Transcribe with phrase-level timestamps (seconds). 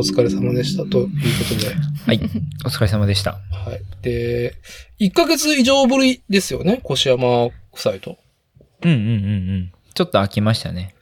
[0.00, 1.10] お疲れ様でしたというこ
[1.54, 1.74] とで。
[2.06, 2.20] はい。
[2.64, 3.32] お疲れ様でした。
[3.32, 3.82] はい。
[4.00, 4.54] で、
[4.98, 8.16] 1ヶ月以上ぶりですよね、越山夫妻と。
[8.82, 9.08] うんうんうんう
[9.58, 9.72] ん。
[9.92, 10.94] ちょっと飽きましたね。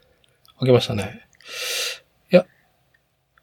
[0.59, 1.29] あげましたね。
[2.33, 2.45] いや、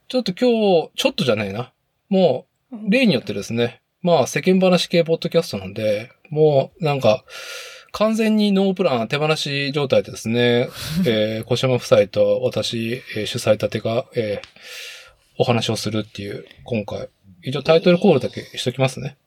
[0.10, 0.50] ちょっと今
[0.90, 1.72] 日、ちょっとじゃねえな。
[2.10, 7.24] もう、例によってですね、まあ世間話系ポッドキャストなんで、もうなんか、
[7.94, 10.68] 完全にノープラン手放し状態でですね、
[11.08, 14.95] えー、小島夫妻と私、えー主催立てが、えー
[15.38, 17.10] お話をするっていう、今回。
[17.42, 19.18] 一応タイトルコールだけしときますね。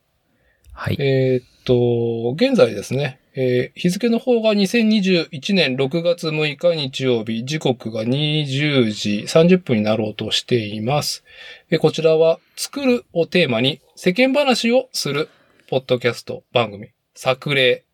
[0.72, 0.96] はい。
[1.00, 11.24] えーっと、現在ですね、えー日付の方が2021年6月6日日曜日、時刻が20時30分になろうとしています。
[11.70, 15.28] えーこちらは、作るをテーマに世間話をする
[15.68, 17.84] ポッドキャスト番組、作例。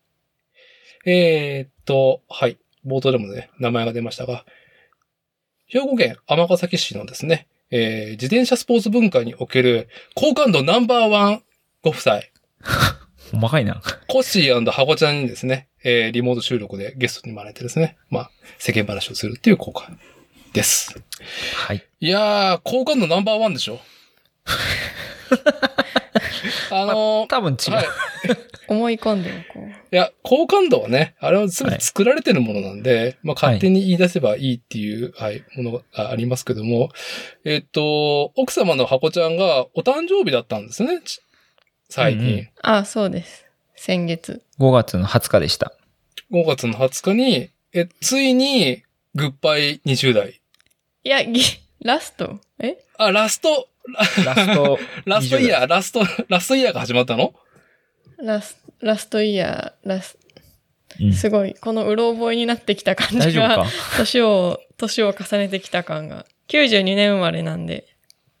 [1.05, 2.57] えーっと、はい。
[2.85, 4.45] 冒頭でもね、名前が出ましたが、
[5.67, 11.43] 兵庫県尼崎市のですね、えー自転車スポーツ文化における好感度ナンバーワン
[11.83, 12.21] ご夫妻、
[13.31, 13.81] 細かいな。
[14.07, 19.91] コッシーハコちゃんにですね、えーリモート収録でゲストに招いてですね、まあ、世間話をするっていう効果
[20.53, 20.95] です。
[21.55, 21.83] はい。
[21.99, 23.79] いやー、好感度ナンバーワンでしょ
[26.71, 27.73] あのー多分違う。
[27.73, 27.85] はい。
[28.67, 29.69] 思い込んでおこう。
[29.69, 36.89] いや、好感度はね、あれは全て作られてるものなんで、まあ勝手に言い出せばいいっていう、はい、ものがありますけども、
[37.43, 41.21] えっと、奥様のハコちゃんがお誕生日だったんですね、ち
[41.89, 42.21] 最近。
[42.21, 43.45] うんうんあ、そうです。
[43.75, 44.41] 先月。
[44.59, 45.73] 5月の20日でした。
[46.31, 48.83] 5月の20日に、え、ついに、
[49.13, 50.41] グッバイ20代。
[51.03, 51.41] いや、ぎ
[51.81, 52.39] ラスト？
[52.59, 52.77] え？
[52.97, 57.33] あ、ラスト、ラスト、 ラストイヤー、ラスト、ラストイヤーが始まったの？
[58.17, 60.17] ラスラストイヤー、ラス、
[60.99, 63.65] うんすごい、このうろ覚えになってきた感じがか、
[63.97, 66.25] 年を、年を重ねてきた感が。
[66.47, 67.85] 92年生まれなんで。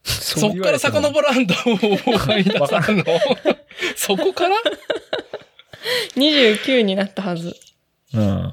[0.03, 1.73] そっから遡らんと、思
[2.37, 3.03] い出さんの
[3.95, 4.55] そこから
[6.15, 7.55] ？29になったはず。
[8.13, 8.51] うん。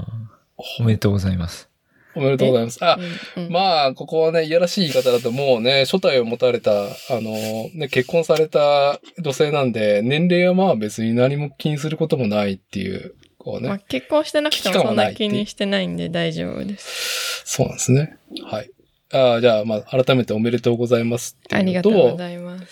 [0.78, 1.69] おめでとうございます。
[2.15, 2.84] おめでとうございます。
[2.84, 2.99] あ、
[3.37, 13.69] うんうんまあ、ここはね、いやらしい言い方だともうね、初体を持たれた、あの、ね、結婚された女性なんで、年齢はまあ別に何も気にすることもないっていう、こうね。
[13.69, 17.43] まあ、結婚してなくてもそんはな気にしてないんで大丈夫です。
[17.45, 18.17] そうなんですね。
[18.45, 18.71] はい。
[19.12, 21.75] あじゃあ、まあ、改めておめでとうございますってあり。
[21.75, 22.67] がとうございます。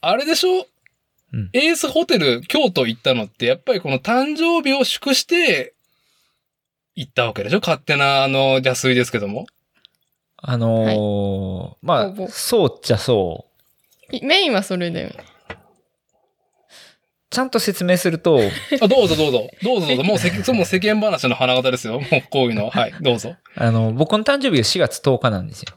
[0.00, 0.66] あれでしょ？
[1.32, 5.74] うんエースホテル京都行ったのって、やっぱりこの誕生日を祝して、
[7.00, 7.60] 行ったわけでしょ？
[7.60, 9.46] 勝手な、あの、邪推ですけども。
[10.42, 13.46] あのーま応募あ、そうっちゃそ
[14.12, 14.16] う。
[14.16, 15.16] いメインはそれだよね。
[17.30, 18.40] ちゃんと説明すると、
[18.82, 19.48] あ、どうぞどうぞ。
[19.62, 20.02] どうぞどうぞ。
[20.02, 22.00] もう世間、そもう世間話の花形ですよ。
[22.00, 22.70] もうこういうのは。
[22.78, 22.94] はい。
[23.00, 23.36] どうぞ。
[23.54, 25.76] あの、僕の誕生日が4月10日なんですよ。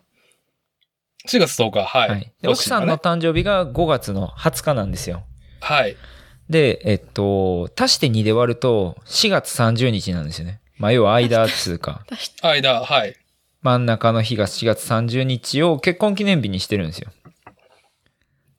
[1.30, 1.84] 4月10日。
[1.86, 2.10] はい。
[2.10, 2.32] はい。
[2.42, 5.24] で奥さんの誕生日が5月の20日なんですよ。
[5.62, 5.96] はい。
[6.50, 10.60] で、えっと、足して2で割ると4月30日なんですよね。
[10.84, 12.06] まあ、要は間っつうか、
[12.42, 13.16] 間、はい。
[13.62, 17.10] 真ん中の日が4月30日を結婚記念日にしてるんですよ。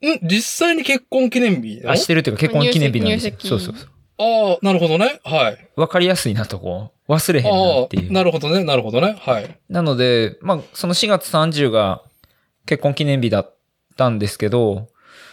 [0.00, 0.26] ん？
[0.26, 1.90] 実際に結婚記念日なの？
[1.90, 3.36] あ、してるっていうか結婚記念日なんですよ入。
[3.36, 3.88] 籍そうそうそう。
[4.16, 5.20] ああ、なるほどね。
[5.22, 5.68] はい。
[5.76, 8.64] わかりやすいなとこう、忘れへんなっていう。、なるほどね。
[8.64, 9.18] なるほどね。
[9.20, 9.58] はい。
[9.68, 12.00] なので、まあ、その4月30が
[12.64, 13.54] 結婚記念日だっ
[13.98, 14.88] たんですけど、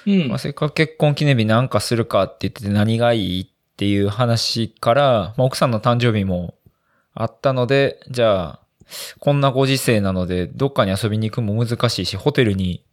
[0.05, 0.39] うんまあ、。
[0.39, 3.47] せっかく結婚記念日なんかするかって言ってて何がいいっ
[3.77, 6.55] ていう話から、まあ、奥さんの誕生日も
[7.13, 8.59] あったので、じゃあ、
[9.19, 12.83] こんなご時世なので、どっかに遊びに行くのも難しいし、ホテルに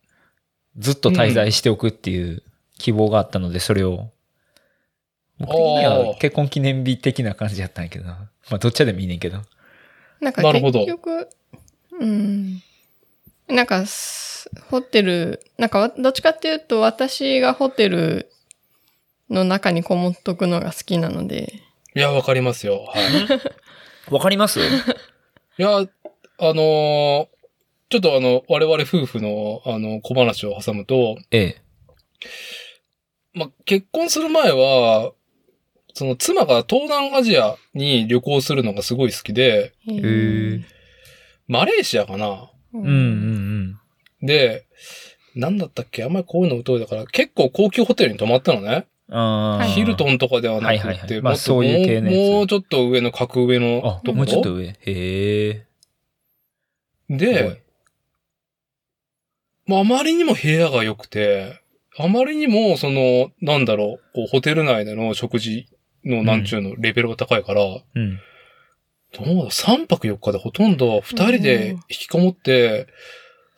[0.77, 2.43] ずっと滞在しておくっていう
[2.79, 4.11] 希望があったので、それを。
[5.39, 8.29] 僕的にあはー結婚記念日的な感じやったんやけどな。
[8.51, 9.39] まあ、どっちでもいいねんけど。
[10.21, 11.29] なんかなるほど結局、
[12.01, 12.63] うん。
[13.49, 18.31] なんかす、ホテル、なんかわどっちかっていうと私がホテル
[19.31, 21.63] の中にこもっとくのが好きなので、
[21.95, 22.85] いや、わかりますよ。
[22.89, 23.05] はい。
[24.11, 24.61] わかります？
[25.59, 25.81] いや、あ
[26.41, 27.39] のー
[27.91, 31.63] ちょっとあの、我々夫婦の、あの、小話を挟むと、ええ。
[33.33, 35.13] まあ、結婚する前は、
[35.95, 40.01] その妻が東南アジアに旅行するのがすごい好きで、へへ
[40.57, 40.61] え。
[41.47, 43.81] マレーシアかなううんうん
[44.21, 44.27] うん。
[44.27, 44.67] で、
[45.35, 46.05] なんだったっけ？
[46.05, 48.87] あんまりこういうの疎いだから、結構高級ホテルに泊まったのね。
[49.11, 49.65] ああ。
[49.65, 54.69] ヒルトンとかではなくはいはいはいて、もっとまあそういう系のやつもうちょっと上の格上のあ、とこもうちょっと上？
[54.69, 55.67] へえ。
[57.11, 57.63] で、
[59.67, 61.61] まあ、あまりにも部屋が良くて、
[61.99, 65.69] あまりにも、その、なんだろう、こう、ホテル内での食事
[66.05, 68.21] の、なんちゅうの、レベルが高いから、うん。
[69.13, 71.03] どうだ、3泊4日でほとんど2
[71.35, 72.87] 人で引きこもって、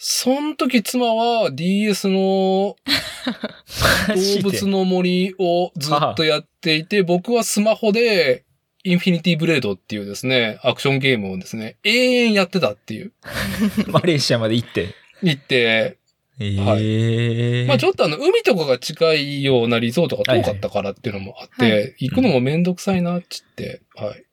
[0.02, 2.74] その時妻は DS の
[4.08, 8.44] 動物の森をずっとやっていて、僕はスマホで
[8.82, 11.90] インフィニティブレードっていうですね、アクションゲームをですね、永
[12.28, 13.12] 遠やってたっていう。
[13.92, 14.94] マレーシアまで行って。
[15.22, 15.98] 行って、
[16.38, 16.54] え
[17.62, 24.24] えまあちょっとあの、海とかが近いようなリゾートが遠かったからっていうのもあって、はいは行くのもめんどくさいなっつって、はい。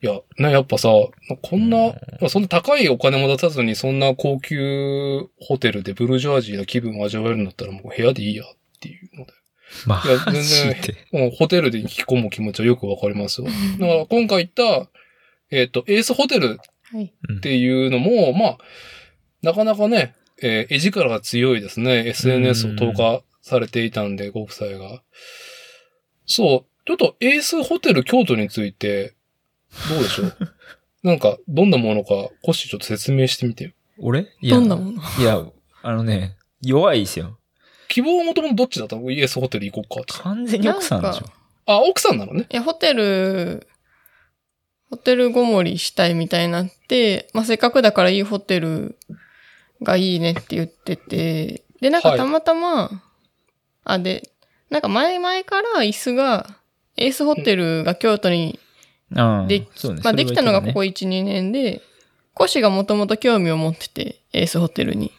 [0.00, 8.46] いや、ね、やっぱさ、こんな、うんまあそんな高いお金も出さずに、そんな高級ホテルでブルジョワジーな気分を味わえるんだったらもう部屋でいいやっ
[8.80, 9.32] ていうので。
[9.86, 11.06] まいや全あ、然で。
[11.12, 13.48] もうホテルで引き込む気持ちはよくわかりますよ。
[13.78, 14.88] だから今回行った、
[15.50, 16.58] えっ、と、エースホテル
[16.92, 17.12] はい。
[17.36, 18.58] っていうのも、まあ、
[19.42, 22.08] なかなかね、えー絵力が強いですね。
[22.08, 25.02] SNS を投下されていたんで、ご夫妻が。
[26.26, 26.86] そう。
[26.86, 29.14] ちょっとエースホテル京都について、
[29.88, 30.36] どうでしょう
[31.02, 32.08] なんか、どんなものか、
[32.42, 33.70] コッシーちょっと説明してみてよ。
[33.98, 34.26] 俺？
[34.40, 35.02] いやどんなもの？
[35.18, 35.44] いや、
[35.82, 37.38] あのね、弱いですよ。
[37.88, 38.86] 希望はもともとどっちだ？
[38.86, 40.22] ったのエースホテル行こうかって。
[40.22, 41.26] 完全に奥さんでしょ。
[41.66, 42.46] あ、奥さんなのね。
[42.50, 43.66] いや、ホテル、
[44.90, 48.98] ホテルごもりしたいみたいになって、まあ、せっかくだからいいホテル
[49.82, 53.02] がいいねって言ってて、で、なんはいかたまたま、
[53.84, 54.30] あ、で、
[54.70, 56.56] なんか前々から椅子が、
[56.96, 58.58] エースホテルが京都に
[59.10, 59.66] で、ね
[60.02, 61.82] まあ、できたのがここそれは1、2年で、
[62.34, 65.12] コシがもともと興味を持ってて、エースホテルに。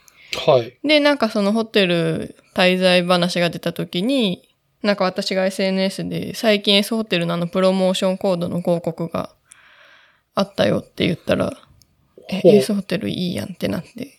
[0.47, 0.77] はい。
[0.87, 4.47] で、なんかそのホテル滞在話が出た時に、
[4.83, 9.31] なんか私が SNS で最近エースホテルのあのプロモーションコードの広告が
[10.35, 11.51] あったよって言ったら、
[12.29, 14.15] え、エースホテルいいやんってなって、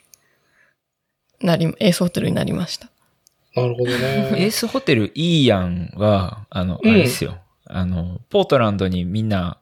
[1.40, 2.90] なり、エースホテルになりました。
[3.54, 4.50] なるほど エーね。
[4.50, 7.38] スホテルいいやんは、あの、あうんれですよ。
[7.64, 9.59] あの、ポートランドにみんな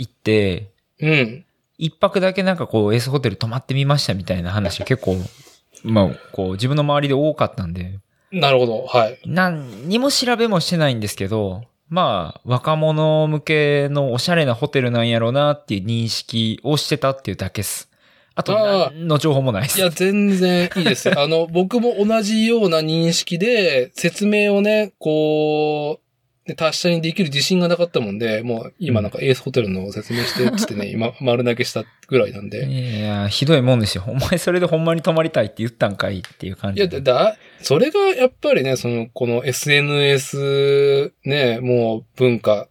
[0.00, 1.44] 行って、うん。
[1.76, 5.16] 一泊だけなんかこう、エースホテル泊まってみましたみたいな話結構、
[5.84, 7.98] まあ、こう、自分の周りで多かったんで、
[8.32, 8.86] なるほど。
[8.86, 9.18] はい。
[9.26, 17.90] 何にも調べもしてないんですけど、まあ、若者向けのおしゃれなホテルなんやろうなっていう認識をしてたっていうだけです。
[18.36, 19.78] あと、の情報もないです。
[19.80, 21.10] いや、全然いいです。
[21.18, 26.09] あの、僕も同じような認識で、説明をね、こう、
[26.46, 32.66] ね達者にできる自信がなかったもんで、もう今なんかエースホテルの説明して、つってね、今丸投げしたぐらいなんで。
[32.66, 34.04] いや、ひどいもんですよ。
[34.06, 42.68] お前それでほんまに泊まりたいって言ったんかいっていう感じいや、だ、だそれがやっぱりね、その、この SNS ね、もう文化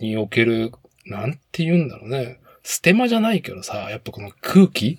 [0.00, 0.72] における、
[1.06, 2.38] なんて言うんだろうね。
[2.62, 4.86] ステマじゃないけどさ、やっぱこの空気？
[4.86, 4.98] い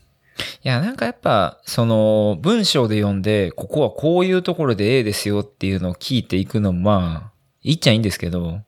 [0.64, 7.31] や、なんかやっぱ、その、文章で読んで、ここはこういうところで A ですよっていうのを聞いていくのも、まあ、
[7.64, 8.62] いいっちゃいいんですけど、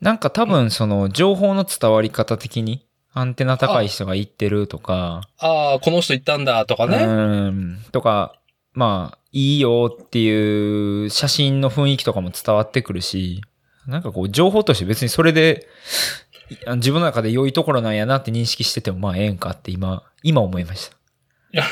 [0.00, 7.04] なんか多分その、情報の伝わり方的に、アンテナ高い人が言ってるとか、ああ、この人行ったんだとかうね。
[7.06, 8.34] ん、とか、
[8.72, 13.42] まあ、いいよっていう写真の雰囲気とかも伝わってくるし、
[13.86, 15.66] なんかこう、情報として別にそれで、
[16.50, 20.96] い自分の中で良いところなんやなって認識してても、まあ、ええんかって今、今思いました。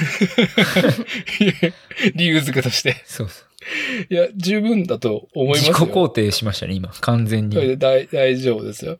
[2.14, 3.02] 理由付けとして。
[3.04, 3.46] そうそう。
[4.10, 5.74] いや、十分だと思いますよ。
[5.74, 6.90] 自己肯定しましたね、今。
[7.00, 7.78] 完全に。
[7.78, 8.98] 大大丈夫ですよ。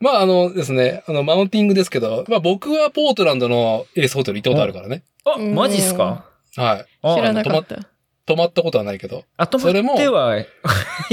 [0.00, 5.02] まあ、あのですね、あの、マウンティングですけど、まあ僕はポートランドのエースホテル行ったことあるからね。
[5.24, 6.26] あ、マジっすか？
[6.56, 6.86] はい。
[7.02, 7.88] あ知らなかった。
[8.26, 9.24] 泊まったことはないけど。
[9.36, 10.44] あ、泊まそれもっては、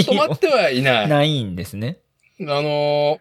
[0.05, 1.05] 泊まってはいない。
[1.05, 1.98] あないんですね。
[2.39, 3.20] の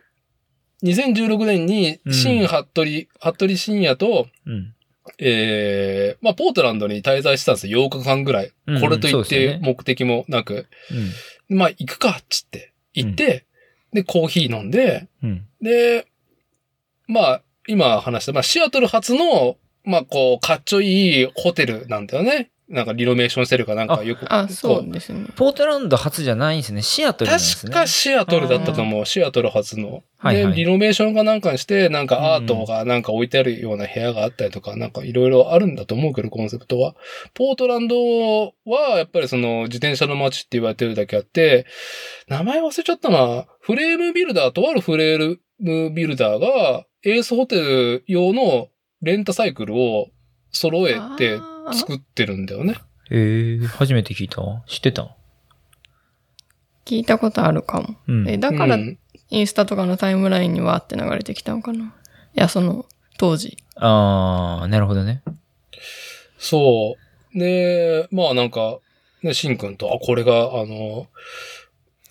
[0.82, 4.74] ー、2016年に、うん新服部、服部深夜と、うん。
[5.22, 7.86] ええまあ、ポートランドに滞在してたんですよ。
[7.86, 8.52] 8日間ぐらい。
[8.66, 10.66] うんこれといって目的もなく。
[11.48, 11.56] うん。
[11.56, 12.72] まあ、行くか、っつって。
[12.94, 13.44] 行って、
[13.92, 15.46] で、コーヒー飲んで、うん。
[15.60, 16.06] で、
[17.06, 19.56] まあ、今話した、まあ、シアトル初の、
[19.90, 22.50] まあ、こう、かっちょいいホテルなんだよね。
[22.70, 24.32] なんかリノベーションしてるかなんかよく。
[24.32, 25.26] あ、そこうですね。
[25.34, 26.82] ポートランド初じゃないんですね。
[26.82, 27.72] シアトルなんですね。
[27.72, 29.04] 確かシアトルだったと思う。
[29.06, 30.04] シアトル初の。
[30.18, 36.94] はいはいで、リノベーションかなんかにして、なんかアートがなんか置いてあるような部屋があったりとか、なんかいろいろあるんだと思うけど、コンセプトは。
[37.34, 37.96] ポートランド
[38.66, 41.66] は、やっぱりその自転車の街って言われてるだけあって、
[42.28, 43.46] 名前忘れちゃったな。
[43.60, 48.68] フレームビルダー、とあるフレームビルダーが、エースホテル用の
[49.02, 50.08] レンタサイクルを
[50.50, 52.74] 揃えてあー作ってるんだよね。
[53.10, 55.16] へえ、初めて聞いた知ってた
[56.84, 57.96] 聞いたことあるかも。
[58.08, 58.28] うん。
[58.28, 58.98] え、だからうん
[59.32, 61.84] インスタとかのタイムラインにわーって流れてきたのかな？
[61.84, 61.88] い
[62.34, 62.84] や、その、
[63.16, 63.58] 当時。
[63.76, 65.22] あー、なるほどね。
[66.36, 66.96] そ
[67.34, 67.38] う。
[67.38, 68.78] で、まあなんか、
[69.22, 71.06] ね、シンくんと、あ、これが、あの、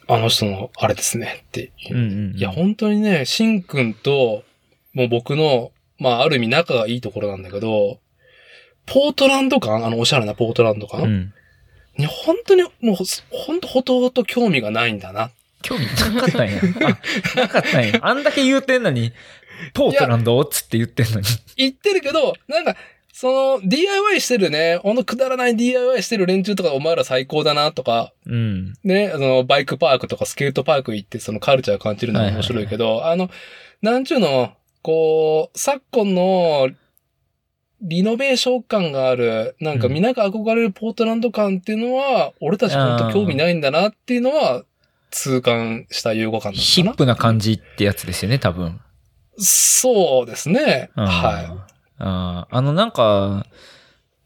[0.07, 1.95] あの人のあれですねっていう。
[1.95, 4.43] うんうんうんいや、本当にね、シンくんと、
[4.93, 7.99] もう僕の、まあ、ある意味仲がいいところなんだけど、
[8.85, 9.85] ポートランド感？
[9.85, 11.33] あの、おしゃれなポートランド感、うん。
[11.97, 12.95] に本当に、もう、
[13.29, 15.31] 本当ほとほと興味がないんだな。
[15.61, 16.59] 興味なかったんや。
[17.35, 17.99] あ、なかったんや。
[18.01, 19.11] あんだけ言うてんのに、
[19.73, 21.27] ポートランドっつって言ってんのに。
[21.57, 22.75] 言ってるけど、なんか、
[23.13, 28.73] その、DIY してるね、ほんとくだらない DIY してる連中とかお前ら最高だなとか、うん。
[28.83, 33.29] ね、その、バイクパークとかスケートパーク行ってそのカルチャー感じるのは面白いけど、あの、
[33.81, 36.69] なんちゅうの、こう、昨今の、
[37.81, 44.63] リノベーション感がある、なんかうんみんなが憧れるポートランド感っていうのは、俺たちほんと興味ないんだなっていうのは、
[45.11, 46.59] 痛感した融合感だ。
[46.59, 48.79] ヒップな感じってやつですよね、多分。
[49.37, 50.89] そうですね。
[50.95, 51.67] うんは
[51.97, 53.45] あーあの、なんか、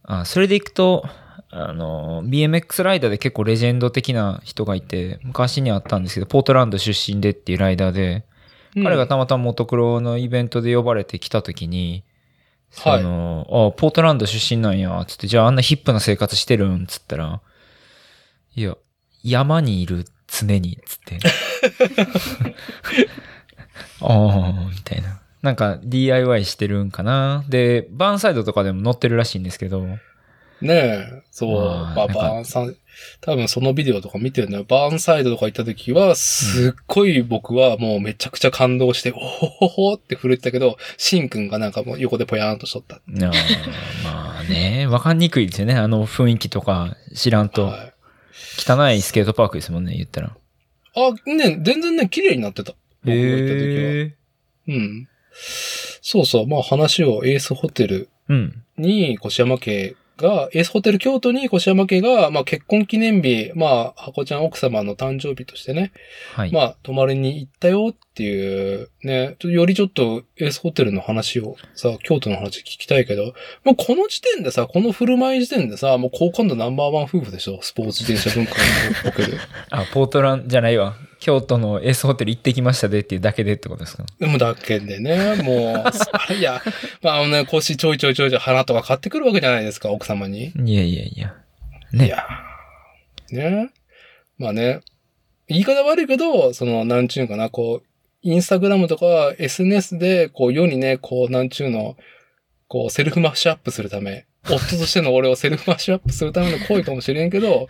[0.03, 1.05] あそれでいくと、
[1.49, 8.32] あの、BMX ライダーで結構レジェンド的な人がいて、昔にあったんですけど、ポートランド出身でっていうライダーで、い。
[8.75, 12.03] 彼がうんたまたまモトクロのイベントで呼ばれてきた時に、
[12.75, 16.87] はいあポートランド出身なんや、つって、じゃああんなヒップな生活してるん？
[16.87, 17.39] つったら、
[18.55, 18.75] いや、
[19.23, 21.19] 山にいる、常に、つって。
[24.01, 25.21] ああ、みたいな。
[25.43, 27.43] なんか DIY してるんかな？
[27.47, 29.85] で、バーンサイドとかでも載ってるらしいんですけど、
[30.61, 31.51] ねえ、そう。
[31.51, 32.75] まあ、バーンサイ
[33.21, 34.65] 多分そのビデオとか見てるのよ。
[34.67, 42.95] バーンサイドとか行った時は、すっごい僕はもうめちゃくちゃ感動して、おほほほって震えてたけど、シンくんがなんかもう横でぽやーんとしとった。
[42.97, 43.31] あー
[44.03, 45.75] まあね、わかんにくいですよね。
[45.75, 47.65] あの雰囲気とか知らんと。
[47.65, 47.93] はい。
[48.57, 50.35] 汚いスケートパークですもんね、言ったら。
[50.95, 52.73] あ、ね、全然ね、綺麗になってた。
[53.03, 53.91] 僕が行った時は。
[53.91, 54.15] へ
[54.67, 55.07] うん。
[56.01, 56.47] そうそう。
[56.47, 58.63] まあ話をエースホテルうん。
[58.77, 65.91] に越山家が、エースホテル京都に越山家が、まあ結婚記念日、まあ、箱ちゃん奥様の誕生日としてね、
[66.33, 66.51] はい。
[66.51, 79.39] まあ、泊まりに行ったよっていう、ね、よりちょっとエースホテルの話をさ、京都の話聞きたいけど、もうこの時点でさ、この振る舞い時点でさ、もう好感度ナンバーワン夫婦でしょスポーツ自転車文化における。
[79.71, 80.95] あ、ポートランじゃないわ。
[81.23, 84.05] 京都のエースホテル行ってきましたでっていうだけでってことですか？
[84.19, 85.91] でもだけでね、もう、あ
[86.29, 86.61] れいや、
[87.01, 90.51] まああのね、腰ちょいちょいちょいちょい花とか買ってくるわけじゃないですか、奥様に。
[90.65, 91.33] いやいやいや。
[91.93, 92.05] ね。
[92.07, 93.69] いやーね。
[94.37, 94.81] まあね、
[95.47, 97.87] 言い方悪いけど、その、なんちゅうんかな、こう、
[98.23, 101.95] インスタグラムとか SNS で、こう、世にね、こう、なんちゅうの、
[102.67, 107.67] こう、セルフマッシュアップするため、夫としての俺をセルフマッシュアップするための行為かもしれんけど、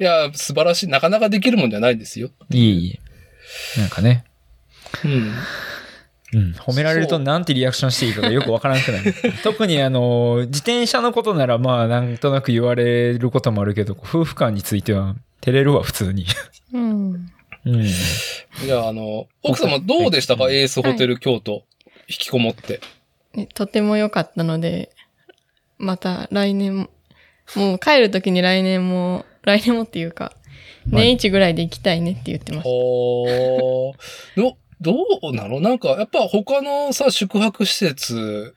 [0.00, 2.30] いや、素晴らしい、なかなかできるもんじゃないですよ。
[2.50, 3.00] いえい
[3.76, 3.80] え。
[3.80, 4.24] なんかね。
[5.04, 5.32] うん。
[6.34, 6.52] うん。
[6.52, 9.14] 褒められるとなんてリアクションしていいかがよくわからなくなる。
[9.42, 16.26] 特にあの、自転車のことならまあなんとなく言われることもあるけど、夫婦間については照れるわ、普通に。
[16.72, 17.30] うん。
[17.64, 17.84] うん。
[17.84, 21.64] じゃあ、あの、奥様どうでしたか、はいエースホテル京都、
[22.08, 22.80] 引きこもって。
[23.34, 24.90] ねとても良かったので、
[25.78, 26.90] また来年も、
[27.54, 30.32] もう帰るときに来年も、来年もっていうか、
[30.86, 32.70] 年一ぐらいで行きたいねって言ってました。
[32.70, 33.94] ほー。
[34.36, 34.94] ど、ど
[35.30, 35.60] うなの？
[35.60, 38.54] なんか、やっぱ他のさ、宿泊施設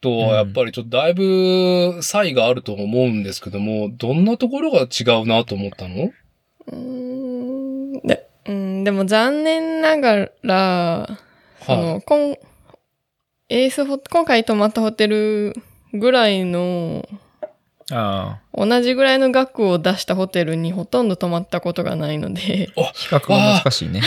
[0.00, 6.12] とはやっぱりちょっとだいぶ差異があると思うんですけども、どんなところが違うなと思ったの？
[6.66, 11.18] うーんでうん、でも残念ながら、
[11.66, 12.36] その、はこん
[13.50, 15.54] エースホ、今回泊まったホテル
[15.92, 17.06] ぐらいの。
[17.90, 22.72] 同じぐらいの額を出したホテルにほとんど泊まったことがないので、比
[23.10, 24.02] 較が難しいね。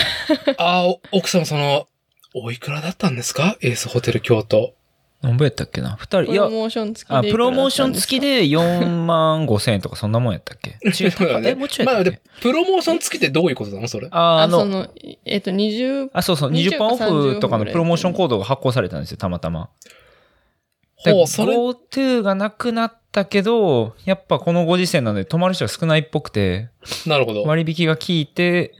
[0.57, 1.87] ああ、お奥様その、
[2.33, 3.57] おいくらだったんですか？
[3.61, 4.73] エースホテル京都。
[5.21, 5.95] 何ぼやったっけな？
[5.97, 7.21] 二人、いやプロ、モーション付きであ。
[7.31, 10.71] プロモーション付きで4万5千円とかそんなもんやったっけ？
[10.83, 12.03] 違ったかえ、もうちょいやまあ、
[12.41, 13.87] プロモーション付きってどういうことなの？
[13.87, 14.07] それ。
[14.11, 14.87] ああ、あ、あの、その、
[15.25, 19.69] えっと、20、あ、そうそう、20 20%オかフとかの30プロモーションコードが発行されたんですよ、たまたま。
[21.11, 26.69] ほう、それ、GoTo がなくなったけど、やっぱこのご時世なので泊まる人が少ないっぽくて、
[27.05, 27.43] なるほど。
[27.43, 28.75] 割引が効いて、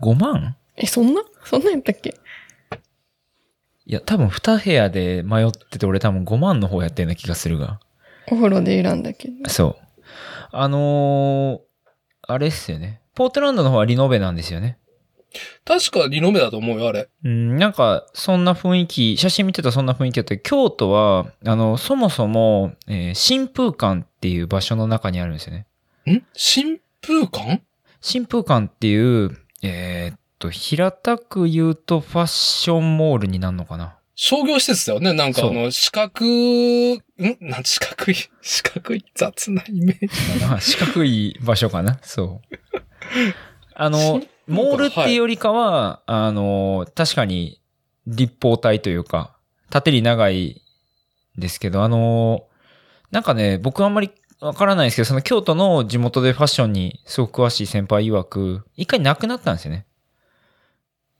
[0.00, 1.22] 5万え、そんな？
[1.44, 2.14] そんなんやったっけ？
[3.86, 7.80] いや、多分2部屋で迷ってて、俺多分5万の方やったような気がするが。
[8.28, 9.48] お風呂で選んだけど。
[9.50, 9.84] そう。
[10.52, 11.60] あのー、
[12.26, 13.02] あれっすよね。
[13.14, 14.78] ポートランドの方はリノベなんですよね。
[15.64, 17.08] 確かリノベだと思うよ、あれ。
[17.24, 25.66] うん、なんか、そんな雰囲気、写真見てたらそんな雰囲気だったけど京都は、あの、そもそも、えー新風館っていう場所の中にあるんですよね。
[26.10, 26.22] ん？
[26.34, 27.62] 新風館？
[28.00, 33.96] 新風館っていう、えーっと、平たく言うとファッションモールになるのかな。
[34.16, 35.12] 商業施設だよね。
[35.12, 36.98] なんかあの、四角、ん？
[37.40, 41.98] なん四角い、 四角い雑なイメージ四角い場所かな。
[42.02, 42.56] そう。
[43.74, 47.60] あの、モールっていうよりかは、あの、確かに、
[48.06, 49.36] 立方体というか、
[49.70, 50.62] 縦に長い
[51.38, 52.44] ですけど、あの、
[53.10, 54.10] なんかね、僕あんまり
[54.40, 59.86] わからないですけど、その京都の地元でファッションにすごく詳しい先輩曰く、一回なくなったんですよね。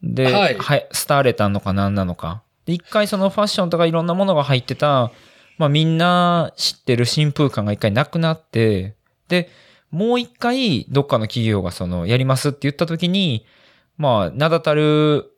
[0.03, 2.43] で、はいはい、スターレタンのか何なのか。
[2.67, 5.11] で、一回そのファッションとかいろんなものが入ってた、
[5.57, 8.95] まあみんな知ってる新風感が一回なくなって、
[9.29, 9.49] で、
[9.95, 13.47] もう一回どっかの企業がそのやりますって言った時に、
[13.97, 15.31] まあ名だたる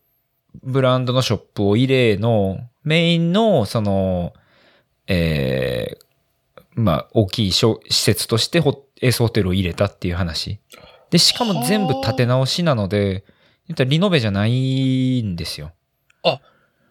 [0.62, 4.32] ブランドのショップを入れのメインのその、
[5.06, 6.06] えー
[6.78, 10.60] まあ大きい施設としてホエースホテルを入れたっていう話。
[11.10, 13.24] で、しかも全部立て直しなので、
[13.68, 15.72] リノベじゃないんですよ。
[16.22, 16.40] あ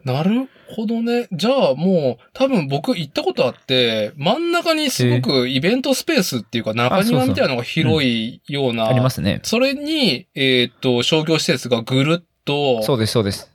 [0.06, 1.28] なるほどね。
[1.32, 8.88] じゃあもう、多分僕行ったことあって、真ん中にすごくイベントスペースっていうか中庭みたいなのが広いような。
[8.88, 9.40] ありますね。
[9.44, 13.52] それに、えっ、と、商業施設がぐるっとそうです、そうです。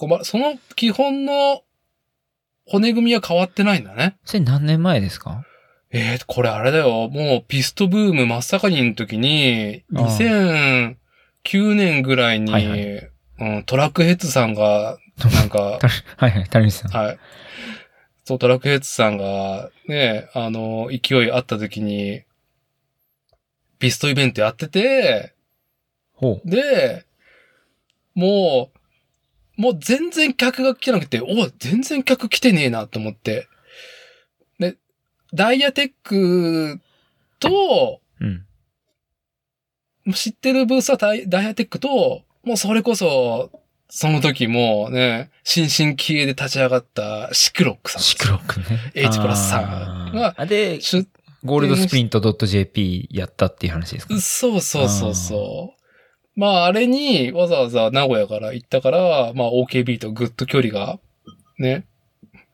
[0.00, 1.62] 囲まれ、その基本の
[2.66, 4.16] 骨組みは変わってないんだね。
[4.24, 5.44] それ何年前ですか？
[5.90, 7.08] えー、これあれだよ。
[7.08, 13.08] もうピストブーム真っ盛りの時に、ああ2009年ぐらいに、はいは
[13.40, 15.78] うん、トラックヘッズさんが、なんか、
[16.16, 16.90] はいはい、谷口さん。
[16.92, 17.18] はい。
[18.24, 22.22] そう、トラックヘッズさんが、ね、あの、勢いあった時に、
[23.78, 25.34] ピストイベントやってて、
[26.12, 26.50] ほう。
[26.50, 27.06] で、
[28.14, 28.70] も
[29.56, 31.26] う、もう全然客が来てなくて、お
[31.58, 33.48] 全然客来てねえなと思って。
[34.58, 34.76] で、
[35.32, 36.80] ダイヤテック
[37.40, 38.44] と、うん。
[40.12, 43.50] 知ってるブースはダイダイヤテックと、もうそれこそ、
[43.88, 48.02] その時もね、新進気鋭で立ち上がったシクロックさん。
[48.02, 48.92] シクロックね。
[48.94, 51.06] H プラスさんがで、出
[51.44, 54.18] ゴールドスプリント .jp やったっていう話ですか？
[54.20, 56.40] そうそうそうそう。
[56.40, 60.98] まあ、あれにわざわざ名古屋から行ったから、まあ、OKB とぐっと距離が、
[61.58, 61.86] ね、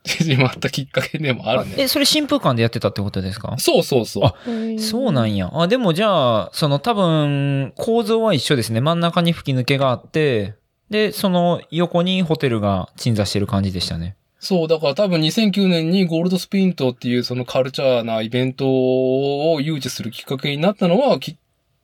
[0.04, 1.74] 縮まったきっかけでもあるね。
[1.78, 3.56] え、それ新風館でやってたってことですか？
[3.58, 4.24] そうそうそう。
[4.24, 4.34] あ
[4.78, 5.50] そうなんや。
[5.52, 8.80] あ、でもじゃあ、その多分、構造は一緒ですね。
[8.80, 10.54] 真ん中に吹き抜けがあって、
[10.90, 14.16] で、その横にホテルが鎮座してる感じでしたね。
[14.38, 21.36] そう、だから多分2009年にゴールドスプリントっていうそのカルチャーなイベントを誘致するきっかけになったのは、きっ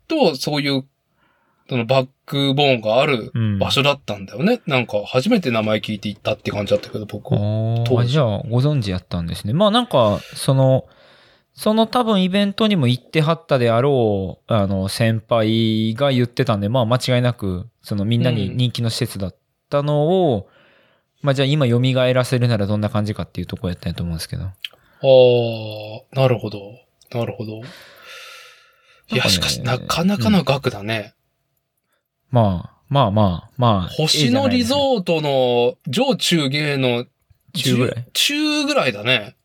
[0.09, 0.85] とそういう、
[1.69, 3.59] そのバックボーンがあるうん。
[3.59, 4.61] 場所だったんだよね。
[4.67, 8.05] なんか初めて名前聞いて行ったって感じだったけど、僕は。
[8.05, 9.55] じゃあ、ご存知やったんですね。
[9.55, 10.85] まあなんか、その、
[11.61, 19.37] その多分イベントにも行ってはったであろう、あの、先輩が言ってたんで、まあ間違いなく、そのみんなに人気の施設だっ
[19.69, 20.49] たのを、
[21.21, 21.79] まあじゃあ今蘇
[22.15, 24.45] らせるならどんな感じかっていうところやったんやと思うんですけど。
[24.45, 26.61] ああ、なるほど。
[27.13, 27.61] なるほど。
[29.11, 31.13] いや、しかし、なかなかの額だね。
[32.31, 33.89] まあ、まあまあ、まあ。
[33.89, 37.05] 星野リゾーートの上中芸の
[37.53, 38.07] 中ぐらい？
[38.15, 39.37] 中ぐらいだね。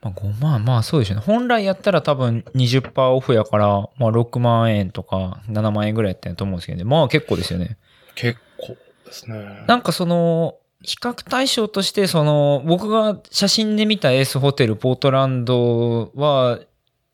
[0.00, 1.22] まあ、5万、まあそうでしょうね。
[1.24, 6.84] 本来やったら多分20%オフやから、まあ6万円とか7万円ぐらいやったと思うんですけどね。
[6.84, 7.76] まあ結構ですよね。
[8.14, 9.64] 結構ですね。
[9.66, 16.60] なんかその、比較対象として、その、僕が写真で見たエースホテルポートランドは、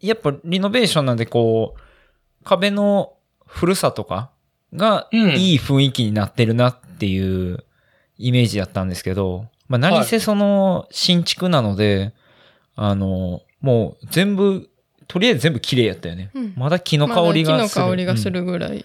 [0.00, 3.14] やっぱリノベーションなんでこう、壁の
[3.46, 4.30] 古さとか
[4.74, 7.64] がうんいい雰囲気になってるなっていう
[8.18, 12.12] イメージだったんですけど、まあ何せその新築なので、
[12.76, 14.68] あの、もう全部、
[15.06, 16.30] とりあえず全部綺麗やったよね。
[16.34, 17.82] うんまだ木の香りがする。
[17.82, 18.84] 木の香りがするぐらい。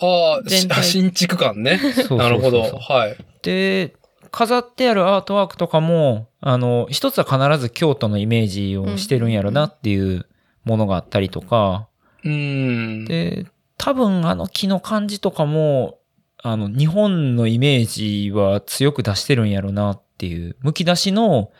[0.00, 1.80] ああ、全体し新築感ね。
[2.10, 2.62] なるほど。
[2.62, 3.16] はい。
[3.42, 3.94] で、
[4.30, 10.26] 飾ってあるアートワークとかも、あの、一つは必ず京都のイメージをしてるんやろなっていう
[10.64, 11.88] ものがあったりとか、
[12.24, 13.04] うーん。
[13.04, 13.46] で、
[13.78, 15.98] 多分あの木の感じとかも、
[16.42, 21.50] あの、日本のイメージは強く出してるんやろなっていう、剥き出しの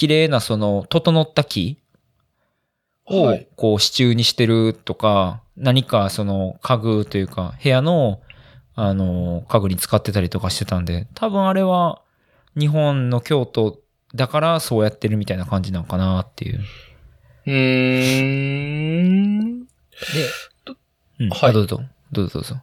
[0.00, 1.76] 綺麗なその、整った木
[3.04, 8.22] をはい、こう支柱にしてるとか、何かその家具というか、部屋の、
[8.74, 12.00] あの、家具に使ってたりとかしてたんで、多分あれは
[12.58, 13.78] 日本の京都
[14.14, 16.60] だからそうやってるみたいな感じなのかなっていう。
[17.44, 19.64] うーん。
[19.64, 19.66] で、
[21.18, 22.56] うん、はいあどうぞ、どうぞどうぞ。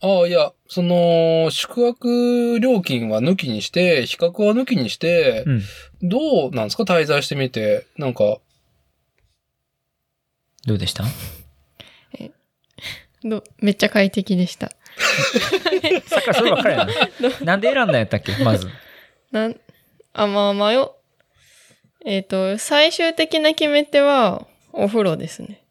[0.00, 5.62] ああ、いや、その、宿泊料金は抜きにして、比較は抜きにして、うん。
[6.08, 6.84] どうなんですか？
[6.84, 7.86] 滞在してみて。
[7.96, 8.38] なんか、
[10.66, 11.04] どうでした？
[13.24, 14.70] どめっちゃ快適でした。
[16.06, 16.92] さっきからそればっかりやな。
[17.44, 18.32] なんで選んだんやったっけ？
[18.44, 18.68] まず。
[19.32, 19.60] なん、
[20.12, 20.96] あ、まあまあよ。
[22.04, 25.64] えっ、と、最終的な決め手は、お風呂ですね。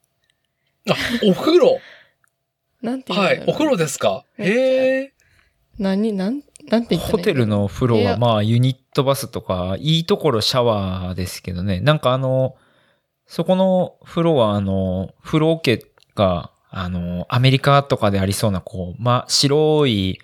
[0.89, 1.79] あ、お風呂？
[2.81, 3.19] なんていう。
[3.19, 4.23] はいうお風呂ですか？
[4.37, 5.13] へえ。
[5.79, 11.79] 何、なん、なんて言ったらいいホテルの風呂はまあユニットバスとか、いいところシャワーですけどね。
[11.81, 12.55] なんかあの、
[13.27, 15.85] そこの風呂はあの、風呂桶
[16.15, 20.19] が、あの、アメリカとかでありそうな、こう、ま、白い。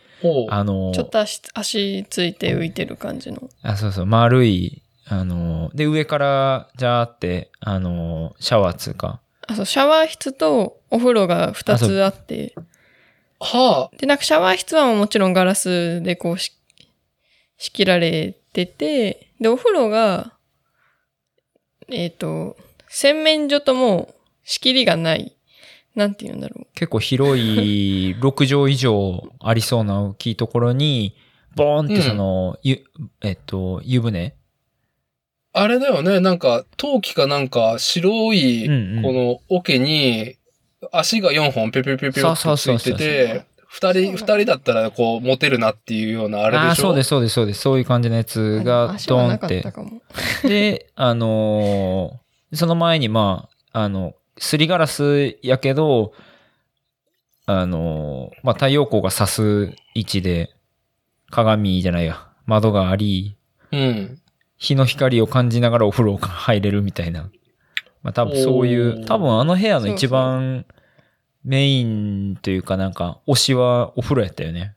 [0.49, 3.49] あの、ちょっと足、足ついて浮いてる感じの。
[3.61, 12.55] あ、そうそう、丸い、あの、で、上から、じゃーって、あの、シャワーつうか、あ、そう、シャワー室とお風呂が2つあって、
[13.39, 16.53] はで、なんかシャワー室はもちろんガラスでこうし
[17.57, 20.33] 仕切られてて、で、お風呂が、
[21.89, 22.57] えっ、と、
[22.89, 25.35] 洗面所とも仕切りがない。
[25.95, 26.67] なんて言うんだろう。
[26.73, 31.15] 結構広い 6畳以上ありそうな大きいところに、
[31.55, 32.83] ボーンってその、ゆ、
[33.21, 34.35] えっと、湯船
[35.53, 35.61] あ。
[35.61, 36.19] あれだよね。
[36.19, 40.35] なんか、陶器かなんか白い、うんうんこの桶に、
[40.91, 46.67] 足が4本ペペペペペってつそうそういてそうそうて、二人、二人だったらこう持てるなっていうようなあれでしょ？
[46.67, 47.61] ああ、そうです、そうです、そうです。
[47.61, 49.63] そういう感じのやつが足ドーンって。
[50.47, 56.13] で、あのーその前に、まあ、あの、すりガラスやけど、
[57.47, 60.51] あのーまあ、太陽光が差す位置で、
[61.31, 63.37] 鏡じゃないや、窓があり、
[63.71, 64.19] うん。
[64.57, 67.29] 日の光を感じながらお風呂が入れるみたいな。
[68.01, 70.65] まあ多分そういおう、ー多分あの部屋の一番
[71.43, 74.75] メインというかなんか推しはお風呂やったよね。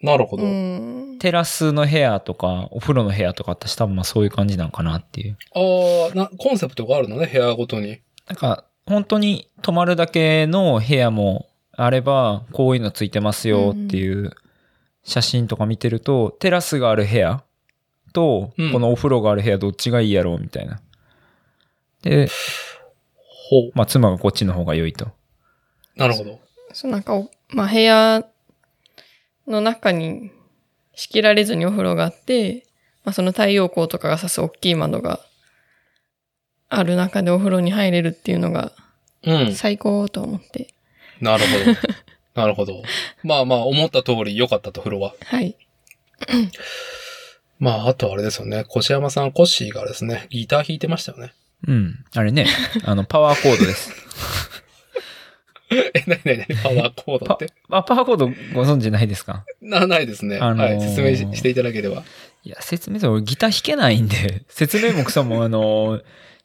[0.00, 0.44] なるほど。
[0.44, 1.16] うん。
[1.18, 5.38] テラスの部屋とかお風呂の部屋とかあったし多分まあそういう感じなんかなっていう。
[5.54, 8.00] ああ、な、コンセプトがあるのね、部屋ごとに。
[8.28, 14.32] なんか本当に泊まるだけの部屋もあればこういうのついてますよっていう
[15.02, 17.42] 写真とか見てると、テラスがある部屋
[18.14, 20.80] とうんこのお風呂がある部屋どっちがいいやろうみたいな。
[22.02, 22.28] で、
[23.50, 23.72] ほう。
[23.74, 25.08] まあ、妻がこっちの方が良いと。
[25.96, 26.40] なるほど。
[26.72, 28.24] そう、なんかお、まあ、部屋
[29.46, 30.30] の中に
[30.94, 32.66] 仕切られずにお風呂があって、
[33.04, 35.20] まあ、その太陽光とかが差す大きい窓が
[36.68, 38.72] ある中でお風呂に入れるっていうのが
[39.26, 39.54] うん。
[39.54, 40.74] 最高と思って。
[41.20, 41.90] なるほど。
[42.42, 42.82] なるほど。
[43.22, 45.14] まあまあ、思った通り良かったと、風呂は。
[45.24, 45.56] はい。
[47.58, 48.64] まあ、あとあれですよね。
[48.76, 51.32] 越山さん、コッシーがですね、ギター弾いてましたよね。
[51.66, 52.04] うん。
[52.14, 52.46] あれね、
[52.84, 53.90] あの、パワーコードです。
[55.70, 57.46] え、なになになにパワーコードパって？
[57.70, 59.44] あパワーコードご存知ないですか？
[59.60, 60.38] な、ないですね。
[60.38, 60.80] あのーはい。
[60.80, 62.02] 説明ししていただければ。
[62.44, 66.00] いや、説明する俺ギター弾けないんで、説明もクソもあの、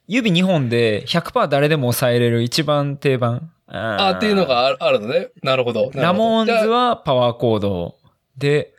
[0.08, 3.52] 指2本で100%誰でも抑えれる一番定番。
[3.68, 5.28] ああーっていうのがあるあるのね。
[5.42, 5.90] なるほど。
[5.94, 7.96] ラモーンズはパワーコード
[8.38, 8.72] で、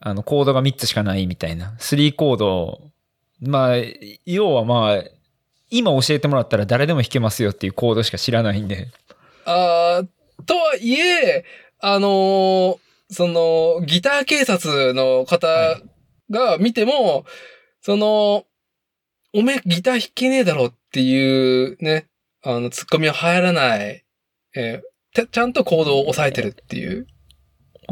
[0.00, 1.76] あの、コードが3つしかないみたいな。
[1.78, 2.80] 3コード。
[3.40, 3.76] まあ、
[4.26, 5.04] 要はまあ、
[5.70, 8.88] 今教えてもらったら誰でも弾けますよっていうコードしか知らないんで。
[9.44, 11.44] あーとはいえ、
[11.80, 12.78] あのー
[13.12, 15.80] その、ギター警察の方は
[16.30, 17.24] が見ても、
[17.82, 18.44] その、
[19.34, 22.06] おめえギター弾けねえだろっていうね、
[22.42, 24.04] あの、ツッコミは入らない、
[24.54, 27.06] えーてちゃんとコードを押さえてるっていう。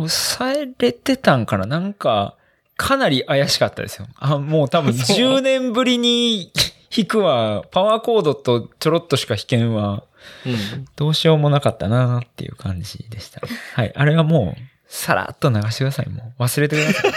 [0.07, 1.67] 抑えれてたんかな？
[1.67, 2.37] なんか、
[2.77, 4.07] かなり怪しかったですよ。
[4.17, 6.53] あ、もう多分 そう10年ぶりに
[6.95, 7.65] 弾くわ。
[7.71, 10.05] パワーコードとちょろっとしか弾けんわ。
[10.47, 10.85] うん。
[10.97, 13.41] どうしようもなかったなっていう感じでした。
[13.75, 13.93] はい。
[13.95, 16.09] あれはもう、さらっと流してください。
[16.09, 17.13] もう忘れてください。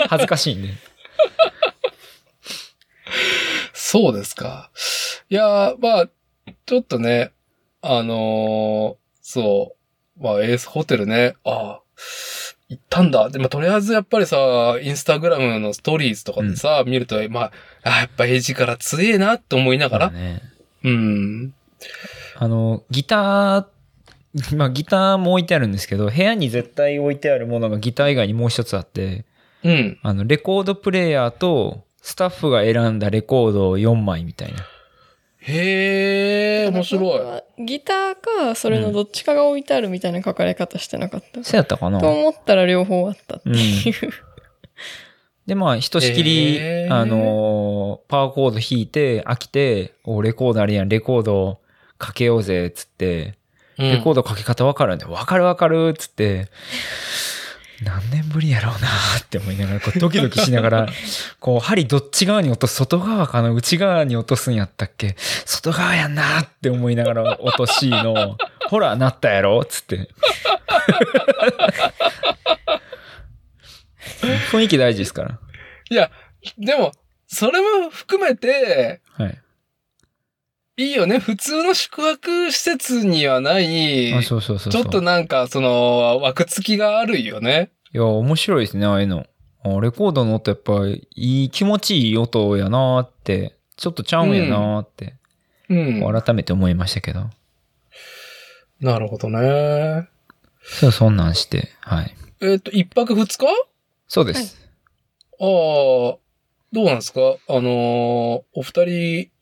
[0.08, 0.68] 恥ずかしいんで。
[3.72, 4.70] そうですか。
[5.28, 6.08] いやー、まあ、
[6.66, 7.32] ちょっとね、
[7.82, 9.76] あのーそ
[10.18, 11.80] う、まあ、エースホテルね、ああ、
[12.68, 13.28] 行ったんだ。
[13.30, 17.52] でも、とりあえずやっぱりさ、インスタグラムのストーリーズとかでさ、見ると、まあ、
[17.84, 20.42] あやっぱエイジから強えなって思いながら、ね。
[20.82, 21.54] うん。
[22.36, 29.24] あの、ギター、まあギターも置いてあるんですけど、部屋に絶対置いてあるものがギター以外にもう一つあって、
[29.64, 29.98] うん。
[30.02, 34.58] あの、レコードプレイヤーと、スタッフが選んだレコード4枚みたいな。
[35.48, 37.62] へえ、面白い。
[37.62, 37.66] い。
[37.66, 41.44] ギターか、それのどっちかが置いてあるみたいな書かれ方してなかった。
[41.44, 44.12] そうやったかなと思ったら両方あったっていう。
[45.46, 51.60] で、まあ、ひとしきり、あのーパワーコード弾いて、飽きて、おレコードあるやん、レコード
[51.98, 53.34] かけようぜ、つって、
[53.78, 56.48] うんレコードかけ方わかるんで、わかるわかる、つって、
[57.82, 58.88] 何年ぶりやろうな
[59.20, 60.86] って思いながら、こうドキドキしながら、
[61.40, 65.14] こう、針どっち側に落とす、外側かな内側に落とすんやったっけ？
[65.44, 68.38] 外側やんなって思いながら落としいの、
[68.70, 70.08] ほら、なったやろつって。
[74.50, 75.38] 雰囲気大事ですから。
[75.90, 76.10] いや、
[76.58, 76.92] でも、
[77.26, 79.38] それも含めて、はい。
[80.78, 81.18] いいよね。
[81.18, 84.82] 普通の宿泊施設にはない、あそうそうそうそう。
[84.82, 87.70] ちょっとなんか、その、枠付きがあるよね。
[87.94, 89.26] いや、面白いですね、ああいうの。
[89.64, 95.14] あレコードの音やっぱいい、気持ちいい音やなーって、ちょっとちゃうんやなーって、
[95.70, 96.22] うん。
[96.22, 97.30] 改めて思いましたけど。
[98.80, 100.08] なるほどね。
[100.62, 102.14] そう、そんなんして、はい。
[102.42, 103.46] えっ、と、一泊二日？
[104.08, 104.58] そうです。
[105.40, 106.18] ああ、ど
[106.74, 107.20] うなんですか？
[107.48, 108.88] あのーお二人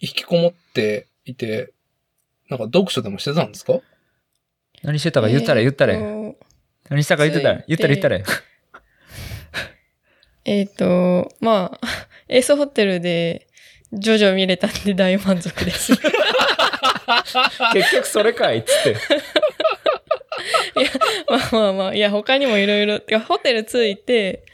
[0.01, 1.73] 引きこもっていて、
[2.49, 3.81] なんか読書でもしてたんですか？
[4.83, 6.35] 何してたか言ったら言ったら、え
[6.91, 8.19] 何したか言ってたら言ったら言ったら
[10.45, 11.87] えっ、と、まあ、
[12.29, 13.47] エースホテルで、
[13.93, 15.93] ジョジョ見れたんで大満足です。
[17.73, 18.97] 結局それかいっつって。
[21.29, 24.45] まあまあまあ、いや、他にもいろいろ、ホテル着いて、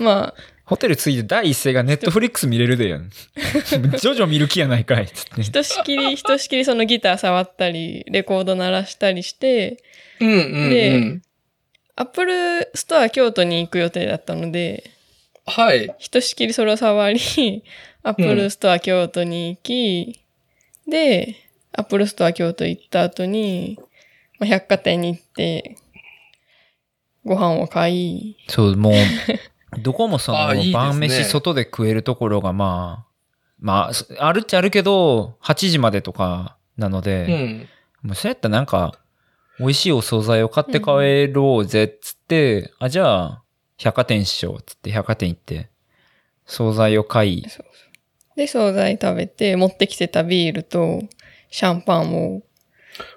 [0.00, 3.08] まあ、ホテル着いて第一声がネットフリックス見れるでやん。
[3.08, 5.42] ジョジョ見る気やないかいっつって。
[5.42, 9.82] ひとしきり、ひとしきり そのギター触ったり、レコード鳴らしたりして、
[10.20, 11.22] うんうん、うでん。
[11.96, 14.90] アップルストア京都に行く予定だったので、
[15.46, 15.94] はい。
[15.98, 17.18] ひとしきりそれを触り、
[18.02, 20.20] アップルストア京都に行き、
[20.86, 21.36] で、
[21.72, 23.78] アップルストア京都行った後に、
[24.38, 25.76] まあ、百貨店に行って、
[27.24, 28.92] ご飯を買い、そう、もう、
[29.76, 30.38] どこもその、
[30.72, 33.08] 晩飯外で食えるところがまあ、
[33.60, 37.68] まあ、あるっちゃあるけど、8時までとかなのうで、ん。
[38.02, 38.98] もうそうやったらなんか、
[39.58, 43.42] 美味しいお惣菜を買って帰ろうぜっつって、あ、じゃあ、
[43.76, 45.68] 百貨店しようっつって百貨店行って、
[46.46, 47.44] 惣菜を買い、
[48.36, 51.02] で、惣菜食べて、持ってきてたビールと、
[51.50, 52.42] シャンパンを飲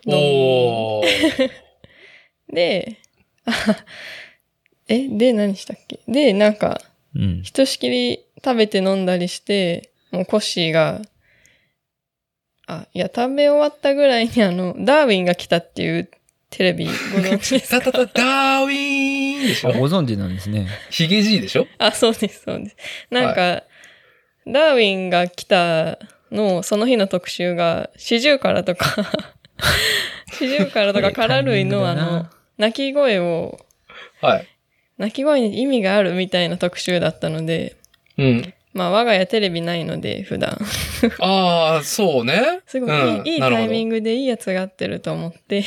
[0.06, 1.52] み、おー。
[2.52, 2.98] で、
[3.46, 3.52] あ
[4.94, 6.00] え、で、何したっけ？
[6.08, 6.82] で、なんか、
[7.16, 7.42] うん。
[7.44, 11.02] ひとしきり食べて飲んだりして、もうコッシーが、
[12.68, 16.10] あ、いや、食べ終わったぐらいにあの、ダーウィンが来たっていう
[16.50, 17.82] テレビご存知ですか？
[17.82, 20.68] たたた、ダーウィーンでしあ、ょご存知なんですね。
[20.90, 21.68] ヒゲじいでしょ？
[21.78, 22.76] あ、そうです、そうです。
[23.10, 23.64] なんか、
[24.48, 26.00] ダーウィンが来た
[26.32, 28.86] の、その日の特集が、シジュウカラとか、
[30.38, 32.28] シジュウカラとかカラ類のあの、
[32.58, 33.60] 鳴き声を、
[34.22, 34.48] はい。
[35.02, 37.76] 鳴き声に意味があるみたいな特集だったので、
[38.20, 38.54] うん。
[38.72, 40.60] まあ我が家テレビないので、普段。
[41.20, 42.62] ああ、そうね。
[42.68, 45.64] すごい、うんいいタイミングでいいやつが合ってると思って、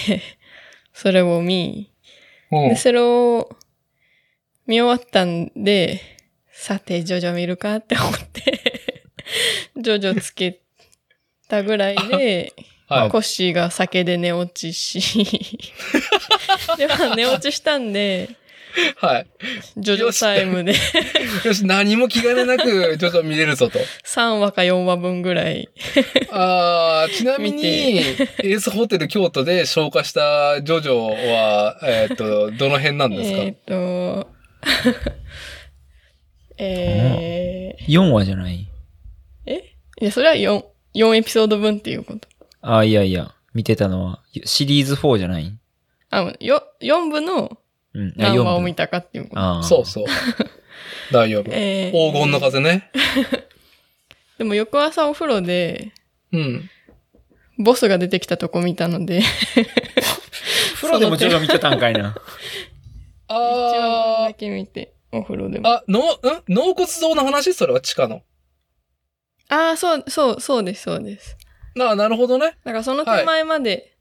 [0.95, 1.91] それを見、
[2.53, 3.57] うんで、それを
[4.69, 6.01] 見終わったんで、
[6.53, 8.93] さて、ジョジョ見るかって思って、
[9.77, 10.61] ジョジョつけ
[11.49, 12.53] たぐらいで、
[12.87, 13.09] はい。
[13.11, 15.01] コッシーが酒で寝落ちし、
[16.79, 18.37] で、まあ寝落ちしたんで、
[18.97, 19.27] はい。
[19.77, 20.73] ジョジョタイムで。
[21.45, 23.79] よし、何も気兼ねなく、ちょっと見れるぞと。
[24.05, 25.69] 3話か4話分ぐらい、
[26.33, 28.29] ああ、ちなみ見に、て。
[28.43, 34.29] エースホテル京都で消化したジョジョは、えっ、と、どの辺なんですか、えっ、と、
[36.59, 38.69] えー、4話じゃない？
[39.47, 39.55] え？
[40.01, 40.63] いや、それは4、
[40.95, 42.29] 4エピソード分っていうこと。
[42.63, 45.53] あ、いやいや、見てたのは、シリーズ4じゃない？
[46.11, 47.59] あ、よ、4部の
[47.95, 48.09] うん。
[48.11, 49.41] あ何話を見たかっていうこと。
[49.41, 49.63] ああ。
[49.63, 50.05] そうそう。
[51.13, 51.51] 大丈夫。
[51.53, 52.91] えー黄金の風ね。
[54.39, 55.93] でも翌朝お風呂で、
[56.33, 56.71] うん。
[57.59, 59.23] ボスが出てきたとこ見たので、
[60.75, 62.17] 風呂でもジョジョ見てたんかいな。
[63.29, 65.69] 一話あだけ見て、お風呂でも。
[65.69, 66.03] あ、あ、の、ん？
[66.49, 67.55] 納骨像の話？
[67.55, 68.23] それは地下の。
[69.49, 71.37] ああ、そう、そう、そうです、そうです。
[71.79, 72.57] ああ、なるほどね。
[72.65, 73.94] だからその手前まで、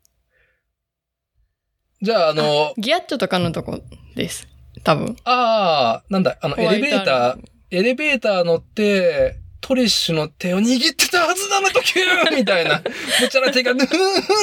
[2.03, 3.79] じゃあ、あの、ギアッチョとかのとこ
[4.13, 4.45] です。
[4.83, 5.15] 多分。
[5.23, 7.39] ああ、なんだ、あの、エレベーター、
[7.71, 12.83] エレベーター乗って、トリッシュの手を握ってたはずなのとキューみたいな、
[13.21, 13.89] むちゃな手が、ぬーん、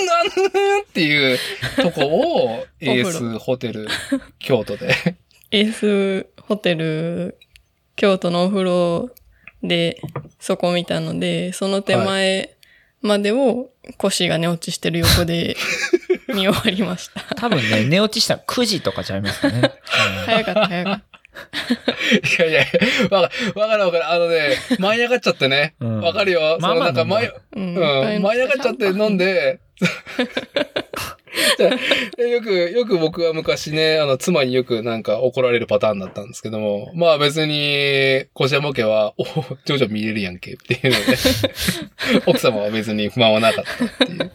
[0.06, 1.38] なんぬーっていう
[1.76, 3.86] とこを、エースホテル、
[4.38, 4.94] 京都で。
[5.50, 7.36] エースホテル、
[7.94, 9.10] 京都のお風呂
[9.62, 10.00] で、
[10.38, 12.56] そこ見たので、その手前
[13.02, 13.68] までを
[13.98, 15.56] 腰が寝落ちしてる横で
[16.28, 17.34] 見終わりました。
[17.34, 19.72] 多分ね、寝落ちしたら9時とかちゃいますかね。
[20.26, 21.02] 早かった、早かっ
[22.38, 22.64] いやいや、
[23.10, 24.10] わかわかるわかる。
[24.10, 25.74] あのね、 舞い上がっちゃってね。
[25.80, 26.58] うんわかるよ。
[26.60, 27.34] まあまあそのなんか舞い、た。
[27.54, 29.16] うんうん、舞い上がっちゃって飲ん。
[29.16, 29.60] で、
[32.16, 39.24] でよく、よく僕は昔ね、あの、妻によくなんか怒られるパターンだったんですけども、まあ別に、小山家は、お
[39.64, 41.16] ジョジョ見れるやんけっていうので、
[42.26, 44.30] 奥様は別に不満はなかったっていう。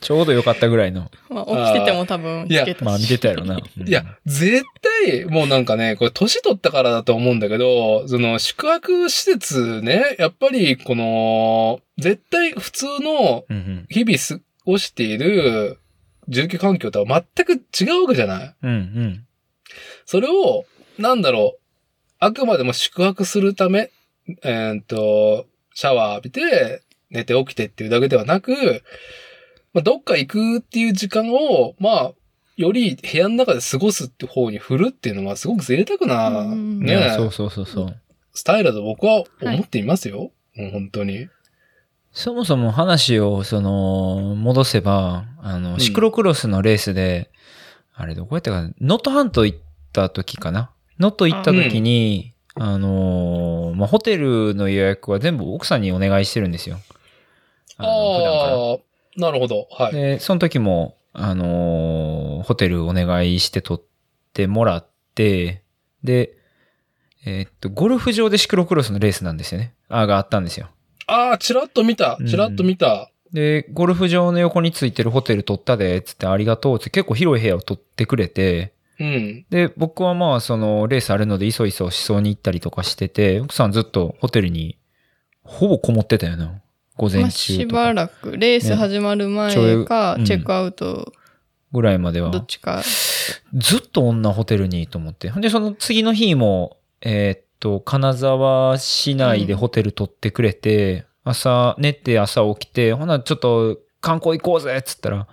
[0.00, 1.10] ちょうどよかったぐらいの。
[1.28, 2.84] まあ、起きてても多分いや聞けたし。
[2.84, 3.56] まあ見てたやろな。
[3.78, 4.64] うんいや、絶
[5.06, 13.44] 対、もうなんかね、これ年取ったからだと思うんだけど、その宿泊施設ね、やっぱりこの、絶対普通の。
[13.88, 15.78] 日々過ごしている
[16.28, 19.26] 住居環境とは全く違うわけじゃないうんうん。
[20.04, 20.64] それを、
[20.98, 21.60] なんだろう。
[22.18, 23.90] あくまでも宿泊するため、
[24.42, 28.82] えーっと、シャワー浴びて、寝て起きてっていうだけではなく、
[29.76, 32.12] まあ、どっか行くっていう時間を、まあ、
[32.56, 37.96] より部屋の中で過ごすって方に振るっていうのはすごく贅沢な、ねそうそうそうそう。
[38.32, 40.30] スタイルだと僕は思っていますよ。
[40.54, 41.28] もう本当に。
[42.10, 47.30] そもそも話を、その、戻せば、あの、んシクロクロスのレースで、
[47.92, 48.68] あれどこやったかな？
[48.80, 49.58] 能登半島行っ
[49.92, 50.70] た時かな？
[50.98, 56.78] 能登行った時に、あのーまあ、ホテルの予約は全部奥さんにお願いしてるんですよ。
[57.76, 58.56] あの普段から。
[58.56, 58.78] ああ、
[59.16, 59.68] なるほど。
[59.70, 59.92] はい。
[59.92, 63.84] で、その時も、あのーホテルお願いして取っ
[64.32, 65.62] てもらって、
[66.04, 66.36] で、
[67.24, 69.74] えーっと、ゴルフ場でシクロクロスのレースなんですよね。
[69.88, 70.68] あ、があったんですよ。
[71.06, 72.18] ああ、チラッと見た。
[72.28, 73.10] チラッと見た。
[73.32, 79.46] で、ゴルフ場の横についてるホテル取ったで、つってありがとうって結構広い部屋を取ってくれて、うん。
[79.50, 84.78] で、僕はまあ、その、レースあるので、いそいそしそうに行ったりとかしてて、奥さんずっとホテルに、
[85.42, 86.62] ほぼこもってたよな。
[86.96, 89.54] 午前まあ、中しばらく、レース始まる前
[89.84, 91.12] か、チェックアウト、
[91.72, 92.38] ぐらいまではど。
[92.38, 92.82] っちか。
[93.54, 95.30] ずっと女ホテルにと思って。
[95.30, 105.26] で、その次の日も、えーっと、金沢市内でホテル取ってくれて、朝、寝て朝起きて、ほな、ちょっと観光行こうぜっつったら、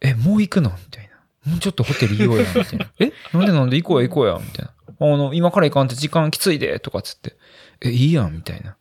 [0.00, 1.50] え、もう行くのみたいな。
[1.50, 2.90] もうちょっとホテル行こうや、みたいな。
[3.00, 3.12] え？
[3.32, 3.76] なんでなんで？
[3.76, 4.72] 行こうや、行こうや、みたいな。
[5.00, 7.36] あの、今から行かんと時間きついで、とかっつって。
[7.80, 8.76] え、いいやん、みたいな。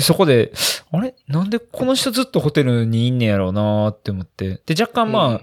[0.00, 0.50] で、そこで、
[0.90, 1.14] あれ？
[1.28, 4.62] なんでこの人ずっとホテルにいんねやろうなーって思って。
[4.64, 5.40] で、若干まあ、うん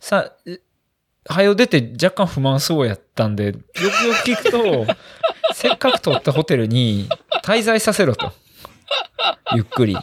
[0.00, 0.60] さ、え
[1.26, 3.60] はよ出て若干不満そうやったんで、よくよ
[4.24, 4.86] く聞くと、
[5.52, 7.06] せっかく取ったホテルに
[7.44, 8.32] 滞在させろと。
[9.54, 9.94] ゆっくり。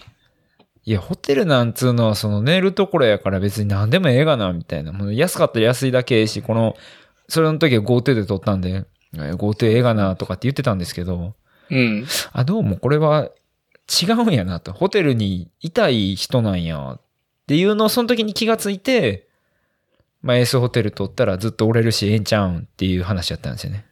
[0.84, 4.92] いや、ホテルなんつうのはその寝るところやから別に何でもええがな、みたいな。
[4.92, 6.76] もう安かったら安いだけええし、この、
[7.28, 11.34] それの時は GoTo で取ったんで、え GoTo ええがな、とかって言ってたんですけど、
[11.72, 12.06] うん。
[12.34, 13.30] あ、どうもこれは
[13.90, 14.74] 違うんやなと。
[14.74, 17.02] ホテルにいたい人なんやっ
[17.48, 19.28] ていうのをその時に気がついて、
[20.22, 23.86] まあエースホテル取ったらずっと折れるしええんちゃうんっていう話だったんですよね。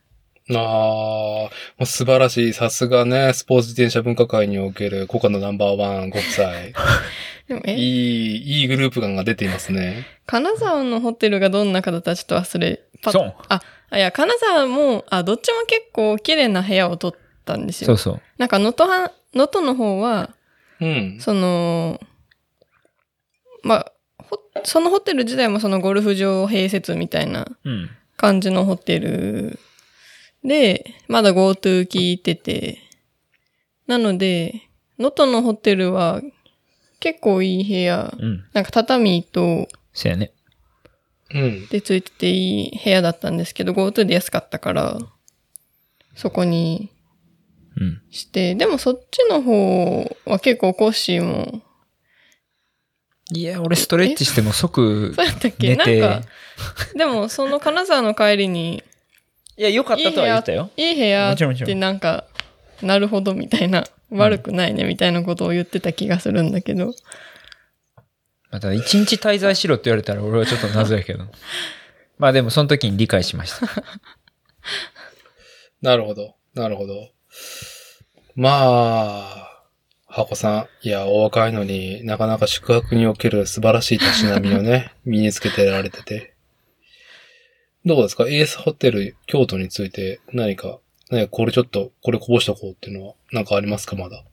[0.49, 1.49] ああ、も
[1.81, 2.53] う素晴らしい。
[2.53, 6.51] さすがね、スポーツ自転車文化会における国家のナンバーワンご夫妻。
[7.47, 10.05] でも、え、いい、いいグループ感が出ていますね。
[10.25, 13.35] 金沢のホテルがどんな方たちと忘れ、パッそう。
[13.47, 17.87] あ、あいや、金沢も、あ、どっちも結構綺麗な部屋を取ったんですよ。
[17.87, 18.21] そうそう。
[18.37, 20.35] なんか、能登は、能登の方は、
[20.79, 21.17] うん。
[21.19, 21.99] その、
[23.63, 27.89] まあ、ほそのホテル自体もそのゴルフ場併設みたいなうん。
[28.15, 29.59] 感じのホテル
[30.43, 32.77] で、まだ GoTo 聞いてて、
[33.87, 34.69] なので、
[34.99, 36.21] 能登のホテルは
[36.99, 38.45] 結構いい部屋、うん。
[38.53, 40.31] なんか畳とそうやね。
[41.33, 41.67] うん。
[41.67, 44.99] でついてていい部屋だったんですけど、GoTo で安かったから、
[46.15, 46.89] そこに
[47.77, 48.01] うん。
[48.11, 51.61] して、でもそっちの方は結構コッシーも、
[53.31, 55.75] いや、俺ストレッチしても即そうやったっけ？
[55.75, 55.99] 寝て。
[55.99, 56.27] なんか、
[56.95, 58.83] でもその金沢の帰りに、
[59.57, 60.69] いや、良かったとは言屋ったよ。
[60.77, 62.25] いい部屋ってもちろんもちろんなんか、
[62.81, 66.93] なるほどみたいな、悪くないねみたいなことを言ってた気がするんだけど、
[68.51, 71.25] また一日滞在しろって言われたら俺はちょっと謎やけど。
[72.19, 73.67] まあでもその時に理解しました。
[75.81, 76.35] なるほど。
[76.53, 77.12] なるほど。
[78.35, 79.63] まあ、
[80.07, 80.87] 箱さん。
[80.87, 86.33] いや、お若いのになかなか宿泊における素晴らしいたしなみをね、 身につけてられてて。
[87.85, 88.25] どうですか？
[88.27, 90.79] エースホテル京都について何か、
[91.09, 93.95] 何かこれちょっと、これこぼしとこうっていうのは、なんかありますか？
[93.95, 94.23] まだ。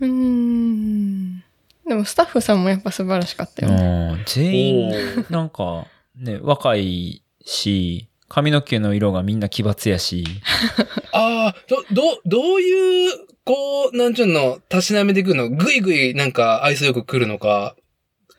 [0.00, 1.38] うーん。
[1.86, 3.82] でもスタッフさんもやっぱ素晴らしかったよね。
[4.14, 4.54] うん全
[4.90, 10.24] 員、なんかね、若いし、髪の毛の色がみんな奇抜やし、
[11.12, 13.12] ああ、ど、ど、どういう、
[13.44, 15.50] こう、なんちゅうの、たしなめてくるの？
[15.50, 17.76] ぐいぐいなんか愛想よく来るのか、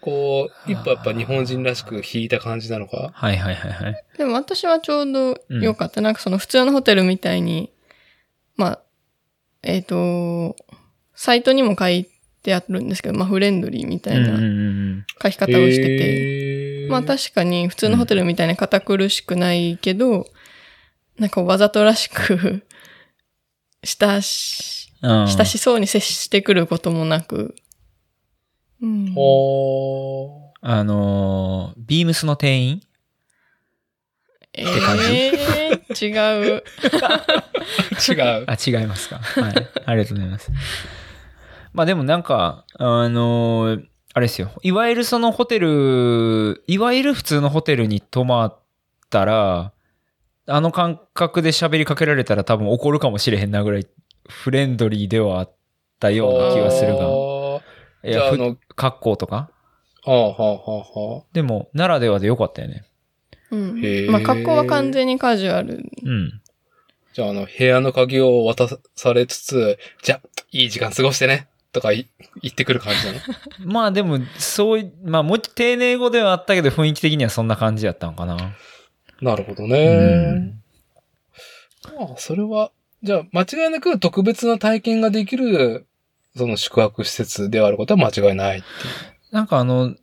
[0.02, 3.12] こう、一歩やっぱ日本人らしく引いた感じなのか？
[3.14, 4.04] はいはいはいはい。
[4.18, 6.02] でも私はちょうど良かった。
[6.02, 7.72] なんかその普通のホテルみたいに、
[8.56, 8.80] まあ、
[9.62, 10.56] えっ、と、
[11.14, 12.10] サイトにも書い
[12.44, 15.98] てあるんですけど、まあフレンドリーみたいなん書き方をしてて、
[16.86, 20.28] てまあ確かに普通のホテルみたいに堅苦しくないけど、
[21.18, 22.64] なんかわざとらしく、
[23.84, 25.28] 親し、うん。
[25.28, 27.56] 親しそうに接してくることもなく、
[28.82, 29.14] うん。
[30.62, 32.82] あのービームスの店員？
[34.54, 35.04] えて感じ？
[35.04, 36.64] ー、違う。
[38.08, 38.46] 違う。
[38.48, 39.18] あ、違いますか？
[39.18, 39.54] はい。
[39.86, 40.52] ありがとうございます。
[41.74, 44.52] まあでもなんか、あのーあれですよ。
[44.62, 48.60] いわゆるそのホテル、いわゆる普通のホテルに泊まっ
[49.10, 49.72] たら、
[50.46, 53.88] あの感覚で喋りかけられたら多分怒るかもしれへんなぐらい
[54.30, 55.52] フレンドリーではあっ
[56.00, 57.02] たような気がするが。
[58.04, 59.50] いや、ああの、格好とか？
[60.06, 60.80] はあはあはあ
[61.16, 61.24] はあ。
[61.34, 62.84] でも、ならではでよかったよね。
[63.50, 65.90] うんまあ格好は完全にカジュアル。
[66.04, 66.42] うん。
[67.14, 72.08] じゃあ、あの、部屋の鍵を渡されつつ、じゃあ、いい時間過ごしてね、とかい
[72.42, 73.20] 言ってくる感じなの？
[73.74, 78.38] まあでも、そうい、まあもう丁寧語ではあったけど、雰囲気的にはそんな感じやったのかな。
[79.22, 80.32] なるほどうね。
[80.32, 80.62] ん。
[81.98, 82.72] まあ、それは、
[83.02, 85.86] じゃあ、間違いなく特別な体験ができる、
[86.36, 88.64] その宿泊施設であることは間違いない。
[89.32, 89.96] なんかあの、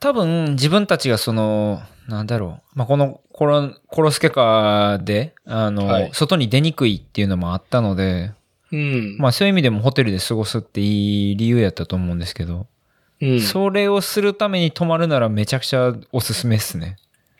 [0.00, 2.78] 多分自分たちがその、なんだろう。
[2.78, 8.32] まあ、このコロ、コロスケカで、あの、はい外に出にくいっていうのもあったので、
[8.72, 9.16] うん。
[9.18, 12.66] まあそういう意味でもホテルで過ごすっていい理由やったと思うんですけど、
[13.20, 13.40] うん。
[13.40, 16.96] それをするために泊まるならめちゃくちゃおすすめっすね。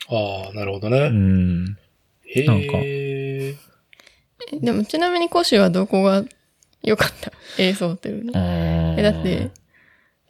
[0.08, 1.08] ああ、なるほどうね。
[1.08, 1.76] ん。
[2.26, 3.54] へなんかえ。
[4.60, 6.24] でもちなみにコシはどこが
[6.82, 7.32] 良かった？
[7.58, 8.32] エースホテルの。
[8.34, 9.50] え、だって、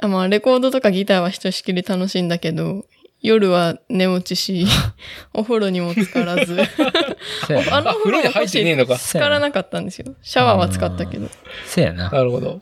[0.01, 2.85] あまあレコードとかギターはひとしきり楽しいんだけど、
[3.23, 4.67] 夜は寝落ちし、
[5.33, 6.61] お風呂にも浸からず、
[7.71, 8.99] あのあ、風呂に入ってねえのか。
[8.99, 10.15] 浸からなかったんですよ。
[10.23, 11.29] シャワーは使ったけど。
[11.65, 12.11] せやな。
[12.11, 12.59] なるほど。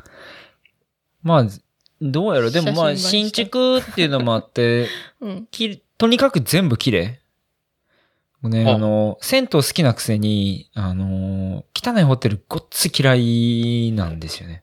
[1.23, 1.47] まあ、
[2.03, 4.89] どうやろでもまあ、新築っていうのもあって、
[5.21, 5.49] うん。
[5.51, 7.21] きとにかく全部綺麗。
[8.43, 14.63] もうね、ああの、銭湯好きなくせに、あの、汚いホテルごっつ嫌いなんですよね。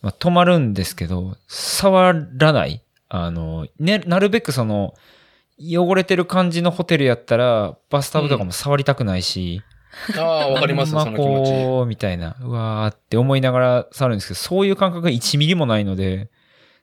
[0.00, 2.82] まあ、泊まるんですけど、触らない。
[3.10, 4.94] あの、ね、なるべくその、
[5.60, 9.62] 汚れてる感じのホテルやったら、バスタブとかも触りたくないし、
[10.16, 11.88] ああ、わかります、その気持ち。
[11.88, 16.30] みたいな、うわーって思いながら触るんですけど、そういう感覚が1ミリもないので、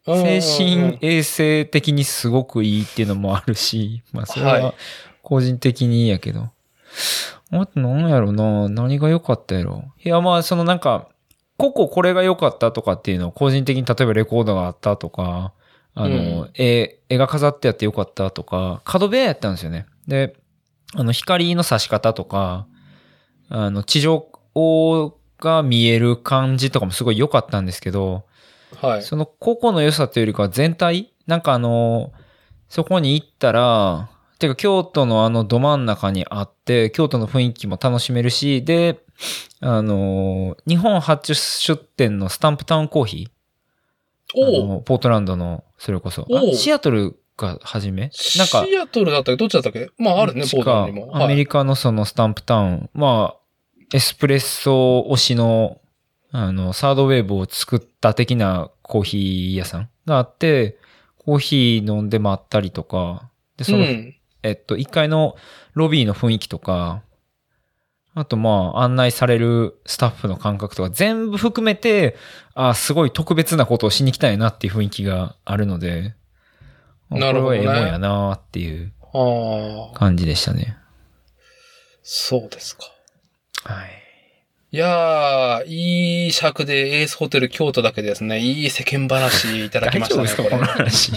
[0.05, 4.73] 精神衛生的にすごくいいっていうのもあるし、まあそれははい
[5.21, 6.49] 個人的にやけど。
[7.51, 11.09] あと何やろな何が良かったやろいやまあそのなんか、
[11.57, 15.51] 個々これが良かったとかっていうのを個人的に例えばレコードがあったとか、
[15.97, 19.87] あの、うん絵、絵が飾ってあって良かったとか、角部屋やったんですよね。
[20.07, 20.35] で、
[20.93, 22.67] あの光の差し方とか、
[23.49, 24.27] あの地上
[25.39, 28.25] が見える感じとかもすごい良かったんですけど、
[28.81, 29.03] はい。
[29.03, 32.13] その個々の良さというよりかは全体なんかあの、
[32.69, 38.99] そこに行ったら、てか京都のあのど真ん中にあって、京都の雰囲気も楽しめるし、で、
[39.61, 43.36] あの、日本初出店のスタンプタウンコーヒー。
[44.33, 46.27] ポートランドの、それこそ。
[46.53, 48.11] シアトルが初め？
[48.37, 49.37] なんか、シアトルだったっけ？
[49.37, 49.89] どっちだったっけ？
[49.97, 51.15] まあ、あるね、ポートランドにも。
[51.15, 51.59] アメリカ。
[51.59, 53.37] カのそのスタンプタウン、まあ、
[53.93, 55.79] エスプレッソ推しの、
[56.31, 60.77] あの、サードウェーブを作った的なコーヒー屋さんがあって、
[61.17, 64.13] コーヒー飲んで待ったりとか、で、その、うん。
[64.43, 65.35] えっと、1階の
[65.73, 67.01] ロビーの雰囲気とか、
[68.19, 72.15] あとまあ、案内されるスタッフの感覚とか、全部含めて、
[72.55, 76.15] あすごい特別なことをしに来たいなっていう雰囲気があるので、
[77.11, 80.77] なるほどねこれはええもんやなっていうああ、感じでしたね。
[82.01, 82.85] そうですか。
[83.65, 83.89] はい。
[84.71, 90.67] いやー、いい尺でエースホテル京都だけですね、いい世間話いただきましたね、 大丈夫ですかこのれ。
[90.67, 91.11] 話。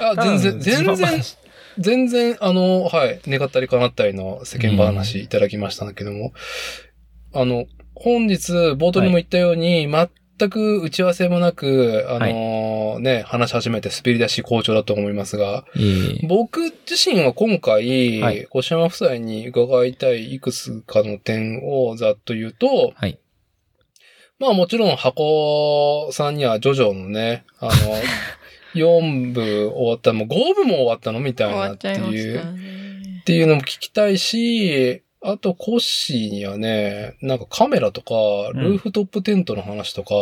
[0.00, 1.22] あ全然、全然、 然。
[1.78, 6.32] 全然、あの、はい、願ったり叶ったりの世間話いただきましたんだけども、
[7.32, 9.88] あの、本日、冒頭にも言ったように、
[10.38, 15.64] 全く打ち合わせもなく、あのね、話し始めて滑り出し好調だと思いますが、
[16.28, 18.46] 僕自身は今回、はい。
[18.54, 23.18] 越山夫妻に伺いたいいくつかの点をざっと言うと、はい。
[24.38, 27.72] まあもちろん箱さんにはジョジョのね、あの、
[28.76, 29.42] 4部
[29.74, 33.20] 終わったのも5部も終わったのみたいなってゃいう、ね。
[33.20, 33.24] っ。
[33.24, 38.14] ていうのも聞きたいし、あとコッシーにはね、なんかカメラとか、
[38.56, 40.14] んルーフトップテントの話とか、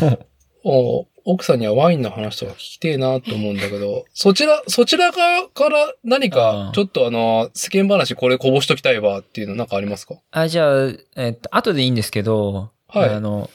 [0.64, 10.16] お奥さんにはワインの話とか聞きてえなと思うんだけど、そちら、そちら側から何あかー、ちょっとあの、世間話これこぼしときたいわっていうのなんかありますか？
[10.32, 13.10] あ、じゃあ、えっと、後でいいんですけど、はい。
[13.10, 13.48] あの、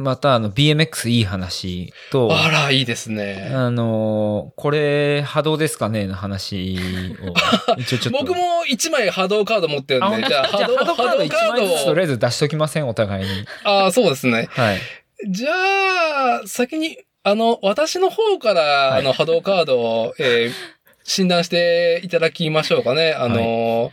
[0.00, 3.52] またあの、BMX いい話と、あら、いいですね。
[3.54, 6.78] あの、これ波動ですかねの話
[7.22, 7.34] を。
[8.10, 13.44] 僕も1枚波動カード持ってるあ、んで、じゃあ波動、カード1枚ずつとをりあえず出しときません、お互いに。
[13.64, 14.48] ああ、そうですね。
[14.52, 14.78] はい。
[15.28, 20.52] じゃあ、先に、あの、私の方から、はいあの、波動カードを、えー
[21.02, 23.14] 診断していただきましょうかね。
[23.14, 23.90] あの、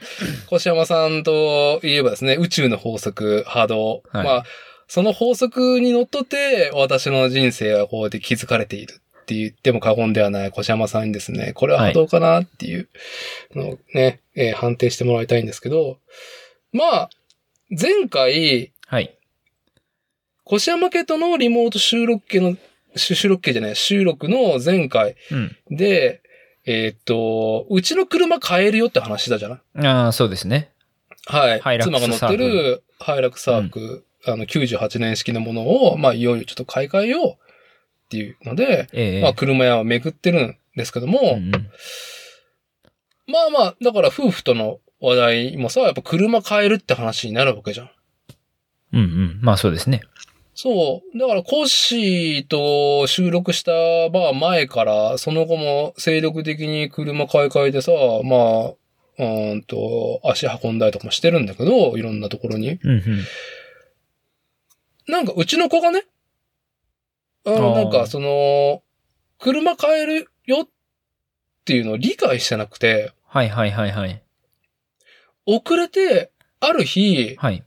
[0.51, 4.03] 越山さんといえばですね、宇宙の法則、波動。
[4.11, 4.43] はいまあ、
[4.87, 12.87] その法則にのっとって、私の人生はこうやって築かれているっって言っても過言ではない小山さんにですね、これは波動かなっていう
[13.53, 15.99] のをね、えー判定してもらいたいんですけど、
[16.71, 17.09] まあ、
[17.69, 19.13] 前回、はい。
[20.49, 22.55] 越山家とのリモート収録家の、
[22.95, 25.57] 収収録家じゃない、収録の前回うん。
[25.75, 26.21] で、
[26.65, 29.85] えーっと、うちの車買えるよって話だじゃない？
[29.85, 30.71] ああ、そうですね。
[31.25, 31.81] はい。
[31.81, 37.35] 妻が乗ってるハイラックスサーク、あの、98年式のものを、まあ、いよいよちょっと買い替えようっ
[38.09, 41.69] ていうので、ええまあ、車屋を巡ってるんですけども、うんうん
[43.27, 47.89] まあまあ、だから夫婦との話題もさ、やっぱ車買えるって話になるわけじゃん。
[48.93, 49.39] うんうん。
[49.41, 50.01] まあそうですね。
[50.55, 51.19] そう。
[51.19, 53.71] だから、コッシーと収録した、
[54.11, 57.91] まあ前から、その後も精力的に車買い替えてさ、
[58.23, 62.79] まあ、うーんと、足運んだりとかもしてるんだけど、いろんなところに。
[62.81, 63.03] うんうん。
[65.07, 66.05] なんか、うちの子がね、
[67.45, 68.83] あの、なんか、その、
[69.39, 70.67] 車買えるよっ
[71.65, 74.23] ていうのを理解してなくて、はいはいはいはい。
[75.45, 77.63] 遅れて、ある日、はい。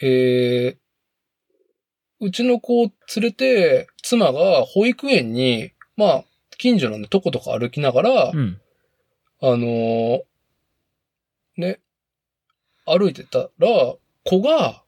[0.00, 0.76] えー、
[2.20, 6.24] うちの子を連れて、妻が保育園に、まあ、
[6.58, 8.60] 近所なんでとことか歩きながら、うん。
[9.42, 10.20] あのー
[11.56, 11.80] ね、
[12.86, 14.79] 歩いてたら、子が、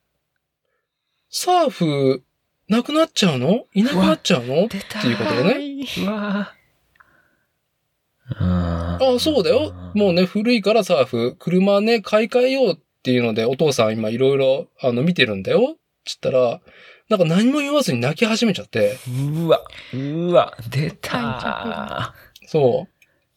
[1.34, 2.22] サーフ、
[2.68, 3.64] なくなっちゃうの？
[3.72, 4.68] いなくなっちゃうの？
[4.68, 5.76] 出たっていうことでね。
[5.76, 5.84] ね。
[5.98, 6.52] うわ
[8.38, 9.72] あああ、そうだよ。
[9.94, 15.76] もうね、古いからサーフ、車ね、買い替えようっていうので、お父さん今いろいろ、あの、見てるんだよ。
[16.04, 16.60] つったら、
[17.08, 18.98] なんか何も言わずに泣き始めちゃって、
[19.38, 19.62] うわ、
[19.94, 22.14] うわ、出観た。
[22.46, 22.92] そう。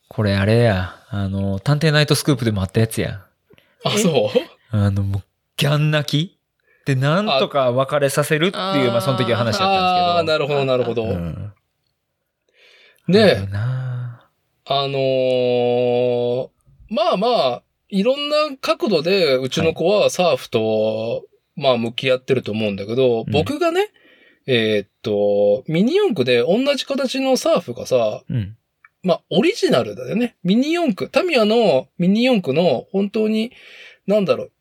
[0.09, 0.95] これあれや。
[1.09, 3.25] あの、探偵ナイトスクープでもあったやつや。
[3.85, 4.75] あ、えそう？
[4.75, 5.23] あの、もう、
[5.57, 6.34] ギャン泣き？
[6.85, 11.03] で、なんとか別れさせるっていう、あーまあ、その時は話だったんですなるほど、なるほど。
[11.03, 11.15] けど。
[11.15, 11.53] うん。
[13.07, 14.29] である、な
[14.65, 16.49] あのー
[16.89, 21.25] まあまあ、いろんな角度でうちの子はサーフと、
[21.55, 23.89] まあ向き合ってると思うんだけど、うん僕がね、
[24.47, 28.57] えーっと、ミニ四駆で同じ形のサーフがさ、うん。
[29.01, 30.35] まあオリジナルだよね。
[30.43, 33.51] ミニ四駆、タミヤのミニ四駆の本当に、
[34.07, 34.54] なんだろう、し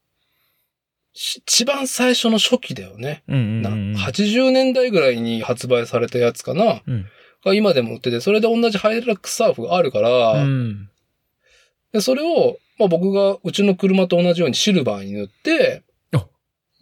[1.15, 3.23] 一番最初の初期だよね。
[3.29, 3.97] うんうんなうんうん。
[3.97, 6.83] 80年代ぐらいに発売されたやつかな。
[6.87, 7.07] うん。
[7.45, 10.91] が今でも売ってて、それで同じハイラックスサーフがあるから、うん。
[11.93, 15.83] で、それを、まあ僕がうちの車と同じようにシルバーに塗って、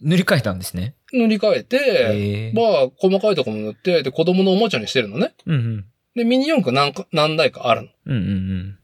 [0.03, 0.97] 塗り替えたんですね。
[1.13, 1.77] 塗り替えて、
[2.13, 2.53] ええ。
[2.55, 5.35] まあ細かいところも塗って、で、子供のおもちゃにしてるのね。
[5.47, 5.85] うんうん。
[6.17, 7.89] で、ミニ四駆何か、何台かあるの。
[8.07, 8.79] うんうん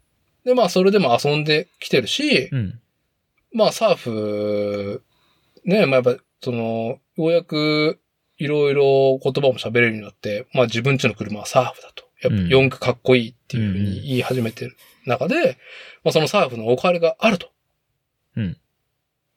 [0.44, 2.58] で、まあそれでも遊んできてるしう、ん。
[2.58, 2.80] うん。
[3.52, 5.02] まあサーフ、
[5.68, 8.00] ね、まあやっぱ、その、ようやく、
[8.38, 12.04] いろいろ言葉も喋れるようになって、まあ自分ちの車はサーフだと。
[12.22, 15.58] やっぱうん四駆かっこいいっていうふうに言い始めてる中で、
[16.02, 17.50] まあそのサーフのお金りがあると。
[18.36, 18.56] うん。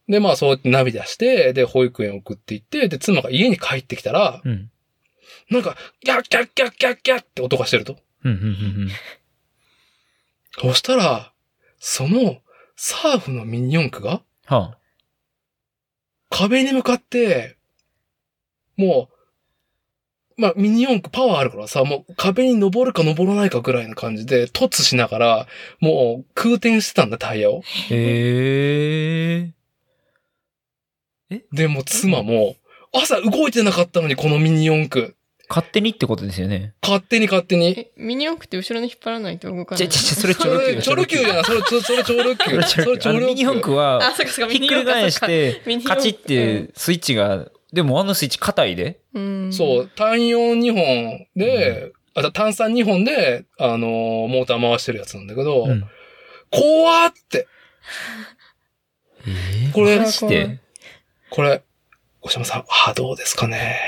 [0.08, 4.72] で、まあそうやってナビ出して、で、保育園送って行って、で、妻が家に帰ってきたら、うん。
[5.50, 7.98] なんか、ギャッギャッギャッギャッギャッって音がしてると。
[8.24, 8.42] うんうんう
[8.86, 8.90] ん
[10.60, 11.32] そしたら、
[11.80, 12.42] その、
[12.76, 14.78] サーフのミニ四駆が、は
[16.32, 17.58] 壁に向かって、
[18.78, 19.10] も
[20.38, 25.48] う、まあ、ミニ四駆パワーあるからさ、もう壁に登るか登らないかぐらいの感じで、突しながら、
[25.82, 27.62] もう空転してたんだ、タイヤを。
[27.64, 27.94] あ。
[27.94, 29.52] へ
[31.30, 31.44] え。
[31.52, 32.56] で、もう妻も、
[32.94, 35.16] 朝動いてなかったのに、このミニ四駆。
[35.54, 36.74] 勝手にってことですよね。
[36.82, 37.68] 勝手に勝手に。
[37.78, 39.90] え、ミニ四駆って後ろに引っ張らないと動かない。
[39.90, 41.44] ちょちょちょそれそれ、 チョロ Q じゃない。
[41.44, 42.50] それ、それ、それ、チョロ Q。
[42.52, 49.00] それ、チョロあのミニ四駆は、あ、そっかそっか、ひっくり返してカチってスイッチが、でもあのスイッチ硬いで。
[49.14, 49.54] うん。
[49.54, 55.84] そう、単4 2本で、あ単3 2本で、あのーモーター回してるやつなんだけど、うん。
[56.50, 57.48] 怖って、
[59.28, 59.72] えー？
[59.74, 60.00] これ
[61.30, 61.62] これ、
[62.22, 63.80] 小島さん、波動ですかね？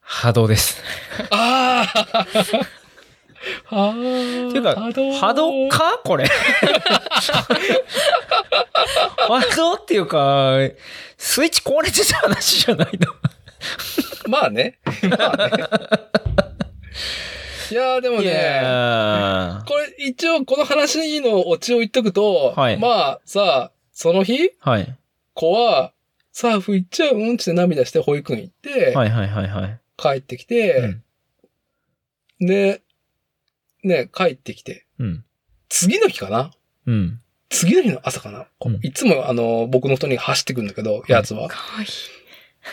[0.00, 0.82] 波動です。
[1.30, 1.86] あ
[3.70, 5.98] ああっていうか、波動か？
[6.04, 6.28] これ。
[9.28, 10.56] 波動っていうか、
[11.16, 13.06] スイッチ壊れてた話じゃないの。
[14.28, 14.78] まあね。
[15.08, 15.52] まあね。
[17.70, 18.60] いやーでもいね、
[19.64, 24.96] これ一応この話のオチを言っとくと、はいまあさ、その日、はい。
[25.34, 25.92] 子は、
[26.32, 29.80] サーフ行っちゃうんって涙して保育園行って、はいはいはいはい。
[29.96, 30.96] 帰ってきて、
[32.38, 32.82] で、
[33.82, 35.24] ね、帰ってきて、うん。
[35.68, 36.50] 次の日かな？
[36.86, 37.20] うん。
[37.48, 41.48] 次の日の朝かな、こううんいつもあの、僕の人に走ってくるんだけど、やつは。
[41.48, 41.88] かわいい。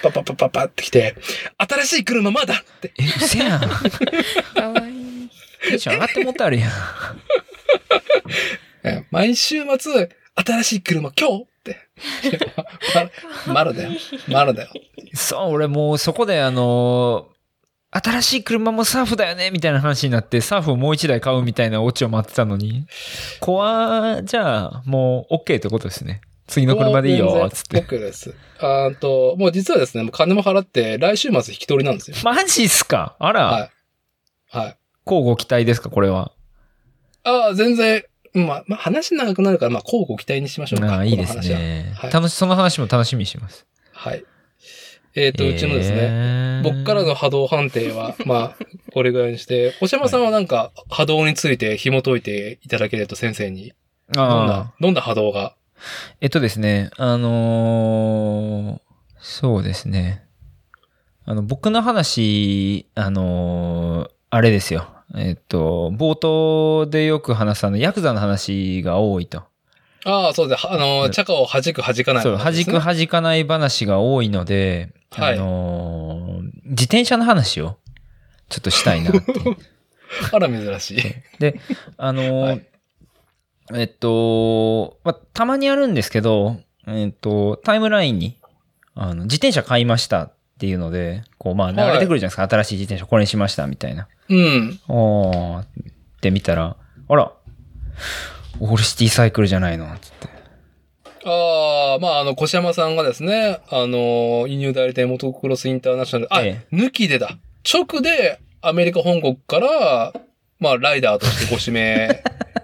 [0.04, 1.16] パッパッパッパッパって来て、
[1.58, 2.56] 新しい車まだ？
[2.56, 2.94] って。
[3.00, 3.60] え、うせやん。
[4.54, 5.30] かわいい。
[5.70, 6.72] テンション上がってもったあるやん。
[8.84, 11.48] え毎週末、新しい車今日？
[13.48, 13.90] ままるだよ。
[14.28, 14.70] まるだよ。
[15.14, 17.38] そう、俺もうそこであのー
[17.90, 22.86] 新しい車もサーフだよねみたいな話になって、サーフをもう一台買うみたいなオチを待ってたのに、
[23.40, 26.20] コア、じゃあ、もう OK ってことですね。
[26.48, 27.78] 次の車でいいよ、つって。
[27.82, 28.36] OK です。
[28.60, 32.18] あーと、もう実はですね、もう金も払って、来週末引き取りなんですよ。
[32.24, 33.16] マジっすか？
[33.20, 33.70] あら、はい。
[34.50, 34.78] はい。
[35.06, 36.34] 交互期待ですかこれは。
[37.24, 38.04] ああ、全然、
[38.46, 40.94] まあ、まあ、話長くなるから、まあ、交互期待にしましょうか。
[40.94, 41.94] ああ、いいですね。
[41.96, 43.66] はい楽し、その話も楽しみにしてます。
[43.92, 44.24] はい。
[45.16, 53.74] えっ、と、うちのですね、ね僕からの波動判定は、まあ、これぐらいにして、おしゃまさんはなんか、波動について紐解いていただけると先生に、
[54.12, 55.56] どんな、どんな波動が、
[56.22, 58.88] えっとですね、あのー
[59.20, 60.26] そうですね。
[61.26, 64.90] あの、僕の話、あのーあれですよ。
[65.16, 69.44] えっと、冒頭でよく話すあの、ヤクザの話が多いと。
[70.06, 70.68] ああ、そうです。
[70.70, 77.78] あの、チャカを弾く弾かない、そう、弾く弾かない話が多いので、はいあのー自転車の話を
[78.50, 79.22] ちょっとしたいなって。
[80.32, 81.04] あら、珍しい。
[81.40, 81.60] で、
[81.98, 82.66] あのー はい
[83.74, 88.38] えっと、まあ、たまにあるんですけど、えっと、タイムラインに、
[88.96, 92.50] あの、自転車買いましたっていうので、こう、まあ、流れてくるじゃないですか。
[92.50, 94.08] 新しい自転車これにしました、みたいな。
[94.28, 94.80] うん。
[94.88, 95.66] おーっ
[96.20, 96.76] て見たら、
[97.08, 97.32] あら、
[98.60, 100.30] オールシティサイクルじゃないのつって。
[101.26, 107.38] ああ、まあ、あの、小山さんがですね、あの、輸入代理店モトクロスインターナショナル、あ、え抜きでだ。
[107.72, 110.14] 直でアメリカ本国から、
[110.60, 112.24] まあ、ライダーとしてご指名、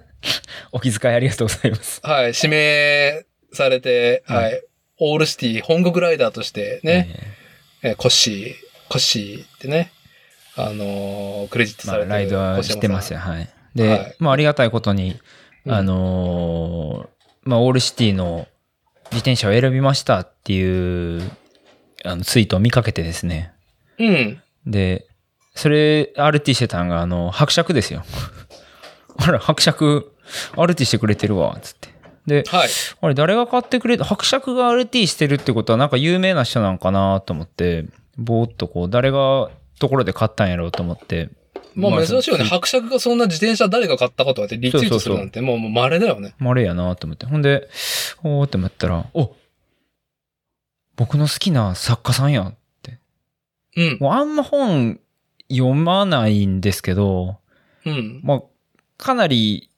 [0.73, 2.01] お気遣いありがとうございます。
[2.03, 4.63] はい、指名されて、はいはい、
[4.99, 7.42] オールシティ本国ライダーとしてね、え
[7.83, 8.53] えーコッシー、
[8.89, 9.91] コッシーってね、
[10.55, 13.19] あのークレジットされてるライドは知ってますよ。
[13.19, 13.49] はい。
[13.75, 15.19] で、はいまあ、ありがたいことに、
[15.65, 18.47] うんあのーまあ、オールシティの
[19.11, 21.29] 自転車を選びましたっていう、
[22.05, 23.53] あの、ツイートを見かけてですね。
[23.99, 24.41] うん。
[24.65, 25.05] で、
[25.55, 28.03] それ、RT してたんが、あの、伯爵ですよ。
[29.17, 30.13] あら、伯爵、
[30.53, 31.92] RT してくれてるわ、つって。
[32.27, 32.69] で、はい。
[33.01, 37.85] あれ、誰が買ってくれた伯爵が RT してるってことは、なんか有名な人なんかなと思って、
[38.17, 39.49] ぼーっとこう、誰が
[39.79, 41.29] ところで買ったんやろうと思って。
[41.75, 42.43] もう珍しいよね。
[42.43, 46.35] まあ伯爵がそんな自転車誰が買ったかとかってリツイートするなんて、もうもう稀だよね。
[46.39, 47.25] あれやなと思って。
[47.25, 47.67] ほんで、
[48.23, 49.35] おーって思ったら、お
[50.95, 52.57] 僕の好きな作家さんやん。
[53.75, 53.97] うん。
[53.99, 54.99] もうあんま本
[55.49, 57.37] 読まないんですけど、
[57.85, 58.21] うん。
[58.23, 58.43] まあ、
[58.97, 59.69] かなり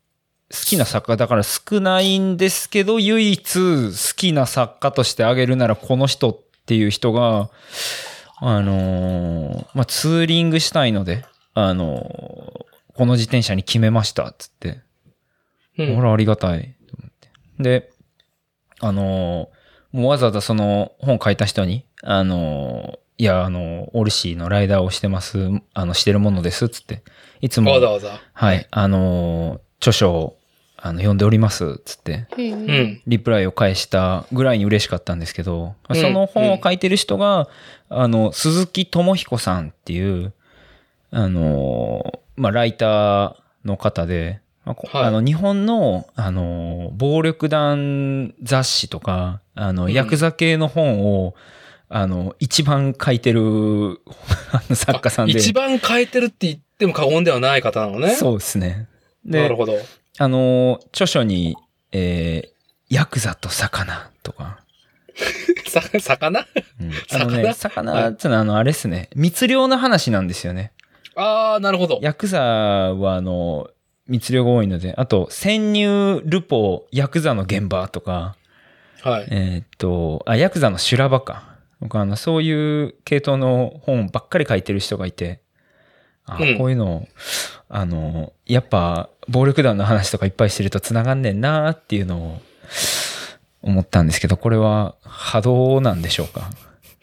[0.52, 7.50] 好きな作家だから少ないんですけど、唯一好きな作家として挙げるならこの人っていう人が、
[8.38, 12.66] あのーまあ、ツーリングしたいので、あのー
[12.98, 14.80] この自転車に決めました、つって。
[15.78, 16.76] うんほら、ありがたい。
[16.88, 17.30] と思って
[17.60, 17.92] で、
[18.80, 27.02] あのーもうわざわざその本書いた人に、あのーいや、あの、オルシーのライダーをしてます、あの、してるものです、つって。
[27.40, 28.20] いつも、わざわざ。
[28.34, 30.38] はい、あのー著書を、
[30.78, 32.28] あの、読んでおります、つって。
[33.06, 37.48] リプライを返したぐらいに嬉しかったんですけど、うんその本を書いてる人が、
[37.90, 40.34] あの、鈴木智彦さんっていう、
[41.12, 51.36] あの、まあ、ライターの方で、まあこはいあの、日本の、あの、暴力団雑誌とか、あの、うんヤクザ系の本を、
[51.90, 54.02] あの、一番書いてる
[54.74, 55.34] 作家さんで。
[55.34, 58.16] 一番変えてるって言っても過言ではない方なのね。
[58.16, 58.88] そうですね。
[59.26, 59.74] でなる、ほど。
[60.18, 61.56] あの、著書に、
[61.92, 64.60] えー、ヤクザと魚とか、
[65.68, 66.46] さ、魚？
[66.80, 68.10] うん あのね、魚？
[68.10, 69.10] ってのはあの、あれですね。
[69.16, 70.72] 密漁の話なんですよね。
[71.16, 72.00] ああ、なるほど。
[72.02, 73.70] ヤクザはあの、
[74.08, 78.36] 密漁が多いので、あと、潜入ルポ、ヤクザの現場とか、
[79.02, 79.28] はい。
[79.32, 81.56] えーっと、あ、ヤクザの修羅場か。
[81.80, 85.42] 僕あの、そういう系統の本ばっかり書いてる人がいて、
[86.26, 87.08] あうんこういうの、
[87.70, 92.42] あの、やっぱ、暴力団の話とかいっぱいしてると繋がんねんなーっていうのを
[93.62, 96.50] 思ったんですけど、これは波動なんでしょうか？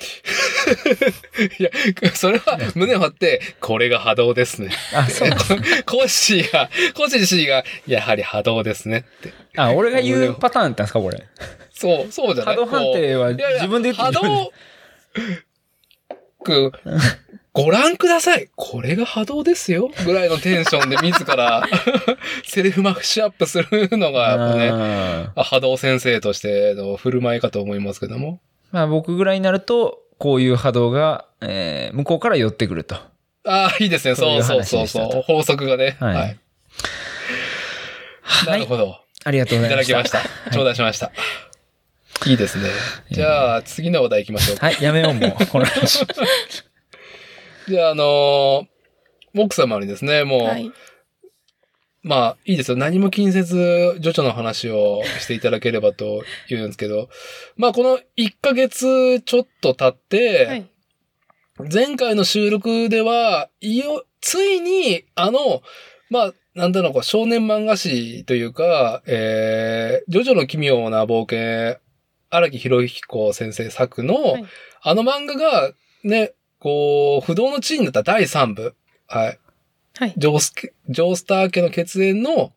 [1.59, 1.71] いや、
[2.15, 4.71] それは胸を張って、これが波動ですね。
[4.95, 5.55] あ、そうなんです
[5.85, 9.33] コッシーが、コッシー氏が、やはり波動ですねって。
[9.57, 11.25] あ、俺が言うパターンだったんですかこれ？
[11.73, 12.57] そう、そうじゃない？
[12.57, 14.53] 波動判定は自分で言って波動、
[16.45, 16.73] く
[17.55, 18.49] ご覧ください。
[18.57, 19.91] これが波動ですよ。
[20.07, 21.63] ぐらいのテンションで自ら
[22.45, 28.41] セルフマッシュアップするのが、やっぱね、波動先生としての振る舞いかと思いますけども。
[28.71, 32.95] まあ僕ぐらいになると、こういう波動が、えー向こうから寄ってくると。
[33.45, 34.15] ああ、いいですね。
[34.15, 35.23] そういそううそうそう。
[35.27, 35.97] 法則がね。
[36.01, 36.37] はいはい。
[38.47, 38.61] なはい。
[38.61, 38.97] るほど。
[39.25, 39.93] ありがとうごいざいました。
[39.93, 40.51] ただきました。
[40.53, 41.11] 頂戴しました。
[42.25, 42.69] いいですね。
[43.11, 44.67] じゃあ、次の話題行きましょうか。
[44.67, 45.47] はい、やめよう、もう。
[45.49, 46.07] この話。
[47.69, 48.73] じゃあ、あのー
[49.35, 50.71] 奥様にですね、もう、はい。
[52.03, 52.77] まあ、いいですよ。
[52.77, 57.09] 何も気にせず、ジョジョの話をしていただければと言うんですけど、
[57.57, 60.69] まあ、この1ヶ月ちょっと経って、はい。
[61.73, 65.63] 前回の収録では、いよ、ついに、あの、
[66.11, 71.81] まあ、なんだろう、こう少年漫画誌というか、えー、ジョジョの奇妙な冒険、
[72.31, 74.45] 荒木博彦先生作の、はい
[74.85, 76.33] あの漫画が、ね、
[76.63, 78.77] こう、不動の地位になった第3部。
[79.09, 79.39] はい。
[79.99, 80.15] はい。
[80.17, 82.53] ジョースケ、ジョースター家の血縁の、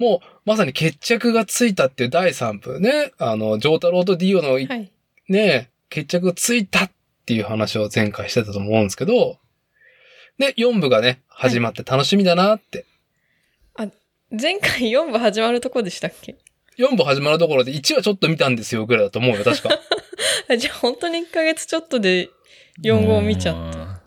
[0.00, 3.12] もう、まさに決着がついたっていう第3部ね。
[3.18, 4.90] あの、ジョータロウとディオのいはい。
[5.28, 6.90] ね、決着がついたっ
[7.24, 9.38] ていう話を前回してたと思うんですけど、
[10.36, 12.84] で、4部がね、始まって楽しみだなって。
[14.30, 16.36] 前回4部始まるとこでしたっけ
[16.78, 19.70] ？4部始まるところで1話ちょっと見たんですよぐらいだと思うよ、確か。
[20.48, 22.30] あじゃあ本当に1ヶ月ちょっとで
[22.82, 23.78] 4号見ちゃった。
[23.78, 24.00] た。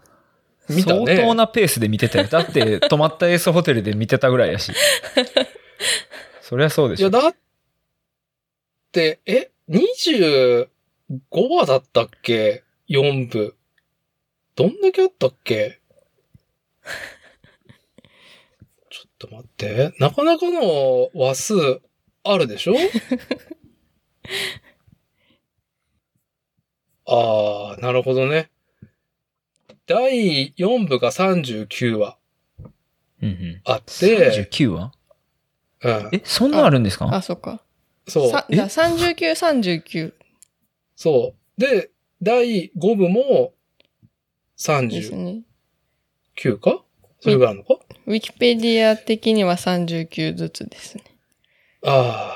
[0.73, 2.27] 見たね相当なペースで見てたよ。
[2.27, 4.71] だって、泊まったエースホテルで見てたぐらいやし。
[6.41, 7.21] そりゃそうでいや、しょ。
[7.21, 7.35] だっ
[8.91, 10.67] て、え、25
[11.31, 13.55] 話だったっけ ?4 部。
[14.55, 15.79] どんだけあったっけ？
[18.89, 19.93] ちょっと待って。
[19.99, 21.81] なかなかの話数
[22.23, 22.75] あるでしょ？
[27.05, 28.49] ああ、なるほどね。
[29.85, 32.17] 第4部が39話
[33.21, 33.61] うんうん。
[33.65, 34.91] あって、39話
[35.83, 37.13] うん、え、そんなあるんですか？
[37.13, 37.61] あ、そっか。
[38.07, 38.27] そう。
[38.27, 40.13] じゃあ39、39
[40.95, 41.61] そう。
[41.61, 43.53] で、第5部も
[44.55, 45.43] です39ね。
[46.59, 46.83] か
[47.19, 47.79] それぐらいあるのか？
[48.05, 51.03] ウィキペディア的には39ずつですね。
[51.85, 52.35] あ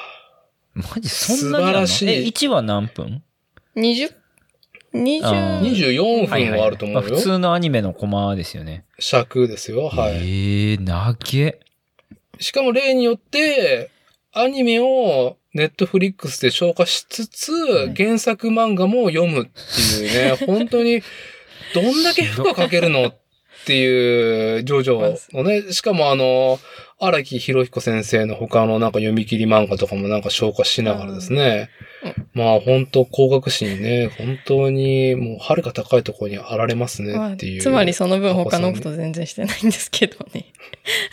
[0.74, 1.88] マジそんなにあるの？
[1.88, 2.26] 素晴らしい。
[2.26, 3.24] え、1話何分
[3.76, 4.27] ？20、ああ、
[5.04, 7.02] 20、24分はあると思うよ。
[7.02, 8.86] まあ普通のアニメのコマですよね。
[9.00, 9.90] 尺ですよ。
[9.90, 10.14] はい。
[10.14, 11.60] ええー、なげ。
[12.40, 13.92] しかも例によって、
[14.34, 21.02] アニメをネットフリックスで消化しつつ、い原作漫画も読むっていうね、 本当に、
[21.74, 23.27] どんだけ負荷かけるのって
[23.74, 26.60] いう、ジョジョのね、しかもあの、
[27.00, 31.70] 荒木博彦先生の他のなんか読み切り漫画とかもなんか消化しながらですね、
[32.34, 37.62] まあ本当工学士にね、本当にもう遥か高いところにあられますまあねっていう。
[37.62, 40.46] つまりその分他のこと全然してないんですけどね。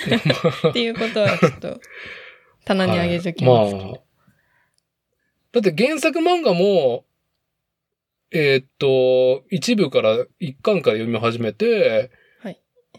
[0.71, 1.81] っていうことはちょっと
[2.65, 3.75] 棚にあげときます。
[3.75, 3.95] はいまあ、
[5.53, 7.05] だって原作漫画も、
[8.31, 12.11] えーっと、一部から、一巻から読み始めて、はい。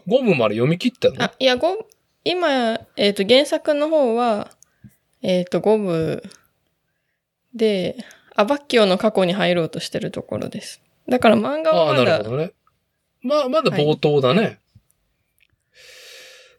[0.08, 1.22] 5部まで読み切ったの？
[1.22, 1.86] あ、いや、ご
[2.24, 4.50] 今、えっ、と、原作の方は、
[5.22, 6.22] えっ、と、5部
[7.54, 7.96] で、
[8.34, 10.82] アバッキオの過去に入ろうとしてるところです。
[11.08, 12.52] だから漫画ああ、はまだなるほ、どね。
[13.22, 14.60] まあ、まだ冒頭だね。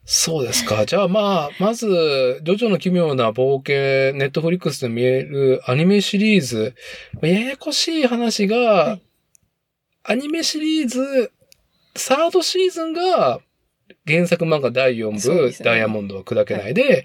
[0.04, 0.84] そうですか。
[0.86, 6.74] じゃあまあ、まず、ジョジョの奇妙な冒険、ネットフリックスで見えるアニメシリーズ、
[7.22, 9.02] ややこしい話が、はい
[10.10, 11.32] アニメシリーズ、
[11.98, 13.40] サードシーズンが、
[14.06, 17.04] 原作漫画第4部、ねダイヤモンドは砕けないで、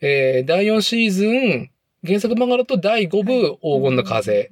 [0.00, 1.70] えー第4シーズン、
[2.06, 4.50] 原作漫画だと第5部、黄金の風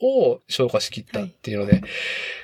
[0.00, 1.82] を消化しきったっていうので、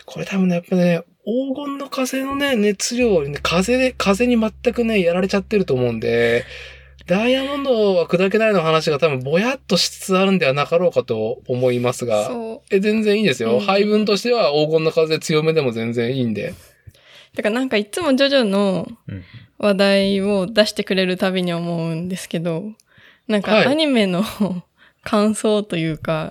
[0.05, 6.45] これ多分ね、やっぱね、黄金の風のね、熱量にね、風で、風に全くね、やられちゃってると思うんで、
[7.07, 12.31] ダイヤモンドは砕けないの話が多分ぼやっとしつつあるんではなかろうかと思いますが。
[12.71, 13.55] え、全然いいですよ。
[13.55, 16.53] うん配分としては黄金の風強めでも全然いいんで。
[17.37, 19.25] だからなんかいつもジョジョのうん
[19.59, 22.73] 話題を出してくれるたびに思うんですけど、
[23.27, 24.23] なんはいかアニメの
[25.03, 26.31] 感想というか、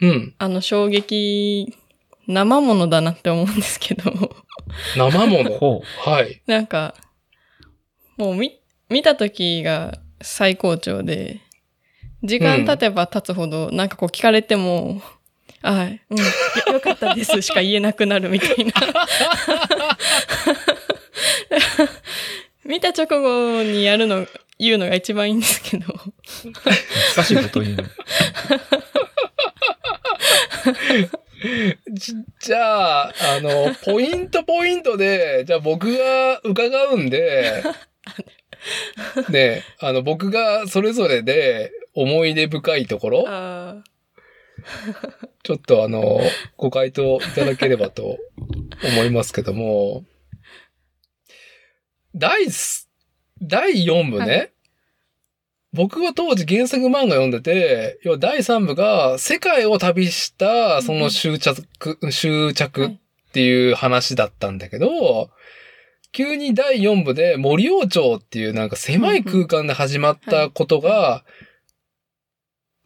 [0.00, 0.34] うん。
[0.38, 1.74] あの衝撃、
[2.26, 4.10] 生ものだなって思うんですけど、
[4.96, 5.50] 生もの？
[5.58, 6.42] ほはい。
[6.46, 6.94] なんか、
[8.16, 11.40] もう見、見た時が最高潮で、
[12.22, 15.02] 時間経てば経つほど、なんかこう聞かれても、
[15.64, 16.24] はい、うん、よ
[16.74, 18.72] よかったですしか言えなくなるみたいな。
[22.66, 24.26] 見た直後にやるの、
[24.58, 25.86] 言うのが一番いいんですけど。
[25.92, 25.96] う。
[27.16, 27.84] 難しいこと言うの。
[31.92, 37.62] じじゃあ、あの、ポイントポイントで、じゃあ僕が伺うんで、
[39.30, 43.82] ね、あの、僕がそれぞれで思い出深いところ、あ
[45.42, 46.20] ちょっとあの、
[46.56, 48.18] ご回答いただければと
[48.82, 50.04] 思いますけども、
[52.14, 52.88] 第す、
[53.42, 54.50] 第4部ね、はい。
[55.72, 61.66] 僕は当時原作漫画読んでて、要は第3部が世界を旅したその終着、
[62.12, 62.90] 終着っ
[63.32, 65.30] ていう話だったんだけど、
[66.12, 71.24] 急に第4部で森王朝っていうなんか狭い空間で始まったことが、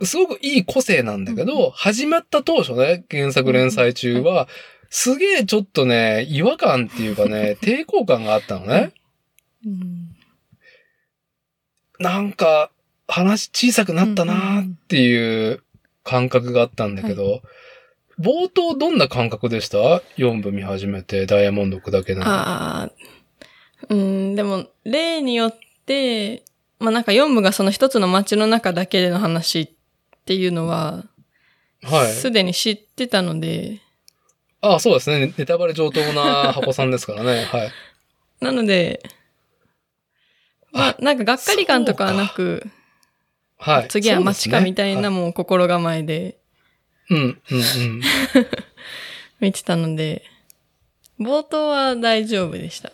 [0.02, 4.48] すごくいい個性なんだけうんど、始まった当初ね、原作連載中は、
[4.90, 8.92] すげえちょっとね、違和感っていうかね、 抵抗感があったのね。
[9.66, 10.14] うん
[12.00, 12.70] なんか、
[13.08, 15.64] 話小さくなったなーっていう
[16.04, 17.42] 感覚があったんだけど、
[18.20, 19.78] 冒頭どんな感覚でした
[20.16, 22.24] ?4 部見始めて、ダイヤモンド砕けない。
[22.24, 22.90] ああ、
[23.88, 26.44] うん、でも、例によって、
[26.78, 29.74] まあなんか4部がその一つの街の中だけでの話
[30.28, 31.06] っていうのは、
[31.82, 32.12] はい。
[32.12, 33.80] すでに知ってたので、
[34.60, 35.32] ああ、そうですね。
[35.38, 37.44] ネタバレ上等な箱さんですからね。
[37.50, 37.72] はい。
[38.38, 39.02] なので、
[40.70, 42.66] まあなんかがっかり感とかはなく、
[43.56, 43.88] はい。
[43.88, 46.38] 次は街かみたいなもう心構えでで
[47.08, 48.02] すねはいうん、うん、うん。
[49.40, 50.24] 見てたので、
[51.18, 52.90] 冒頭は大丈夫でした。
[52.90, 52.92] あ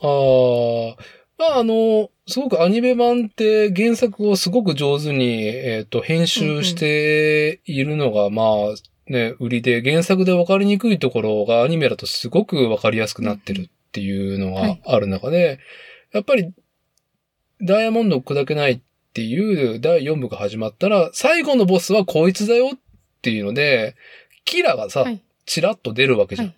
[0.00, 0.96] あ、
[1.36, 15.58] まあ、あの、すごくアニメ版って原作をすごく上手に、えっ、と、編集しているのが、まあ、ね、売りで、原作で分かりにくいところがアニメだとすごく分かりやすくなってるっていうのがある中で、
[16.12, 16.52] やっぱり、
[17.60, 18.80] ダイヤモンドを砕けないっ
[19.12, 22.78] ていう第4部が始まったら、最後のボスはこいつだよっ
[23.20, 23.96] ていうので、
[24.44, 25.22] キラがさ、はい。
[25.46, 26.48] チラッと出るわけじゃん。
[26.48, 26.56] はい。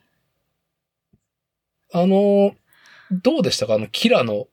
[1.93, 2.55] あの、
[3.11, 3.75] どうでしたか？
[3.75, 4.47] あの、キラの、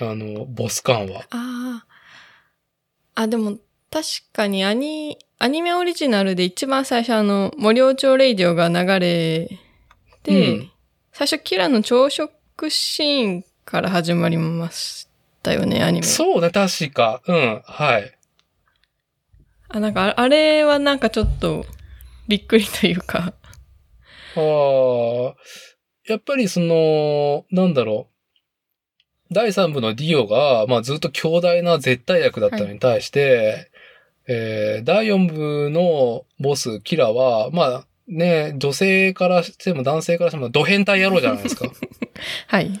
[0.00, 1.22] あの、ボス感は。
[1.30, 3.22] ああ。
[3.22, 3.58] あ、でも、
[3.90, 9.48] 確かにアニ、アニメオリジナルで一番最初あの、森尾町レイディオが流れ
[10.22, 10.70] て、うん
[11.18, 15.08] 最初キラの朝食シーンから始まりまし
[15.42, 16.06] たよね、アニメ。
[16.06, 17.22] そうね、確か。
[17.26, 18.16] うん、はい。
[19.68, 21.66] あ、なんかあ、あれはなんかちょっと、
[22.28, 23.34] びっくりというか。
[24.36, 25.34] ああ、
[26.06, 28.17] やっぱりその、なんだろう。
[29.30, 33.70] 第3部のディオが、まあずっと強大な絶対役だったのに対して、
[34.26, 41.70] えー第4部のボス、キラは、まあね、女性からしても男性からしてもド変態野郎じゃないですか。
[42.48, 42.78] はい。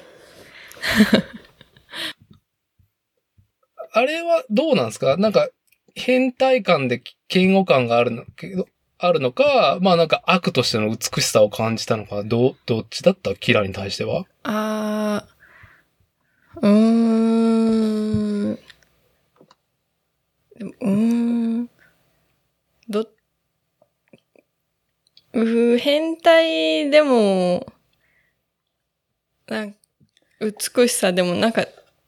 [3.92, 5.16] あれはどうなんですか？
[5.16, 5.48] なんか、
[5.94, 8.68] 変態感で嫌悪感があるのけど、
[8.98, 13.34] あるのか、まあなんか悪としての美しさを感じたのか、どう、どっちだった？
[13.34, 14.24] キラに対しては。
[14.44, 15.30] あー、
[16.56, 18.58] うーん。
[20.56, 20.90] でもうー
[21.62, 21.70] ん。
[22.88, 23.06] ど、
[25.34, 27.66] うー変態でも、
[29.46, 29.74] なん
[30.40, 31.66] 美しさでもなんか、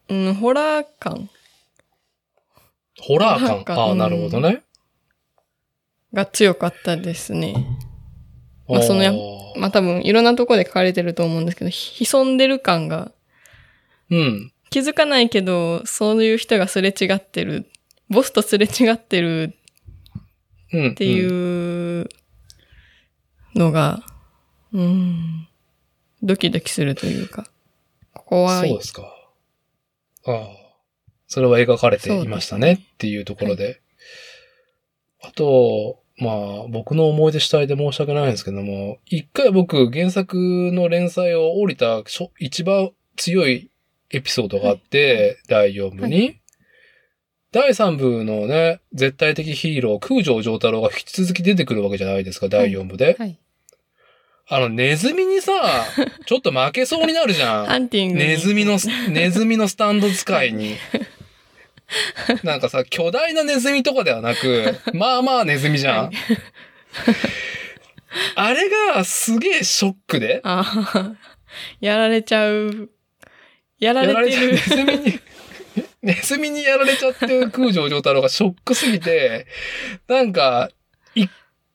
[0.08, 1.28] うん、ホラー感
[3.00, 3.78] ホラー感。
[3.78, 4.62] ああ、うんなるほどね。
[6.12, 7.54] が強かったですね。
[8.68, 9.12] まあーそのや
[9.56, 13.12] まあ多分いろんなとこで書かれてると思うんですけど、ひ潜んでる感が
[14.10, 14.52] うん。
[14.70, 17.70] 気づかないけど、そういう人がすれ違ってる、
[18.08, 19.54] ボスとすれ違ってる
[20.72, 20.90] うん。
[20.92, 22.08] っていう
[23.54, 24.02] のが、
[24.72, 25.48] うん、
[26.22, 27.46] ドキドキするというか、
[28.12, 28.68] 怖い。
[28.68, 29.02] そうですか。
[30.26, 30.48] ああ。
[31.26, 33.80] それは描かれていましたねっていうところで。
[35.22, 40.36] あと、まあ、僕の思い出主体で申し訳ないんですけども、一回僕原作
[40.72, 42.02] の連載を降りた
[42.38, 43.69] 一番強い
[44.12, 46.32] エピソードがあって、第4部に、は
[47.52, 53.16] 第3部のね、絶対的ヒーロー、空城城太郎が引き続き出てくるわけじゃないですか、第4部で。
[53.18, 53.38] はい。
[54.48, 55.52] あの、ネズミにさ、
[56.26, 57.66] ちょっと負けそうになるじゃん。
[57.66, 58.28] ハンティングに。
[58.28, 58.78] ネズミの、
[59.10, 60.76] ネズミのスタンド使いに。
[62.44, 66.04] なんかさ、巨大なネズミとかではなく、まあまあネズミじゃん。
[66.06, 66.14] はい
[68.34, 70.42] あれがすげえショックで、
[71.80, 72.90] やられちゃう。
[73.80, 74.58] やられてる ネ。
[74.58, 75.20] ズミに、
[76.02, 79.46] ネズミにやられちゃってる空城城太郎がショックすぎて、
[80.08, 80.70] なんか、
[81.14, 81.30] 一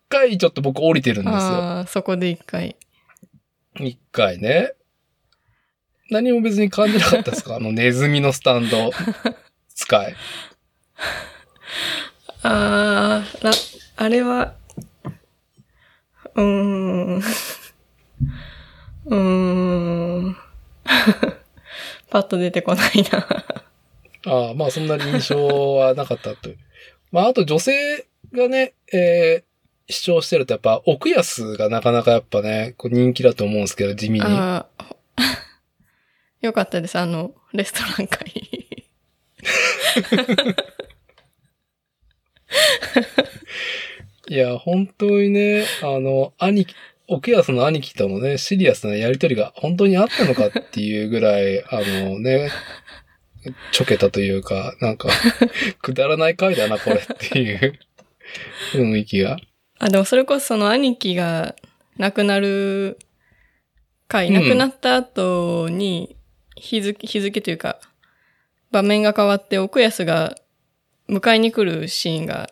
[0.09, 1.39] 回ちょっと僕降りてるんですよ。
[1.39, 2.75] ああ、そこで一回。
[3.79, 4.71] 一回ね。
[6.11, 7.55] 何も別に感じなかったですか？
[7.57, 8.91] あのネズミのスタンド
[9.73, 10.15] 使い。
[12.43, 13.51] ああ、ら、
[13.97, 14.53] あれは、
[16.35, 17.17] うーん。
[17.17, 19.15] うー
[20.29, 20.37] ん。
[22.09, 23.27] パッと出てこないな。
[24.27, 26.57] ああ、まあそんなに印象はなかったという。
[27.11, 34.25] まああと女性がね、えー、主張してるとやっぱ奥安がなかなかやっぱね、こう人気だと思うんですけど、地味に。
[34.25, 34.85] ああ、
[36.41, 36.97] よかったです。
[36.97, 38.31] あの、レストラン会。
[44.27, 46.73] いや、本当にね、あの、兄貴、
[47.07, 52.49] 奥安の兄貴とのね、シリアスなやりとりが本当にあったのかっていうぐらい、 あのね、
[53.71, 55.09] ちょけたというか、なんか、
[55.81, 57.79] くだらない回だな、これっていう
[58.73, 59.37] 雰囲気が。
[59.77, 61.55] あ、でもそれこそその兄貴が
[61.97, 62.97] 亡くなる
[64.07, 66.15] 回、亡くなった後に
[66.55, 67.79] 日付、日付というか、
[68.71, 70.35] 場面が変わって奥安が
[71.07, 72.49] 迎えに来るシーンが、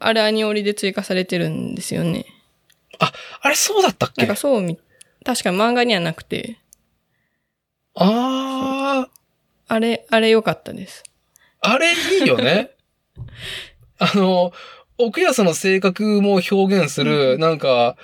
[0.00, 2.26] あれアニオリで追加されてるんですよね。
[3.40, 4.78] あれ、そうだったっなんけかそうみ、
[5.24, 6.58] 確か漫画にはなくて、
[7.94, 9.10] あー、
[9.68, 11.02] あれ、あれ良かったです。
[11.60, 12.70] あれいいよね。
[13.98, 14.52] あの、
[14.98, 17.96] 奥安の性格も表現する、なんか、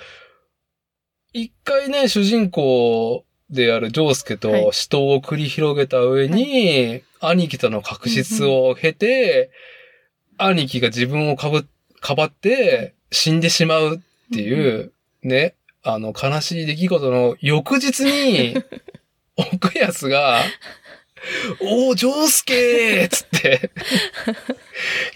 [1.33, 4.69] 一回ね、主人公であるジョースケとはい。
[4.71, 9.51] 死闘を繰り広げた上に、兄貴との確執を経て、
[10.37, 11.67] 兄貴が自分をかぶ、
[11.99, 14.01] かばって死んでしまう
[14.31, 14.91] っていう、
[15.23, 18.55] ね、あの、悲しい出来事の翌日に、
[19.35, 20.43] 奥安が、
[21.61, 23.71] おー、ジョースケーっつって、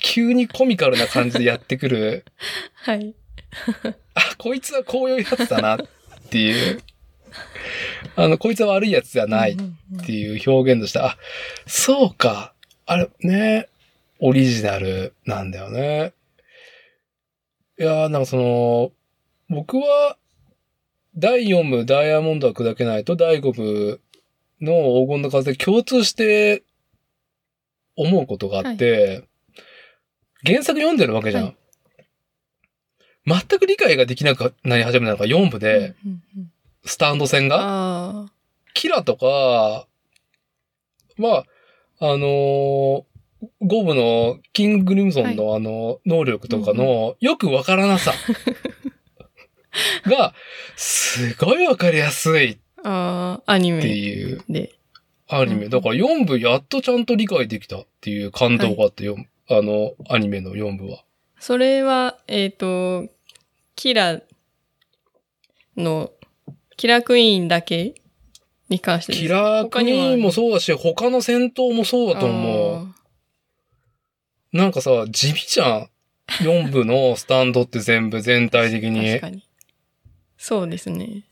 [0.02, 2.26] 急にコミカルな感じでやってくる、
[2.74, 3.14] はい。
[4.16, 5.80] あ、こいつはこういうやつだなっ
[6.30, 6.82] ていう、
[8.16, 11.18] あの、こいつは悪いやつじゃないっていう表現として、あ、
[11.68, 12.54] そうか。
[12.86, 13.70] あれ、ね、
[14.20, 16.14] オリジナルなんだよね。
[17.80, 18.92] いやー、なんかその、
[19.50, 20.18] 僕は、
[21.16, 24.02] 第4部ダイヤモンドは砕けないと第5部
[24.62, 24.74] の
[25.06, 26.64] 黄金の風で共通して
[27.96, 29.24] 思うことがあって、
[30.46, 31.44] 原作読んでるわけじゃん。
[31.46, 31.56] はい。
[33.26, 35.96] 全く理解ができなくなり始めたのが4部で、
[36.84, 37.58] スタンド戦が。
[37.62, 38.26] あ
[38.74, 39.88] キラとか、
[41.18, 41.46] まあ、
[42.00, 43.04] あのー
[43.62, 48.14] ゴブのキング・グリムゾンのあの、能力とかの、よくわからなさ
[50.06, 50.34] が、
[50.76, 54.72] すごいわかりやすいっあ、ああ、アニてメいうで。
[55.28, 55.66] アニメ。
[55.66, 59.18] うんだから4部やっとちゃんと理解できたっていう感動があって、よ
[59.50, 61.04] あの、アニメの4部は。
[61.40, 63.08] それは、えっ、と、
[63.76, 64.22] キラ
[65.76, 66.12] の、
[66.78, 67.96] キラクイーンだけ
[68.70, 72.88] に関してキラークイーンもそうだし、他の戦闘もそうだと思う。
[74.54, 74.58] う。
[74.58, 75.90] なんかさ、地味じゃん。
[76.42, 79.22] 4部のスタンドって全部全体的に確。
[79.22, 79.44] かに。
[80.46, 81.24] そうですね。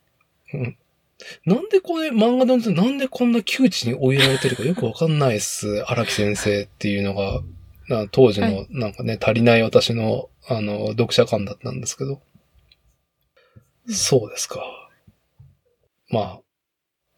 [1.45, 5.84] なんでこれ漫画でなんでこんな窮地に追いやられてるかよくわかんないっす。
[5.91, 7.41] 荒木先生っていうのが、
[7.89, 12.22] な当時はのなんかね、足りない私の、あの、読者感だったんですけど。
[13.89, 14.64] そうですか。
[16.07, 16.39] まあ、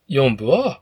[0.09, 0.81] 4部は、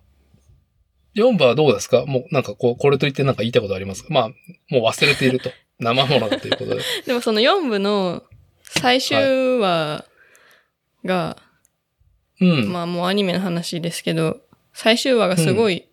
[1.15, 2.05] 4部はどうですか？
[2.05, 4.13] もうなんかこう、これといってなんか言いたいことありますか？
[4.13, 4.29] まあ、
[4.69, 5.51] もう忘れていると。
[5.77, 6.81] 生ものだということで。
[7.05, 8.23] でもその4部の
[8.63, 10.05] 最終話
[11.05, 11.37] が、
[12.39, 12.71] うん。
[12.71, 14.41] まあもうアニメの話ですけど、
[14.73, 15.87] 最終話がすごい、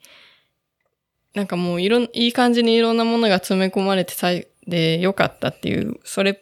[1.34, 6.38] なんかもういろん、いい感じにいろんなものが詰め込まれてさいでよかったっていう、それっ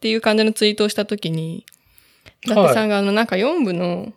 [0.00, 1.64] ていう感じのツイートをしたときに、
[2.44, 4.12] 伊達さんがあのなんか4部の、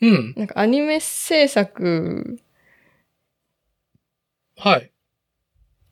[0.00, 0.34] うん。
[0.36, 2.38] なんかアニメ制作
[4.56, 4.90] はい。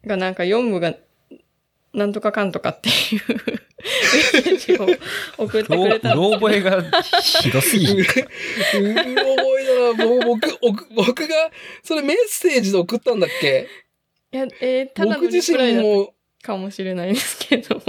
[0.05, 0.95] がなんか4部が
[1.95, 4.87] なんとかかんとかっていうメッセージを
[5.45, 6.83] 送ってくれたんうろ覚えが
[7.23, 8.05] ひどすぎ うる。
[8.05, 10.07] うろ覚えだな。
[10.07, 11.51] もう僕、僕僕が、
[11.83, 13.69] それメッセージで送ったんだっけ？
[14.33, 17.81] いや、えー、ただの自プライだった身も、かもしれないですけど。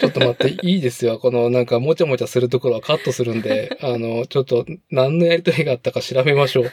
[0.00, 1.18] ちょっと待って、いいですよ。
[1.18, 6.72] このなんかもちゃもちゃするところはカットするんで、 あの、ちょっと何のやりとりがあったか調べましょう。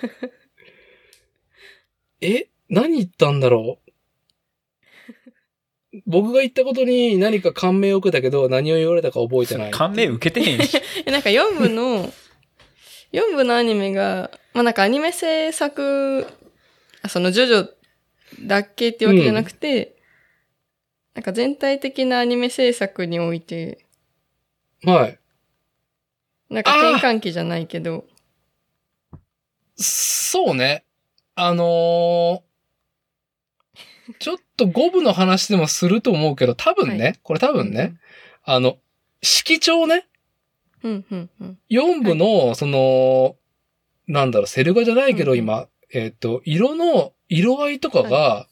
[2.22, 2.48] え？
[2.70, 3.89] 何言ったんだろう？
[6.06, 9.72] 僕が言ったことに何か感銘を受けたけど、何を言われたか覚えてない。
[9.72, 10.78] 感銘受けてへんし。
[11.06, 12.12] えなんか4部の、
[13.12, 16.28] 4部のアニメが、まあなんかアニメ制作、
[17.02, 17.70] あそのジョジョ
[18.42, 19.96] だけってわけじゃなくて、
[21.16, 23.86] なんか全体的なアニメ制作において、
[24.84, 25.20] はい。
[26.50, 28.06] なんか転換期じゃないけど、
[29.76, 30.84] そうね。
[31.36, 32.49] あのー
[34.20, 37.98] ちょっと5部の話でもすると思うけど、多分ね、はこれ多分ね、
[38.44, 38.78] あの、
[39.22, 40.08] 色調ね、
[40.84, 41.58] うん、うん、うん。
[41.70, 43.36] 4部の、その、
[44.08, 48.48] なんだろう、セル画じゃないけど、うん今、えっ、と、色の、色合いとかが、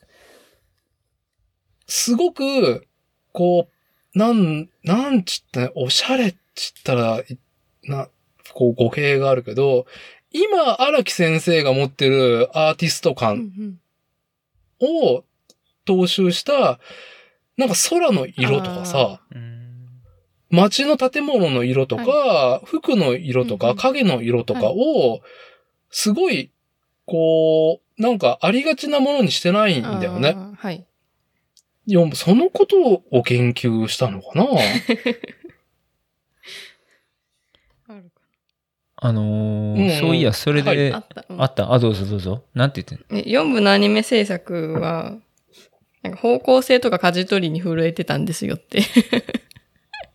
[1.88, 2.86] すごく、
[3.32, 3.70] こ
[4.14, 7.38] う、なん、なんちったね、おしゃれっちったら、い
[7.84, 8.10] な、
[8.54, 9.86] こう語弊があるけど、
[10.32, 13.80] 今、荒木先生が持ってるアーティスト感ん。
[14.80, 15.24] を
[15.88, 16.80] 踏襲した、
[17.58, 19.58] なんか空の色とかさ、うん
[20.50, 25.22] 街の建物の色とか、服の色とか、影の色とかを、
[25.90, 26.52] すごい、
[27.06, 30.38] こう、なんかありがちなものにしてないんだよね。
[30.58, 30.86] はい。
[31.86, 34.46] いや、そのことを研究したのかな？
[37.90, 38.22] あるか
[38.98, 41.26] あのーうんそういや、それで、はいなあった。
[41.30, 41.74] うんあった。
[41.74, 42.44] あ、どうぞどうぞ。
[42.54, 45.16] なんて言ってんね4部のアニメ制作は、
[46.10, 48.82] なんか方向性とか舵取りに震えてたんですよって。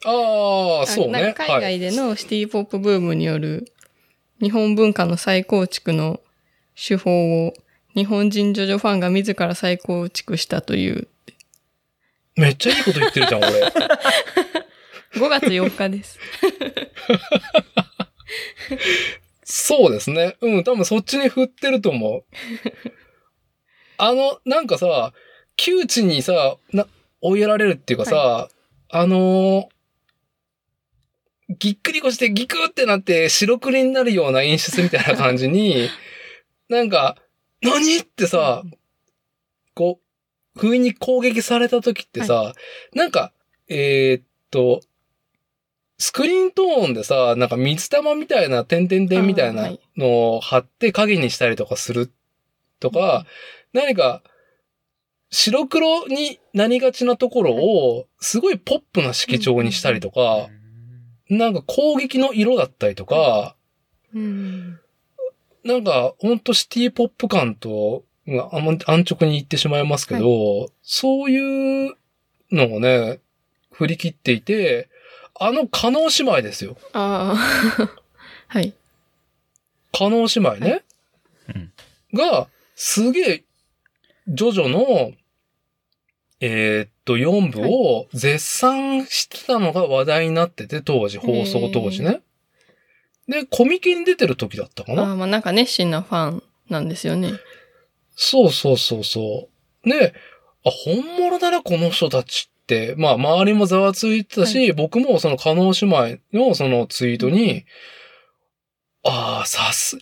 [0.04, 1.34] ああ、そうね。
[1.36, 3.72] 海外でのシティポップブームによる
[4.40, 6.20] 日本文化の再構築の
[6.74, 7.54] 手法を
[7.94, 11.08] 日本人ジョジョファンが自ら再構築したという
[12.36, 13.50] めっちゃいいこと言ってるじゃん、俺。
[15.14, 16.18] 5月4日です。
[19.44, 20.36] そうですね。
[20.40, 22.24] うん、多分そっちに振ってると思う。
[23.98, 25.12] あの、なんかさ、
[25.56, 26.86] 窮地にさ、な、
[27.20, 28.48] 追いやられるっていうかさ、
[28.88, 29.72] あのー
[31.58, 35.88] ぎっくり腰してギクってなって白黒になるような演出みたいな感じに、
[36.68, 37.16] なんか、
[37.60, 38.62] 何ってさ、
[39.74, 40.00] こ
[40.56, 42.54] う、不意に攻撃された時ってさ、
[42.94, 43.32] なんか、
[43.68, 44.80] えーっと、
[45.98, 52.10] スクリーントーンでさ、なんか水玉みたいな点々点みたいなのを貼って影にしたりとかする
[52.80, 53.24] とか、
[53.72, 54.22] 何か、
[55.32, 60.48] 白黒になりがちなところを、すごいポップな色調にしたりとか、
[61.28, 63.56] なんか攻撃の色だったりとか、
[64.14, 64.78] うん。
[65.64, 71.96] なんか、ほんとシティポップ感と、まああんま安直に言ってしまいますけど、そういう
[72.52, 73.20] のをね、
[73.72, 74.90] 振り切っていて、
[75.40, 76.76] あの、加納姉妹ですよ。
[76.92, 78.02] ああ。
[78.48, 78.74] はい。
[79.92, 80.84] 加納姉妹ね。
[81.54, 81.72] うん
[82.14, 83.44] が、すげえ、
[84.28, 85.12] ジョジョの、
[86.44, 92.20] えーっと、4部を絶賛してたのが話題になってて、当時、放送当時ね。
[93.28, 95.02] で、コミケに出てる時だったかな？
[95.04, 97.30] ああ、まあなんか熱心なファンなんですよね。
[98.16, 99.48] そうそうそうそ
[99.84, 99.88] う。
[99.88, 100.14] で、
[100.66, 102.94] あ、本物だな、この人たちって。
[102.98, 107.64] まあ、周りもざわついてたし、僕もその加納姉妹のそのツイートに、
[109.04, 109.98] ああ、さす、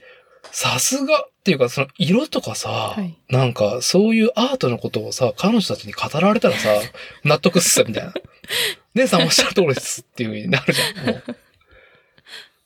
[0.53, 3.17] さすがっていうか、その色とかさ、はい。
[3.29, 6.69] なんか、そういうアートのことをさ、彼女たちに語られたらさ、
[7.25, 8.15] 納得っす、みたいな。
[8.95, 11.25] 姉さんおっしゃる通りですっていう風になるじゃん、もう。
[11.31, 11.35] っ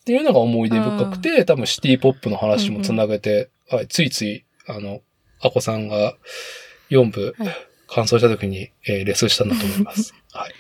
[0.05, 5.01] ていうのが思い出深くて、多分シティポップの話もつなげて、はい、ついつい、あの、
[5.41, 6.16] アコさんが
[6.91, 7.57] 4部はい
[7.95, 10.14] 感想した時に、えーレッスンしたんだと思います。
[10.32, 10.55] はい。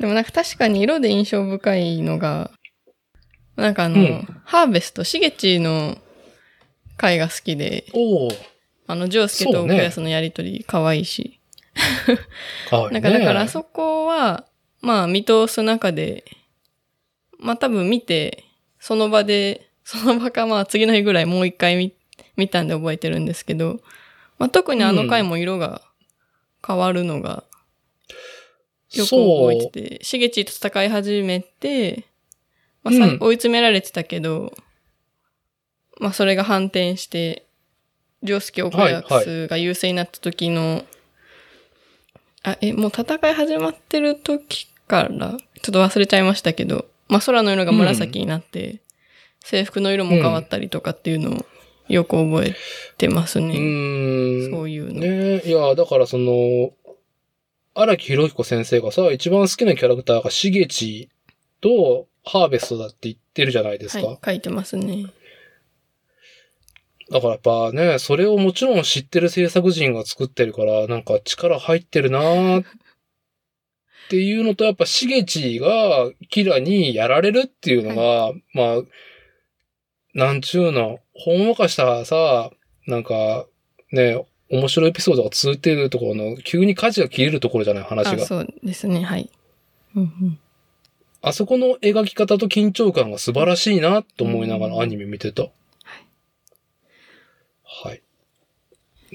[0.00, 2.50] でもなんか確かに色で印象深いのが、
[3.54, 5.98] なんかあの、うんハーベスト、しげちの
[6.96, 8.36] 回が好きで、おー、
[8.86, 11.38] あの、ジョースケとクラスのやりとり可愛いし。
[12.90, 12.90] ね。
[12.90, 14.44] なんかだからあそこは、
[14.80, 16.24] まあ見通す中で、
[17.38, 18.44] まあ多分見て、
[18.78, 21.92] その場で、その場かまあ次の日ぐらいもう一回見
[22.36, 23.80] 見たんで覚えてるんですけど、
[24.38, 25.82] まあ特にあの回も色が
[26.66, 27.44] 変わるのが
[28.92, 32.06] よく覚えてて、しげちと戦い始めて、
[32.82, 34.52] まあ追い詰められてたけど、
[36.00, 37.46] まあそれが反転して、
[38.22, 40.84] ジョースケ・オクラクスが優勢になった時の、
[42.42, 45.30] あ、え、もう戦い始まってる時から、
[45.62, 48.80] ちょっと忘れちゃいましたけど、まあ空の色が紫になって、
[49.44, 51.46] 制服の色も変わったりとかっていうのを
[51.88, 52.56] よく覚え
[52.96, 53.54] てますうね。
[53.54, 54.50] ーん。
[54.50, 55.00] そういうの。
[55.00, 56.72] ねいや、だからその、
[57.74, 61.08] 荒木博彦先生がさ、一番好きなキャラクターがしげち
[61.60, 64.06] とハーベストだって言ってるじゃないですか。
[64.06, 65.06] はい、書いてますね。
[67.10, 72.64] だからやっぱね、それをもちろん知ってる制作人が作ってるから、なんか力入ってるなーっ
[74.08, 78.82] ていうのと、やっぱしげちがキラにやられるっていうのが、まあ、
[80.14, 82.50] なんちゅうの、ほんわかしたさ、
[82.86, 83.46] なんか、
[83.92, 88.26] ね、面白いエピソードが続いてるところの、急に舵が切れるところじゃない、話あ、が。
[88.26, 89.30] そうですね、はい。
[89.96, 90.38] うんうん、
[91.22, 95.42] あそこの描き方と緊張感が素晴らしいなと思いながうんらアニメ見てた。
[95.42, 95.52] はい。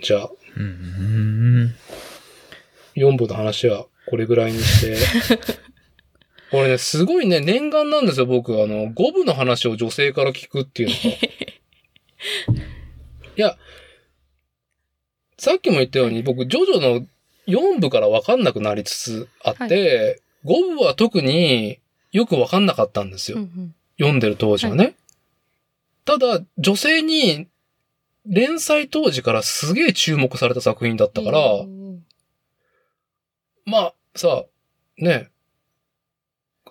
[0.01, 1.75] じゃあ、うん。
[2.95, 4.97] 4部の話はこれぐらいにして。
[6.51, 8.61] これね、すごいね、念願なんですよ、僕。
[8.61, 12.57] あの、5部の話を女性から聞くっていうのが。
[13.37, 13.57] いや、
[15.37, 17.07] さっきも言ったように、僕、ジョジョの
[17.47, 21.79] 4部から分かんなくなりつつあって、五部は特に
[22.11, 23.37] よくわかんなかったんですよ。
[23.37, 24.95] うんうん読んでる当時はね。
[26.05, 27.47] ただ、女性に
[28.25, 31.79] 連載当時からすげえ注目された作品だったから、うん
[33.65, 34.45] まあさ、
[34.97, 35.29] ね、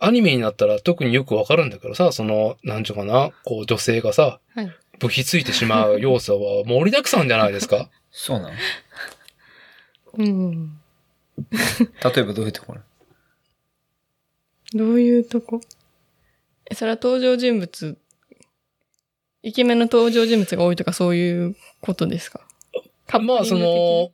[0.01, 4.73] アニメになったら特によくわかるんだけどさ、その、なんちゅうかな、こう女性がさ、はい。
[4.99, 7.89] 部費ついてしまう要素は 盛りだくさんじゃないですか？
[8.11, 8.55] そうなの。
[10.15, 10.81] うん。
[11.53, 12.81] 例えばどういうところ？
[14.75, 15.61] どういうとこ？
[16.69, 17.97] え、それは登場人物、
[19.43, 22.41] イケメンの登場人物が多いとかそういうことですか？
[23.21, 24.11] まあその、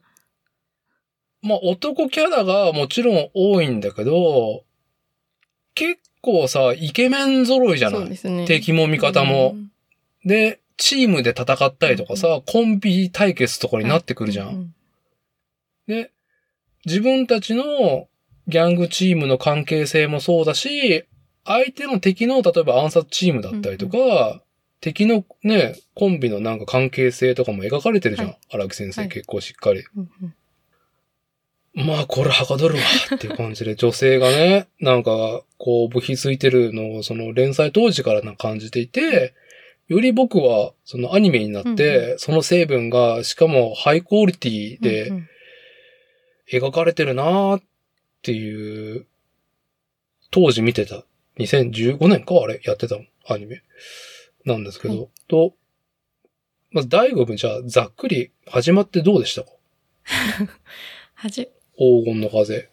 [1.42, 4.64] まあ男キャラがもちろん多いんだけど、
[5.74, 8.08] 結構さ、イケメン揃いじゃない？
[8.08, 8.44] ね。
[8.46, 9.52] 敵も味方も。
[9.54, 9.56] う。
[9.56, 9.70] ん。
[10.24, 14.48] で、チームで戦ったりとかさ、コンビ対決とかになってくるじゃん。
[14.48, 14.74] うん。
[15.86, 16.12] で、
[16.84, 18.08] 自分たちの
[18.46, 21.04] ギャングチームの関係性もそうだし、
[21.44, 24.42] 相手の敵の、例えば暗殺チームだったりとか、
[24.84, 28.28] 敵のね、コンビのなんか関係性とかも描かれてるじゃん。
[28.28, 29.82] はい荒木先生、はい結構しっかり。
[29.96, 30.34] うんうん
[31.86, 32.82] まあ、これはかどるわ
[33.16, 39.34] っていう感じで、 女性がね、なんか、こう、部費ついてるのを、その連載当時からな感じていて、
[39.88, 45.10] より僕は、そのアニメになって、うんその成分が、しかもハイクオリティで、
[46.52, 47.62] 描かれてるなーっ
[48.22, 49.06] ていう、
[50.30, 51.04] 当時見てた。
[51.38, 53.62] 2015年かあれやってたのアニメ。
[54.44, 54.94] なんですけど。
[54.94, 55.54] はいと、
[56.70, 59.50] まず第5部じゃあざっくり始まってどうでしたか？
[61.14, 61.46] はじ、
[61.76, 62.68] 黄金の風。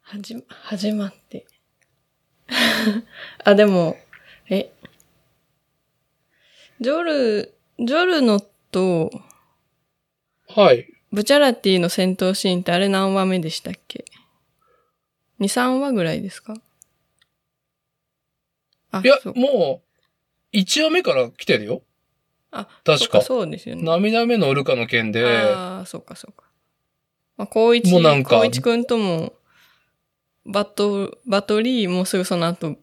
[0.00, 1.46] はじ、始まって。
[3.44, 3.96] あ、でも、
[4.50, 4.72] え、
[6.80, 8.40] ジョル、ジョルノ
[8.70, 9.10] と、
[10.48, 10.88] はい。
[11.12, 14.04] ブチャラティの戦闘シーンってあれ何話目でしたっけ
[15.40, 16.54] ?2、3話ぐらいですか？
[18.90, 19.83] あ、いやもう、
[20.54, 21.82] 1話目から来てるよ。
[22.50, 23.82] あ、確かそうですよね。
[23.82, 26.44] 涙目のウルカの件で、ああ、そうかそうか。
[27.36, 29.32] まあ、光一、もうなんか光一くんとも、
[30.46, 32.76] バト、バトリーもうすぐその後、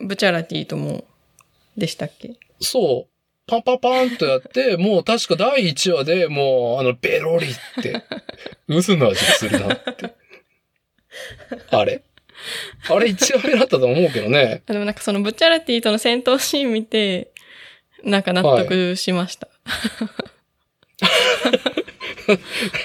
[0.00, 1.04] ブチャラティとも、
[1.76, 2.34] でしたっけ？
[2.60, 3.10] そう、
[3.46, 8.02] パンパンパンとやって、 もう確か第1話でもう、あの、ベロリって、
[8.66, 10.14] 渦の味がするなって。
[11.70, 12.02] あれ？
[12.88, 14.62] あれ1話目だったと思うけどね。
[14.66, 17.32] あでもなんかそのブチャラティとの戦闘シーン見て、
[18.04, 19.48] なんか納得しました。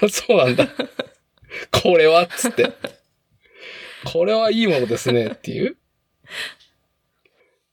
[0.09, 0.67] そうなんだ。
[1.71, 2.71] これはっつって。
[4.05, 5.77] これはいいものですねっていう。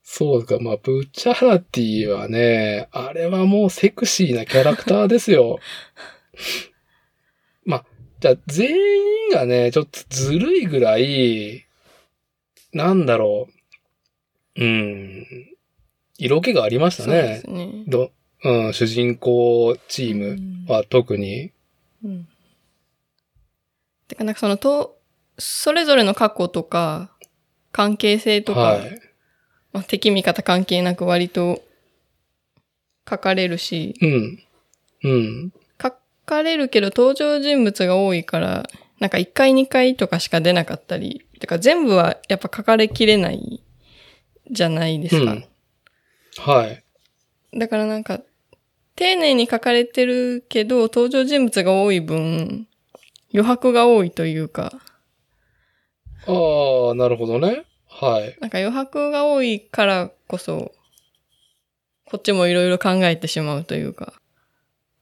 [0.03, 5.59] そうか、まあ、ブチャラティはね、あれはもうセクシーなキャラクターですよ。
[7.65, 7.85] まあ、
[8.21, 11.64] じゃあ全員がね、ちょっとずるいぐらい、
[12.75, 13.47] なんだろ
[14.57, 14.63] う。
[14.63, 15.25] うん。
[16.17, 17.49] 色気がありましたそうでねす。
[17.49, 17.83] ね。
[17.87, 18.11] ど
[18.43, 21.51] うん、主人公チームは特に。
[22.03, 22.27] うん。
[24.09, 24.97] てかなんかそのと、
[25.39, 27.11] それぞれの過去とか、
[27.71, 29.01] 関係性とか、はい。
[29.71, 31.61] まあ、敵味方関係なく割と
[33.09, 34.39] 書かれるし、うん。
[35.03, 35.53] うん。
[35.81, 35.93] 書
[36.25, 38.69] かれるけど登場人物が多いから、
[38.99, 43.61] なんか1回2回とかしか出なかったり、てか全部はやっぱ書かれきれない
[44.49, 45.33] じゃないですか。
[45.33, 45.45] うん
[46.37, 46.83] はい。
[47.57, 48.21] だからなんか、
[48.95, 52.67] 丁寧に書かれてるけど、登場人物が多い分、
[53.33, 54.73] 余白が多いというか、
[56.27, 57.65] ああ、なるほどね。
[57.87, 58.37] はい。
[58.41, 60.71] なんか余白が多いからこそ、
[62.05, 64.13] こっちもいろいろ考えてしまうというか。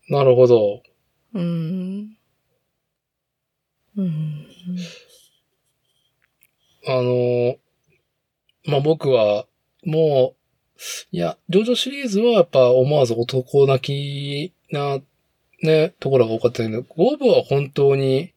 [0.10, 0.82] なるほど。
[1.34, 2.18] うーん。
[3.98, 4.48] うん。
[6.88, 7.56] あの、
[8.66, 9.46] まあ、僕は、
[9.86, 10.76] もう、
[11.12, 15.00] いや、ジョジョシリーズはやっぱ思わず男泣きな、
[15.62, 18.34] ね、ところが多かったけど、5部は本当に、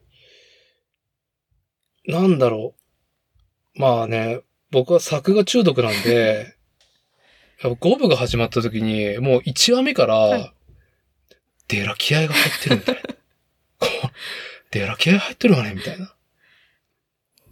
[2.07, 2.75] なんだろ
[3.77, 3.81] う。
[3.81, 6.55] まあね、僕は作画中毒なんで、
[7.63, 10.53] やっぱ5部が始まった時に、もう1話目から、はい
[11.69, 13.01] デラ気合が入ってるみたいな。
[14.79, 16.13] こうデラ気合入ってるわね、みたいな。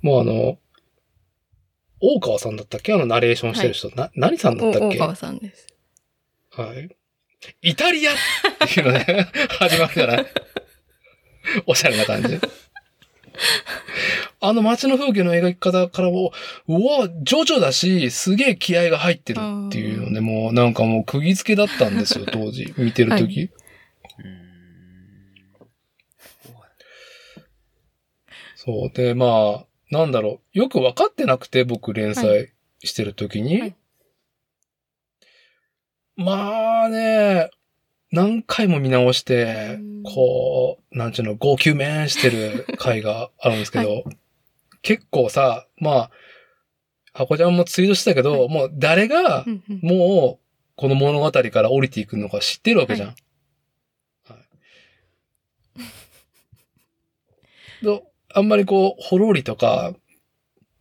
[0.03, 0.59] もうあの、
[2.01, 2.93] 大川さんだったっけ？
[2.93, 3.91] あのナレーションしてる人。
[3.91, 4.97] な、何さんだおったっけ？
[4.97, 5.67] 大川さんです。
[6.51, 6.95] はい。
[7.63, 8.15] イタリアっ
[8.69, 9.29] ていうのね、
[9.59, 10.27] 始まるじゃない
[11.67, 12.39] おしゃれな感じ。
[14.41, 16.33] あの街の風景の描き方からも、
[16.69, 19.39] うわ、ジョジョだし、すげえ気合が入ってる
[19.69, 22.73] っていうのね、もうなんかもう釘付けだったんですよ、当時。
[22.79, 23.51] 見てる時。
[28.65, 28.91] そう。
[28.91, 33.61] で、まあ、なんだろう、よく分かってなくて、僕連載してる時に。
[33.61, 33.77] はい。
[36.17, 37.51] まあね、
[38.11, 44.05] 何回も見直してうん、こう、なんちゅうの、号泣面してる回があるんですけど、
[44.83, 46.11] 結構さ、まあ、
[47.13, 48.49] ハコちゃんもツイートしたけど、はい。
[48.49, 49.45] もう誰が
[49.83, 50.45] もう、
[50.77, 53.09] この物語から降りていくのか知ってるわけじゃん。
[53.09, 53.15] は
[57.81, 57.85] い。
[57.85, 59.95] どあんまりこう、ほろりとか、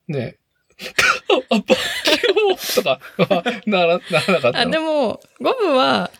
[0.07, 0.37] ね、
[1.49, 4.71] あ、バッキとかはなら、ならなかったあ、の。
[4.71, 6.11] でも、ゴブは、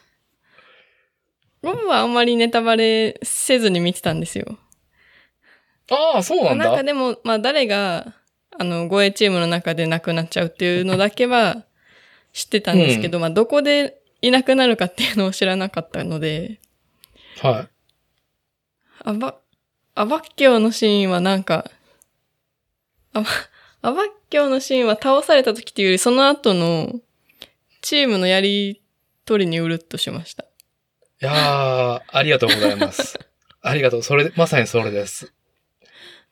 [1.64, 4.58] ゴブはあんまりネタバレせずに見てたんですよ。
[5.90, 6.66] ああ、そうなんだ。
[6.66, 8.14] なんかでも、まあ誰が、
[8.58, 11.66] あの、護衛チームの中で亡くなっちゃうっていうのだけは
[12.32, 16.60] 知ってたんですけど、まあどこでいなくなるかっていうのを知らなかったので、
[17.42, 17.70] はい。
[19.06, 19.36] アバ、
[19.95, 21.70] アバッキョのシーンはなんか、
[23.14, 23.28] アバ、
[23.84, 26.99] アバッキョのシーンは倒された時っていうより、その後の
[27.82, 28.82] チームのやり
[29.26, 30.44] とりにうるっとしました。
[30.44, 30.48] い
[31.20, 33.20] やー、ありがとうございます。
[33.61, 34.03] ありがとう。
[34.03, 35.32] それ、まさにそれです。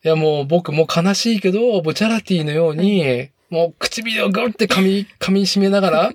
[0.03, 6.13] いや、もう僕も悲しいけど、ブチャラティのように、もう唇をグッて噛み、噛み締めながら、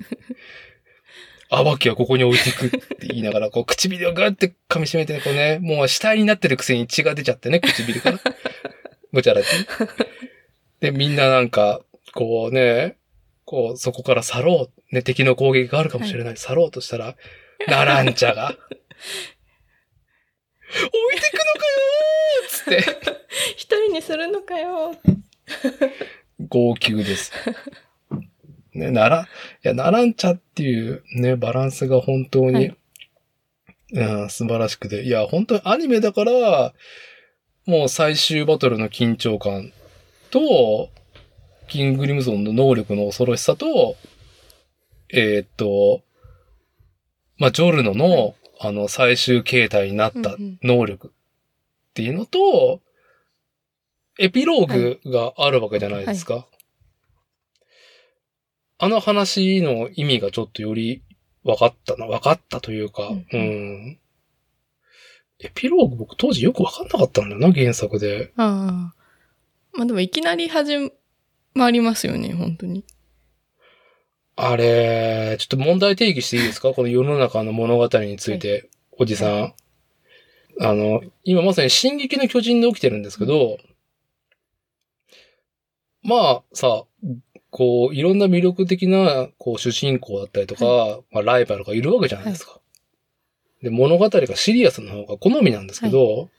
[1.48, 8.18] あばきはここに置いていくって言いながら、こう唇をグッて噛み締めて、こうね、もう死体になってるくせに血が出ちゃってね、唇から。
[9.12, 9.89] ブチャラティ。
[10.81, 11.81] で、みんななんか、
[12.14, 12.97] こうね、
[13.44, 14.94] こう、そこから去ろう。
[14.94, 16.36] ね、敵の攻撃があるかもしれない。
[16.36, 17.16] 去ろうとしたら、
[17.68, 18.56] ナランチャが、置
[21.16, 23.18] いてくのかよーっつって、
[23.56, 24.97] 一人にするのかよ。
[26.48, 27.32] 号泣です。
[28.77, 29.28] ね、なら、
[29.65, 32.77] いや、ナランチャっていうね、バランスが本当に、はい
[33.93, 35.03] うん、素晴らしくて。
[35.03, 36.74] いや、本当にアニメだから、
[37.66, 39.73] もう最終バトルの緊張感
[40.31, 40.90] と、
[41.69, 43.97] キンググリムゾンの能力の恐ろしさと、
[45.09, 46.03] えーっと、
[47.39, 52.81] まあ、ジョルノの、あの、最終形態になった能力っていうのと、
[54.19, 56.47] エピローグがあるわけじゃないですか。
[58.78, 61.03] あの話の意味がちょっとより
[61.44, 63.98] 分かったな、分かったというか、うんうん。
[65.39, 68.32] エピローグ僕当時よく分かんなかったんだよな、原作で。
[68.36, 68.94] ああ。
[69.73, 70.93] まあでもいきなり始
[71.55, 72.85] まりますよね、本当に。
[74.36, 76.73] あれ、ちょっと問題定義していいですか？
[76.74, 79.55] この世の中の物語について、おじさん。
[80.61, 83.59] あの、今まさに進撃の巨人で起きてるんですけど、
[86.03, 86.85] まあさ、
[87.51, 92.60] こう、いろんな魅力的な、こう、主人公だったりとか、まあ、ライバルがいるわけじゃないですか。
[93.62, 96.31] で、物語がシリアスな方が好みなんですけど、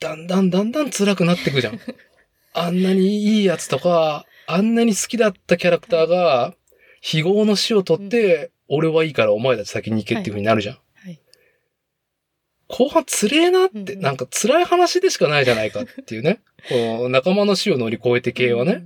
[0.00, 1.80] だんだんだんだん辛くなってくじゃん。
[2.54, 6.54] あんなにいいやつとか、あんなに好きだったキャラクターが、
[7.00, 10.74] 非業の死を取って、俺はいいからお前たち先に行けっていう風になるじゃん。
[10.74, 11.20] はい。
[12.68, 16.40] 後半つれえなって、なんか辛い話でしかないじゃないかっていうね。
[16.68, 18.82] こう仲間の死を乗り越えて系はね。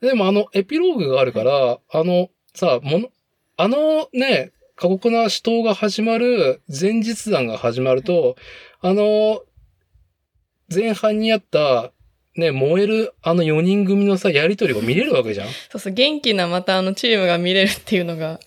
[0.00, 3.08] でもあのエピローグがあるから、あのさ、もの、
[3.56, 8.36] あのね、過酷な死闘が始まる、前日談が始まると、
[8.80, 9.42] あの、
[10.72, 11.92] 前半にあった、
[12.36, 15.48] ね、燃えるあの4人組のさ、やりとりが見れるわけじゃん。
[15.48, 18.38] そうそう、元気なまたあのチームが見れるっていうのが。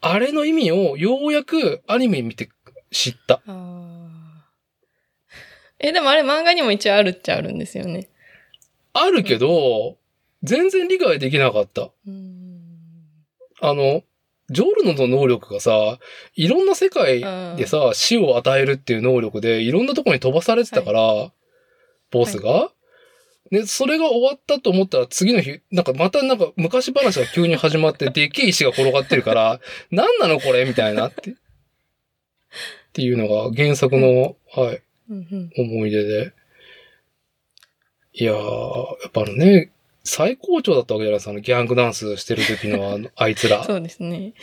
[0.00, 2.48] あれの意味をようやくアニメ見て
[2.92, 3.42] 知った。
[5.80, 8.08] え、でもあれ漫画にも一応あるっちゃあるんですよね。
[8.92, 9.96] あるけど、
[10.46, 11.90] 全然理解できなかった。
[12.06, 12.60] うん。
[13.60, 14.02] あの、
[14.48, 15.98] ジョルノの能力がさ、
[16.36, 17.20] いろんな世界
[17.56, 21.32] でさ、死を与えるっていう能力で、いろんなとこに飛ばされてたから、
[22.12, 22.70] ボスが、
[23.50, 29.60] で、それが終わったと思ったら次の日、なんかまたなんか昔話が急に始まって、 でっけえ石が転がってるから、
[29.90, 31.30] 何なのこれみたいなって。
[31.30, 31.34] っ
[32.92, 36.32] ていうのが原作の、はい、思い出で。
[38.14, 39.70] いやー、やっぱね、
[40.06, 43.64] 最高潮だったわけじゃないですか、あのギャングダンスしてる時のあのあいつら。
[43.64, 44.34] そうですね。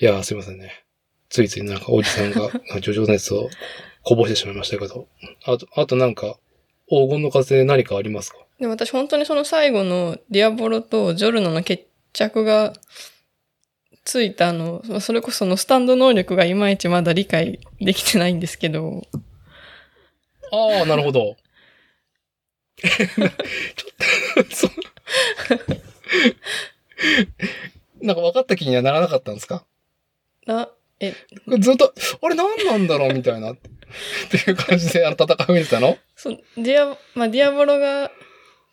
[0.00, 0.84] いやー、すいませんね。
[1.28, 2.50] ついついなんかおじさんが、
[2.80, 3.50] ジョジョ熱を
[4.02, 5.08] こぼしてしまいましたけど。
[5.44, 6.38] あと、あとなんか、
[6.88, 8.38] 黄金の風で何かありますか？
[8.58, 12.72] でも私本当にその最後のディアボロとジョルノの決着が
[14.04, 19.02] ついたあの、それこそのスタンド能力がいまいちまだ理解できてないんですけど、
[20.52, 21.36] ああ、なるほど。
[22.76, 22.90] ちょ
[23.26, 24.70] っと、そう。
[28.04, 29.64] なんか分かった気にはならなかったんですか？
[30.46, 30.68] な、
[31.00, 31.14] え、
[31.58, 33.52] ずっと、あれ何なんだろうみたいな。
[33.52, 33.56] っ
[34.30, 35.96] ていう感じであの戦いを見てたの？
[36.16, 38.10] そう、ディア、まあ、ディアボロが、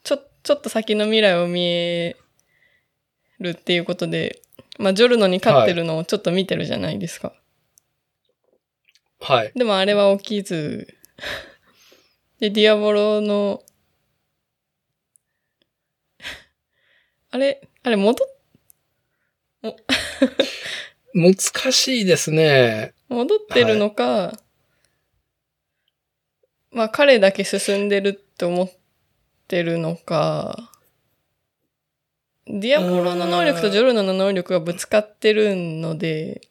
[0.03, 2.17] ちょ、ちょっと先の未来を見え
[3.39, 4.41] るっていうことで、
[4.79, 7.33] まあ、ジョルノに勝ってるのをちょっと見てるじゃないですか。
[9.19, 9.51] はい。
[9.55, 10.87] でもあれは起きず、
[12.39, 13.61] で、ディアボロの、
[17.31, 18.25] あれ、あれ戻
[19.65, 19.67] っ、
[21.13, 21.35] 難
[21.71, 22.93] しいですね。
[23.07, 24.37] 戻ってるのか、
[26.71, 28.71] まあ彼だけ進んでるって思っ
[29.47, 30.71] てるのか、
[32.47, 36.41] ディアボロの能力とジョルノの能力がぶつかってるので、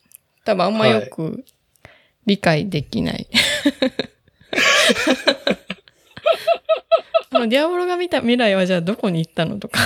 [0.44, 1.44] 多分あんまよく
[2.24, 3.28] 理解できない。
[7.32, 9.78] あのディアボロが見た未来はじゃあどこに行ったのとか。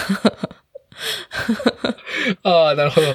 [2.42, 3.06] ああ、なるほど。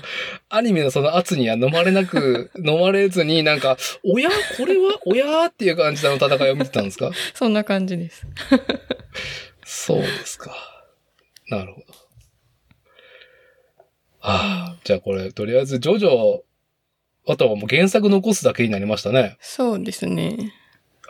[0.50, 4.30] アニメのその圧には飲まれなく、 飲まれずになんか、おや？
[4.58, 5.00] これは？
[5.06, 5.26] おや？
[5.46, 7.12] ーっていう感じの戦いを見てたんですか？
[7.34, 8.26] そんな感じです。
[9.64, 10.56] そうですか。
[11.48, 11.86] なるほど。
[14.22, 16.42] ああ、じゃあこれ、とりあえず、ジョジョ、
[17.28, 19.38] あとはもう原作残すだけになりましたね。
[19.40, 20.54] そうですね。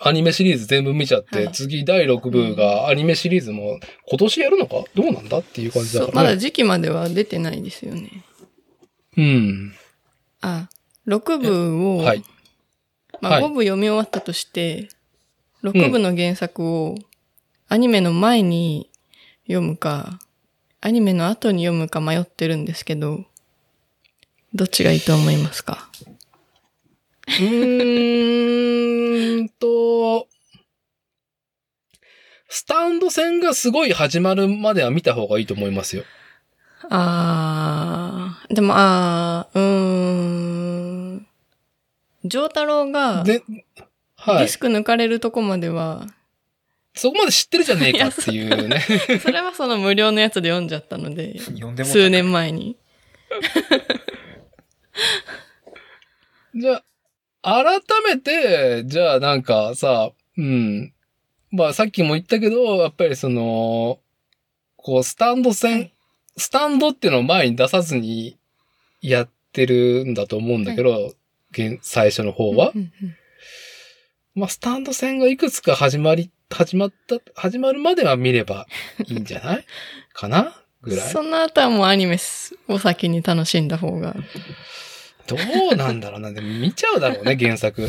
[0.01, 4.84] アニメシリーズ全部見ちゃって、はい次第6部がアニメシリーズも今年やるのか？
[4.95, 6.15] どうなんだっていう感じだからね。
[6.15, 8.23] まだ時期までは出てないですよね。
[9.17, 9.73] うん。
[10.41, 10.69] あ、
[11.07, 12.23] 6部を、はい。
[13.21, 14.89] まあ、はい5部読み終わったとして、
[15.63, 16.95] 6部の原作を
[17.67, 18.89] アニメの前に
[19.47, 20.19] 読むか、
[20.80, 23.26] アニメの後に読むか迷ってるんですけど、
[24.53, 25.89] どっちがいいと思いますか？
[27.30, 30.27] うーんと、
[32.49, 36.03] スタンド戦がすごい始まるまでは見た方がいいと思いますよ。
[36.89, 39.65] あー、でも、あー、うー
[41.18, 41.27] ん。
[42.26, 43.43] ジョータロウがデで、
[44.15, 44.57] はいィス。
[44.57, 46.07] ク抜かれるとこまでは、
[46.95, 48.80] そこまで知ってるじゃねえかっていうね。
[49.22, 52.76] それはその無料のやつで読んじゃったので、読んでも数年前に。
[56.56, 56.84] じゃあ、
[57.41, 60.94] 改めて、じゃあなんかさ、うん。
[61.52, 63.99] まあさっきも言ったけど、やっぱりその、
[64.76, 65.91] こう、スタンド戦、
[66.38, 68.38] スタンドっていうのを前に出さずに
[69.02, 71.14] やってるんだと思うんだけど、
[71.52, 72.72] 現最初の方は。
[72.76, 73.16] うんうんうん
[74.36, 78.68] まあ、スタンド戦がいくつか始まり、始まった、始まるまでは見れば
[79.07, 79.66] いいんじゃない？
[80.14, 80.56] かな？
[80.82, 81.10] ぐらい？
[81.10, 82.18] その後はもうアニメ
[82.70, 84.16] を先に楽しんだ方が。
[85.30, 85.38] ど
[85.73, 86.31] うなんだろうな。
[86.31, 87.88] でも見ちゃうだろうね、 原作。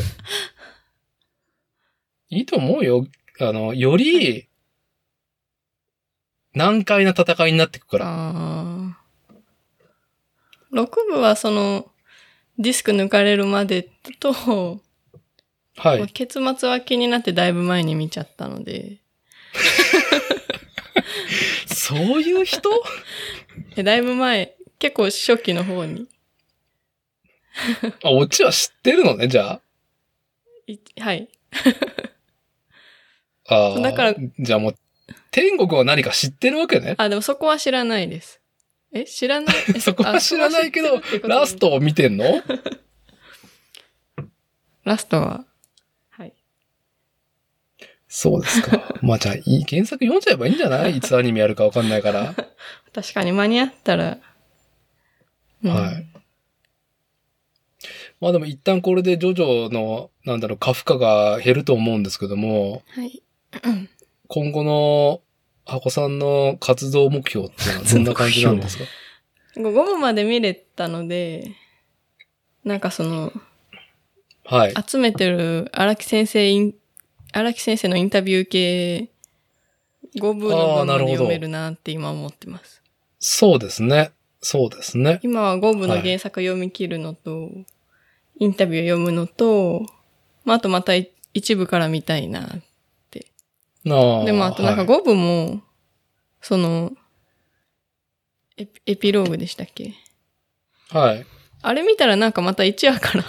[2.29, 3.07] いいと思うよ。
[3.39, 4.47] あの、より、
[6.53, 8.05] 難解な戦いになってくから。
[8.07, 9.01] あー
[10.73, 11.91] 6部はその、
[12.57, 13.89] ディスク抜かれるまで
[14.19, 14.79] と、は
[15.95, 15.99] い。
[15.99, 18.97] まあ結末は気になってだいぶ前に見ちゃったので、
[21.67, 22.69] そういう人？
[23.75, 26.07] えだいぶ前、結構初期の方に、
[28.03, 29.59] あ、オチは知ってるのね、じゃ
[30.67, 31.27] いはい。
[33.47, 33.73] あ。
[33.73, 34.75] あーだからじゃあもう、
[35.31, 36.95] 天国は何か知ってるわけね。
[36.97, 38.39] あ、でもそこは知らないです。
[38.93, 39.55] え知らない？
[39.75, 42.25] え そこは知らないけどラストを見てんの？
[44.83, 45.45] ラストは、
[46.09, 46.33] はい。
[48.07, 48.95] そうですか。
[49.01, 50.97] まあじゃあ、いい原作読んじゃえばいいんじゃない？
[50.97, 52.33] いつアニメやるかわかんないから。
[52.93, 54.17] 確かに間に合ったら、
[55.63, 56.07] うんはい。
[58.21, 63.21] まあでも一旦これでジョジョの、なんだろう、過負荷が減ると思うんですけども、はい。
[64.27, 65.21] 今後の
[65.65, 68.83] 箱さんの活動目標っていうのはどんな感じなんですか？
[69.59, 71.51] 5部まで見れたので、
[72.63, 73.33] なんかその、
[74.45, 74.73] はい。
[74.87, 76.73] 集めてる荒木先生
[77.33, 79.09] 荒木先生のインタビュー系、
[80.15, 82.81] 5部の分まで読めるなって今思ってます。
[83.19, 84.11] そうですね。
[84.41, 85.19] そうですね。
[85.23, 87.49] 今は5部の原作読み切るのと、
[88.41, 89.85] インタビュー読むのと、
[90.45, 92.41] まあ、あとまたい一部から見たいな。
[92.41, 95.61] ああでもあとなんかはい5部も、
[96.41, 96.91] その、
[98.57, 99.93] エピエピローグでしたっけ？
[100.89, 101.25] はい。
[101.61, 103.23] あれ見たらなんかまた1話から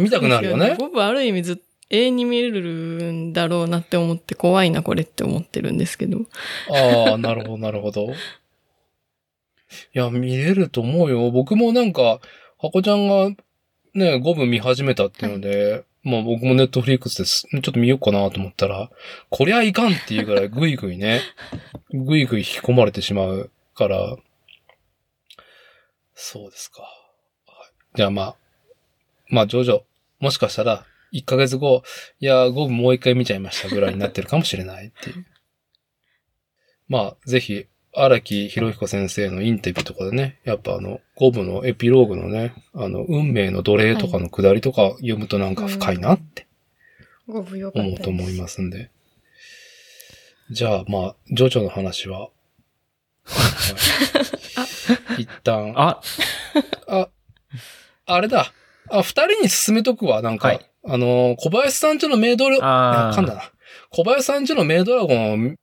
[0.00, 0.76] 見たくなるよね。
[0.78, 1.56] 5部ある意味ずっ
[1.90, 6.20] 永遠に見れるんだろうなって思って怖いなこれって思ってるんですけど。
[6.70, 8.12] ああ、なるほど、なるほど。
[8.12, 8.14] い
[9.92, 11.30] や、見れると思うよ。
[11.30, 12.20] 僕もなんか、
[12.58, 13.30] 箱ちゃんが
[13.98, 17.46] ね、5部見始めたっていうので、まあ僕もネットフリックスです。
[17.50, 18.90] ちょっと見ようかなと思ったら、
[19.30, 21.20] こりゃいかんっていうぐらい ぐいぐいね、
[21.90, 24.16] ぐいぐい引き込まれてしまうから、
[26.14, 26.82] そうですか。
[26.82, 28.36] はいじゃあまあ、
[29.28, 29.82] まあジョジョ、
[30.20, 31.82] もしかしたら1ヶ月後、
[32.20, 35.26] いや、ゴブもう一回見ちゃいましたぐらいになってるかもしれないっていう。
[36.88, 37.66] まあ、ぜひ、
[38.02, 46.46] 荒木博彦先生のインタビューとかでね、やっぱあの、ゴブのエピローグのね、あの、運命の奴隷とかの下りとか読むとなんか深いなって。
[47.26, 48.90] 思うと思いますんで。
[50.50, 52.20] じゃあ、まあ、ジョジョの話は、
[53.28, 56.00] はい一旦、あ、
[56.86, 57.08] あ、
[58.06, 58.52] あれだ。
[58.90, 60.22] あ、二人に進めとくわ。
[60.22, 62.56] なんか、はいあのー小林さんちのメイドラ、
[63.10, 63.42] あかんだな。
[63.90, 65.56] 小林さんちのメイドラゴン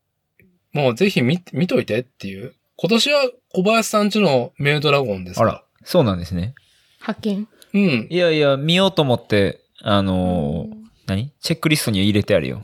[0.75, 2.53] もうぜひ見、見といてっていう。
[2.75, 5.45] 今年は小林さんちのメイドラゴンですか？
[5.45, 5.51] ら。
[5.51, 6.53] あら、そうなんですね。
[6.99, 7.47] 派遣。
[7.73, 8.07] うん。
[8.09, 10.75] いやいや、見ようと思って、あのー
[11.07, 11.31] 何？
[11.39, 12.63] チェックリストに入れてあるよ。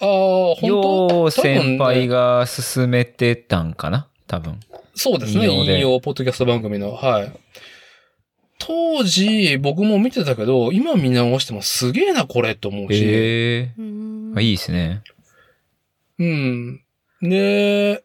[0.00, 0.66] ああ、本当？
[0.66, 2.38] よう先輩が。
[2.38, 4.08] が進めてたんかな？
[4.26, 4.58] 多分。
[4.94, 5.46] そうですね。
[5.46, 6.92] 引用で引用、ポッドキャスト番組の。
[6.92, 7.32] はい。
[8.58, 13.04] 当時、僕も見てたけど、今見直してもすげえな、これ、と思うし。
[13.04, 15.02] へえうんあいいですね。
[16.18, 16.80] うん。
[17.22, 18.04] で、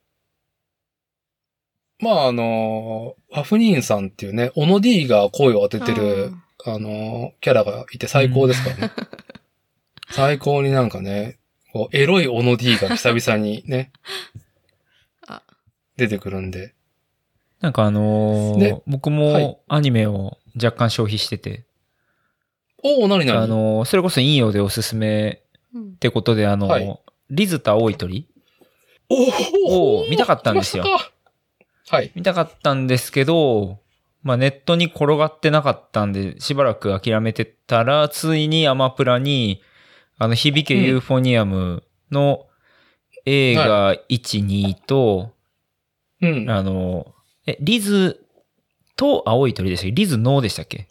[2.00, 6.32] まああの、ファフニーンさんっていうね、オノディが声を当ててる、
[6.66, 8.92] あの、キャラがいて最高ですからね。
[10.12, 11.40] 最高になんかね、
[11.74, 13.92] こう、エロいオノディが久々にね
[15.28, 15.42] あ、
[15.98, 16.74] 出てくるんで。
[17.60, 19.44] なんかあのーで僕はい。
[19.44, 21.66] もアニメを若干消費してて、
[22.84, 23.40] おお、なになに？
[23.40, 25.42] あのーそれこそ陰陽でおすすめ
[25.74, 25.90] うん。
[25.90, 27.00] ってことで、あのーはい。
[27.32, 28.30] リズと青い鳥
[29.10, 30.84] おお見たかったんですよ。
[31.90, 32.12] はい。
[32.16, 33.80] 見たかったんですけど、
[34.24, 39.62] まあネットに転がってなかったんで、しばらく諦めてたら、ついにアマプラに、
[40.18, 42.48] あの、響けユーフォニアムの
[43.26, 45.32] 映画1、2と、
[46.22, 46.50] うん。
[46.50, 47.14] あの、
[47.46, 48.26] え、リズ
[48.98, 49.92] と青い鳥でしたっけ？
[49.94, 50.88] リズノーでしたっけ？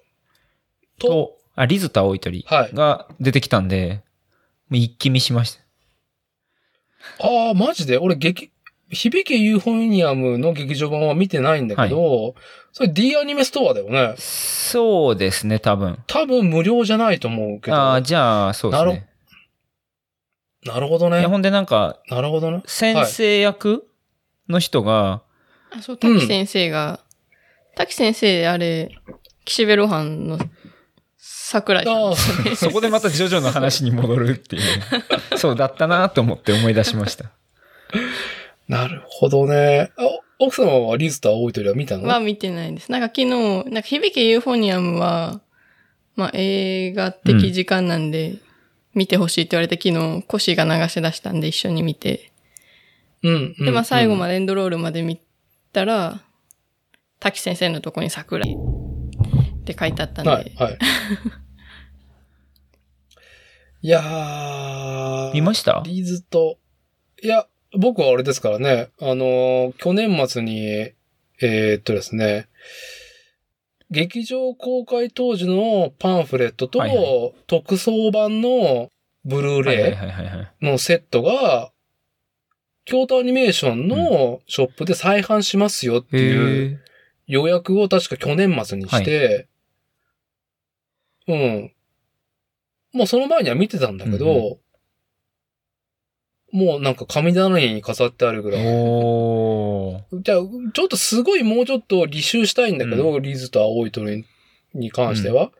[0.98, 2.74] と、と、あ、リズと青い鳥はい。
[2.74, 4.02] が出てきたんで、
[4.70, 5.65] もう一気見しました。
[7.20, 7.98] ああ、マジで？
[7.98, 8.50] 俺、劇、
[8.90, 12.34] 響けユーフォニアムの劇場版は見てないんだけど、
[12.72, 14.14] それ D アニメストアだよね？
[14.18, 15.98] そうですね、多分。
[16.06, 17.76] 多分無料じゃないと思うけど。
[17.76, 19.08] ああ、じゃあ、そうですなね。
[20.64, 21.24] なるほどね。
[21.26, 22.62] ほんでなんか、なるほどね。
[22.66, 23.88] 先生役
[24.48, 25.22] の人が、
[25.70, 27.00] あ、そう、滝先生が、
[27.76, 28.90] 滝先生、あれ、
[29.44, 30.38] 岸辺露伴の
[31.48, 32.56] 桜井さんね。
[32.56, 34.62] そこでまたジョジョの話に戻るっていう。
[35.38, 37.30] そうだったなと思って思い出しました。
[38.66, 39.92] なるほどね。
[39.96, 40.02] あ
[40.40, 42.08] 奥様はリズと青い鳥は見たの？
[42.08, 42.90] は見てないです。
[42.90, 45.40] なんか昨日、なんか響けユーフォニアムは、
[46.16, 48.38] まあ映画的時間なんで、
[48.94, 52.32] 見てほしいって言われて昨日、コシが流し出したんで一緒に見て。
[53.22, 53.54] うん。
[53.56, 54.32] うんで、まあ最後まで。
[54.32, 55.20] でエンドロールまで見
[55.72, 56.22] たら、
[57.20, 58.56] 滝先生のとこに桜井
[59.72, 60.78] って書いてあったんで、はい、はい。
[63.82, 65.32] いやー。
[65.34, 65.82] 見ました？
[65.84, 66.58] リズと、
[67.22, 72.46] いや、僕はあれですからね、あのー去年末に、えーっとですね、
[73.90, 78.90] 劇場公開当時のパンフレットと、はいは特装版の
[79.24, 79.98] ブルーレ。
[80.62, 81.72] イのセットが、
[82.84, 86.80] 京都アニメーションのショップで再販しますよっていう。
[87.28, 89.48] 予約を確か去年末にして、
[91.28, 91.72] うん。
[92.92, 94.56] もうその前には見てたんだけど、うん
[96.52, 98.62] もうなんか神棚に飾ってあるぐらい。
[100.22, 100.38] じゃあ、
[100.72, 104.24] ちょっとすごいもうちょっと履修したいんだけど、リズと青い鳥
[104.72, 105.50] に関しては。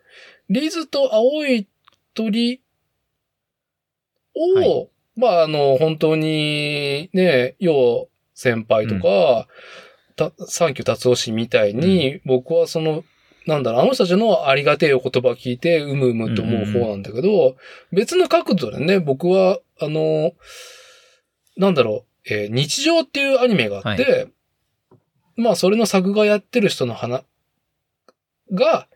[0.48, 1.66] リズと青い
[2.14, 2.62] 鳥
[4.34, 4.88] を、はい。
[5.16, 9.48] まあ、あの、本当に、ね、よう先輩とか、
[10.14, 13.04] たサンキュー達夫氏みたいに、僕はその、
[13.46, 17.56] なんだろう、あの人たちのありがてえお言葉聞いて、うむうむと思う方なんだけど、
[17.92, 20.32] 別の角度でね、僕は、あの、
[21.56, 24.28] なんだろう、えー日常っていうアニメがあって、
[25.36, 27.22] まあ、それの作画やってる人の話
[28.52, 28.88] が、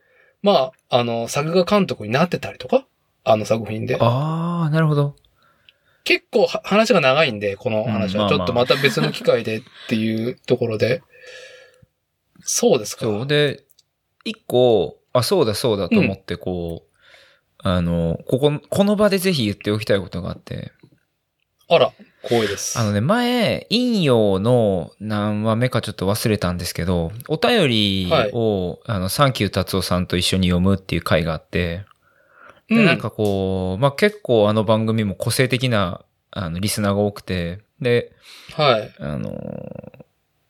[0.43, 2.87] まあ、あの、作画監督になってたりとか、
[3.25, 3.99] あの作品で。
[4.01, 5.15] あー、なるほど。
[6.05, 8.25] 結構は話が長いんで、この話は。
[8.25, 11.03] うんまあまあちょっとまた別の機会でっていうところで。
[12.41, 13.03] そうですか。
[13.03, 13.27] そう。
[13.27, 13.65] で、
[14.25, 16.91] 一個、あ、そうだそうだと思って、こう、
[17.59, 20.73] あの、ここ、この場でぜひ言っておきたいことがあって、
[21.69, 21.93] あら、
[22.23, 22.79] 光栄です。
[22.79, 31.85] あのね、前、陰陽の何話目かちょっと忘れたんですけど、お便りを、あの、サンキュー達夫さんと一緒に読むっていう回があって、
[32.69, 38.13] で、うん、なんかこう、まあ、結構あの番組も個性的な、あの、リスナーが多くて、で、
[38.57, 38.95] はい。
[38.99, 39.90] あの、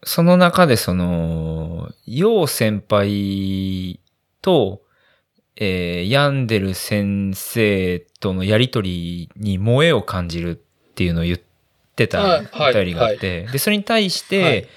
[0.02, 4.00] その中でその、陽先輩
[4.42, 4.82] と、
[5.56, 11.40] えーヤンデル先生とのやりとりに萌えを感じるっていうのを言っ
[11.96, 14.68] てたはいはいお便りがあって、で、それに対して、はい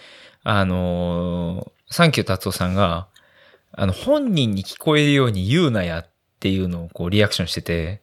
[0.43, 3.07] あのーサンキュー達夫さんが、
[3.71, 6.09] あの、本人に聞こえるように言うなやっ
[6.39, 8.01] ていうのをこうリアクションしてて、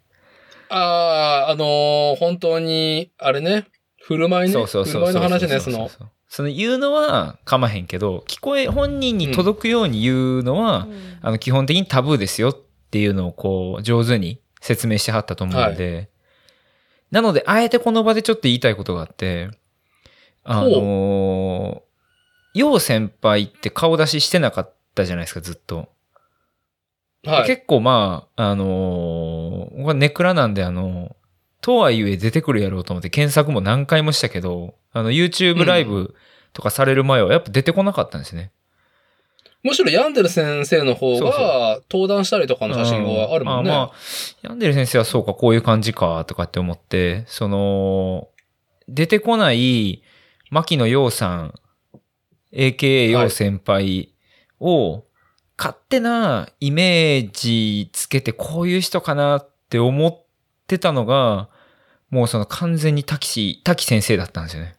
[0.69, 3.67] ああ、あのー本当に、あれね、
[4.01, 4.53] 振る舞いね。
[4.53, 5.23] そうそうそう振るそう。
[5.23, 5.77] 舞いの話ね、その。
[5.79, 10.87] そうそうその言うのはかまへんけど、聞こえ、本人に届くように言うのは、
[11.23, 12.57] あの、基本的にタブーですよっ
[12.91, 16.09] ていうのをこう、上手に説明してはったと思うので、
[17.11, 19.51] なので、あえてこの場でちょっと言いたいことがあって、
[20.45, 25.89] あのー、よう先輩って顔出ししてなかったじゃないですか、ずっと。
[27.25, 27.47] はい。
[27.47, 31.17] 結構まあ、あのー、僕はネクラなんであの、
[31.61, 36.15] とはいえ出てくるやろうと思って検索も何回もしたけど、あの、YouTube ライブ
[36.53, 38.51] とかされる前はやっぱ出てこなかったんですね。
[39.63, 43.71] むしろヤンデル先生の方が、登壇したりとかの写真があるもんね。
[43.71, 43.97] まあまあ、
[44.43, 48.29] ヤンデル先生はそうか、こういう感じか、とかって思って、その、
[48.89, 50.03] 出てこない、
[50.51, 51.55] 牧野洋さん、
[52.55, 54.15] AKA 洋先輩
[54.61, 55.05] を、
[55.59, 60.25] 勝手なイメージつけて、こういう人かなって思っ
[60.67, 61.50] てたのが、
[62.11, 64.75] もうその完全に滝滝先生だったんですよね。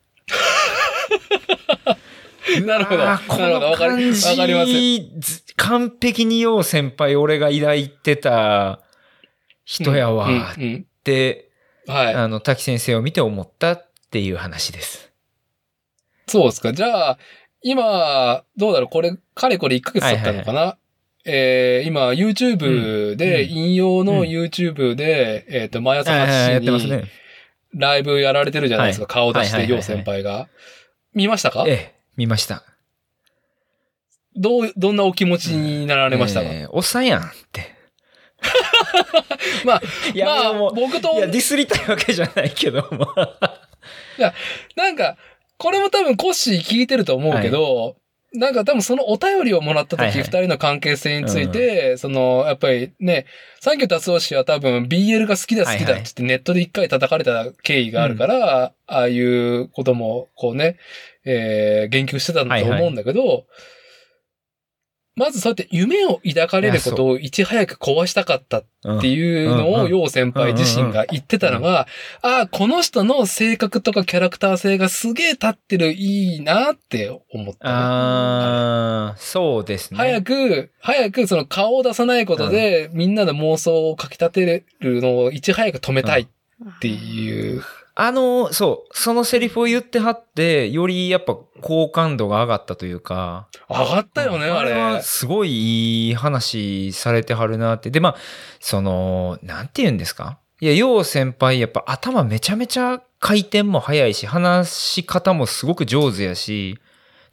[2.66, 3.04] なるほど。
[3.28, 3.38] こ。
[3.38, 5.44] のわかり、感わかります。
[5.56, 8.82] 完璧によう先輩、俺が抱いてた
[9.64, 11.50] 人やわ、うんっうんて、
[11.88, 12.14] はい。
[12.14, 15.12] あの、滝先生を見て思ったっていう話です。
[16.28, 16.74] そうですか。
[16.74, 17.18] じゃあ、
[17.62, 20.78] 今、どうだろうこれ、かれこれ1ヶ月経ったのかな、
[21.26, 27.21] えー、今、YouTube で、うん引用のうん YouTube で、えっ、と、毎朝はいはいはいや8ってますね時に。
[27.74, 29.06] ライブやられてるじゃないですか。
[29.06, 30.48] はい顔出して、はいはいはいはいよう先輩が。
[31.14, 31.66] 見ましたか？
[31.68, 32.64] ええ、見ました。
[34.36, 37.76] どう、どんなお気持ちになられましたか、ええおっさんやんって。
[39.66, 39.82] まあ、
[40.14, 43.08] いや、まあ、もう、僕といや、ディスりたいわけじゃないけど、ま
[43.42, 43.70] あ。
[44.76, 45.18] なんか、
[45.58, 47.98] これも多分コッシー聞いてると思うけど、
[48.34, 53.26] なんか多分そのお便りをもらった時、二人の関係性について、その、やっぱりね、
[53.60, 60.78] サンキュー達夫氏は多分 BL が好きだ好きだって言ってネットで一回叩かれた経緯があるから、ああいうこともこうね、
[61.26, 63.46] えー言及してたんだと思うんだけど、
[65.16, 71.88] まずそうやって夢を抱かれることをいち早く壊したかったうんっていうのを、うんうんよう先輩自身が言ってたのが、
[72.22, 79.98] ああ、この人の性格とかキャラクター性がすげえ立ってる、いいなって思ったね、ああ、そうですね。
[79.98, 87.64] 早く、早くその顔を出さないことで、みんなの妄想をかき立てるのをいち早く止めたいっていう。
[87.94, 93.48] あの、そう、そのセリフを言ってはって、よりやっぱ好感度が上がったというか。
[93.70, 94.72] 上がったよね、あれ。
[94.72, 97.90] はすごいいい話されてはるなって。
[97.90, 98.16] で、まあ、
[98.60, 100.40] その、なんて言うんですか？
[100.62, 106.80] いや、よう先輩、やっぱ頭めちゃめちゃ回転も早いし、話し方もすごく上手やし、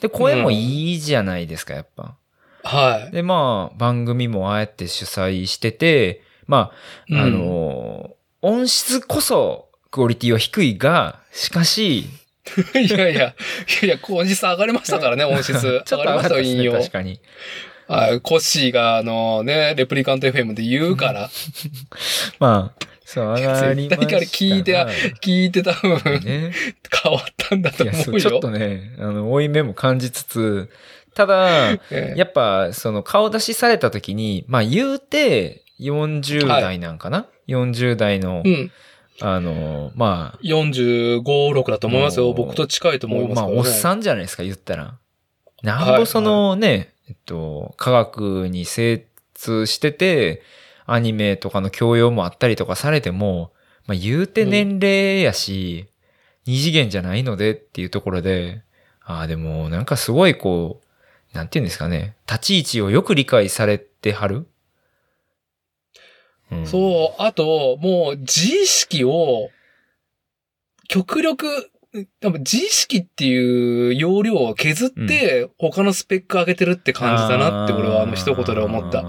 [0.01, 2.17] で、声もいいじゃないですか、やっぱ。
[2.65, 3.13] はい。
[3.13, 6.73] で、まあ、番組もああやって主催してて、ま
[7.11, 8.11] あ、あうんの、
[8.43, 12.01] 音質こそクオリティは低いが、しかし、
[12.75, 13.35] いやいや、いや
[13.83, 15.53] いや、音質上がりましたからね、音質。
[15.61, 16.73] ちょっと上がりましたよ。
[16.73, 17.21] 確かに。
[17.87, 21.31] はい、コッシーが、あのね、レプリカント FM で言うから、
[22.39, 24.77] まあ、そう、上がりましたから聞いて
[25.23, 26.53] 聞いてた分、ね。
[27.03, 30.69] 変わったんだといや、思ううちょっとね、あの、負い目も感じつつ、
[31.15, 38.71] ただ、ええやっぱ、その、顔出しされた時に、まあ、言うて、40代なんかな、?40 代のう、ん。
[39.21, 42.33] あの、まあ、45、6だと思いますよ。
[42.33, 43.61] 僕と近いと思いますまあ、からね。
[43.61, 44.99] おっさんじゃないですか、言ったら。
[45.63, 50.43] なんぼそのね、えっと、科学に精通してて、
[50.87, 53.53] アニメとかの教養もあったりとかされても、
[53.87, 55.89] まあ、言うて年齢やし、
[56.47, 58.63] 二次元じゃないのでっていうところで、
[59.05, 64.47] ああ、でも、なんかすごいこう、なんていうんですかね、立ち位置をよく理解されてはる、
[66.51, 69.51] うん、そう、あと、もう、自意識を、
[70.89, 71.71] 極力、
[72.21, 79.05] 多分自意識っていう容量を削って、他のスペック上げてるって感じだなって、俺はあの一言で思った。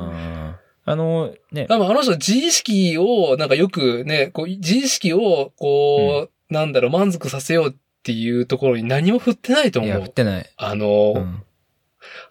[0.86, 10.06] あの、ね、多分あの人自意識を、なんかよくね、こう、自意識を、こう、なんだろう、満足させようっていうところに何も振ってないといや、思う。
[10.06, 10.49] 振ってない。
[10.57, 11.44] あの、うん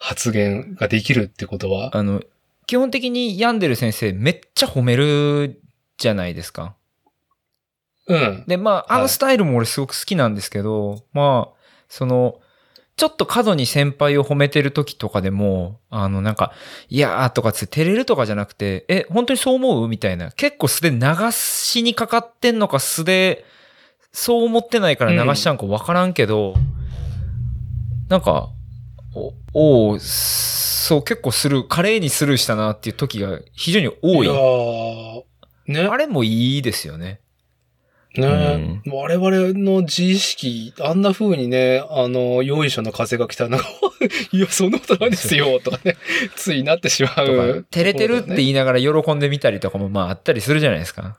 [0.00, 1.96] 発言ができるってことは。
[1.96, 2.22] あの、
[2.68, 5.60] 基本的に病んでる先生めっちゃ褒める
[5.96, 6.76] じゃないですか。
[8.06, 8.44] うん。
[8.46, 11.58] で、まあ、あはいのスタイルも俺すごく好きなんですけど、まあ、
[11.88, 12.40] その、
[12.96, 16.52] ちょっと過度に先輩を褒めてる時とかでも、あの、なんか、
[16.90, 19.88] いやーとかつって照れるとかじゃなくて、え、本当にそう思う？
[19.88, 20.30] みたいな。
[20.32, 20.98] 結構素で流
[21.32, 23.46] しにかかってんのか素で、
[24.12, 26.54] そう思ってないから流しちゃうんかわからんけど、
[28.10, 28.50] なんか、
[29.14, 29.32] お、
[29.90, 29.98] おー
[30.88, 34.26] そう、結構スルー、華麗にスルーしたなっていう時が非常に多い。
[34.26, 35.22] やー
[35.66, 35.80] ね。
[35.82, 37.20] あれもいいですよね。
[38.16, 43.66] ね、我々の自意識、あんな風にね、あの、よいしょの風が来たら、なんか、
[44.32, 45.98] いや、そんなことないですよ、とかね、
[46.34, 47.66] ついなってしまとかう。
[47.70, 51.18] 照れてるって言いながら喜んでみたりとかもまああったりするじゃないですか。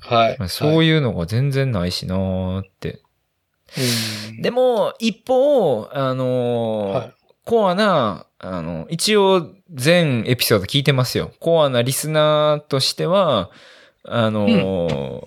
[0.00, 0.36] はい。
[0.38, 3.00] まあ、そういいうのが全然ないしなーって。
[4.30, 4.40] うん。
[4.40, 7.12] でも、一方、あのーはい
[7.46, 11.32] コアな、あの、一応全エピソード聞いてますよ。
[11.40, 13.50] コアなリスナーとしては、
[14.04, 15.26] あのー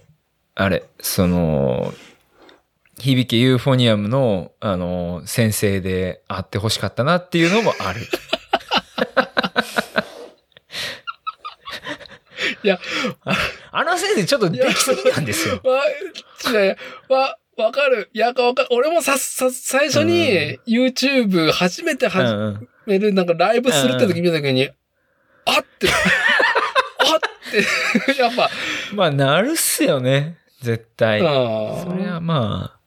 [0.56, 1.94] あれ、その、
[2.98, 8.00] 響けユーフォニアムの、あのー先生であってほしかったなっていうのもある。
[12.64, 12.80] いや、
[13.72, 15.60] あの先生ちょっとできすぎなんですよ。
[15.64, 15.84] わ、
[16.52, 16.78] いやいや、
[17.10, 18.10] わ、わかる。
[18.14, 18.68] いや、わかる。
[18.72, 24.70] 俺もさ、さ、最初に YouTube 初めてうん始うんめる、なんかライブするって時見た時に、
[25.46, 25.88] あって、
[27.00, 28.50] あって、 やっぱ、
[28.94, 30.38] まあ、なるっすよね。
[30.62, 31.22] 絶対。
[31.22, 31.24] あ
[31.84, 32.80] それはまあ、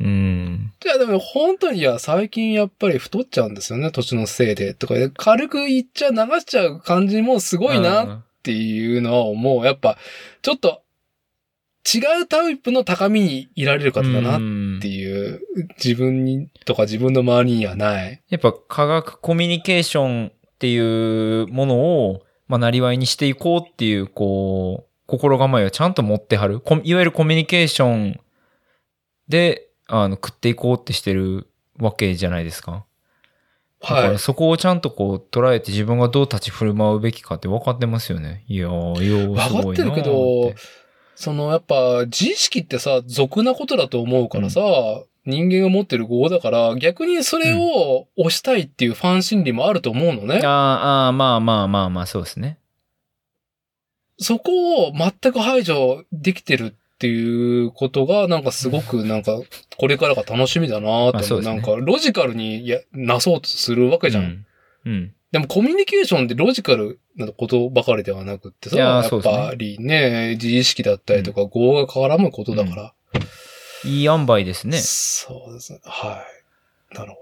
[0.00, 0.72] うん。
[0.84, 4.74] いや、でも本当に、いや、最近やっぱり太っちゃうんですよね、年のせいで。
[4.74, 9.64] とかで、軽く言っちゃ流しちゃう感じもすごいなっていうのは思う。
[9.64, 9.98] やっぱ、
[10.42, 10.82] ちょっと、
[11.86, 14.42] 違うタイプの高みにいられる方だなっう
[14.76, 15.40] んていう、
[15.82, 18.22] 自分に、とか自分の周りにはない。
[18.28, 26.60] やっぱ科学コミュニケーションっていうものを、まあ、なりわいにしていこうっていう、こう、心構えをちゃんと持ってはる。
[26.60, 28.20] こいわゆるコミュニケーション
[29.28, 31.48] で、あの、食っていこうってしてる
[31.78, 32.84] わけじゃないですか。
[33.80, 34.18] だかはいら。
[34.18, 38.44] そこをちゃんとこう捉えて自分がどう立ち振る舞うべきかって分かってますよね。
[38.48, 40.52] いやー、よーすごいなー分かってるけど
[41.20, 44.60] そのやっぱ自意識ってさ、俗なことだと思うからさ、
[45.26, 50.36] 人間が持ってる語だから、逆にそれを押したいっていうファン心理もあると思うのね。
[50.36, 50.42] あー
[51.08, 52.60] あー、まあまあまあまあ、そうですね。
[54.18, 59.40] そこを全く排除できてるっていうことが、なんかすごくなんか、
[59.76, 61.22] これからが楽しみだなまあと思う。
[61.26, 64.22] そうですねなんか、ロジカルにやなそうとするわけじゃん。
[64.22, 64.46] うん。
[64.86, 65.14] うん。
[65.30, 72.94] でもコミュニケーションってロジカルなことばかりではなくってさ、いやーやっぱりね、自意識だったりとか、語が絡むことだから。
[73.84, 74.78] いい塩梅ですね。
[74.78, 75.80] そうですね。
[75.84, 76.24] は
[76.92, 76.96] い。
[76.96, 77.18] なるほ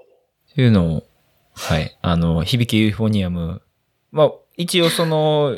[0.55, 1.07] というのを、
[1.53, 1.99] はい。
[2.01, 3.63] あの、響きユーフォニアム。
[4.13, 5.57] まあ、一応その、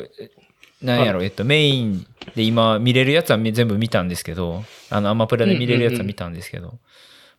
[0.81, 2.05] なんやろ、えっと、メイン
[2.35, 6.79] で今見れるやつはみ全部見たんですけど、あの、アマプラで見れるやつは見たんですけど、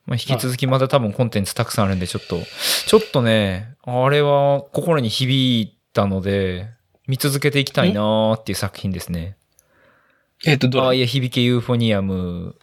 [0.07, 2.41] まあ、引き続きまだ多分コンテンツたくさんあるんで、ちょっと、
[2.87, 6.69] ちょっとね、あれは心に響いたので、
[7.07, 9.37] 見続けていきたいなーっていう作品ですね。
[10.45, 10.51] ど。
[10.51, 12.57] えっ、と、どああ、れいや、響きユーフォニアム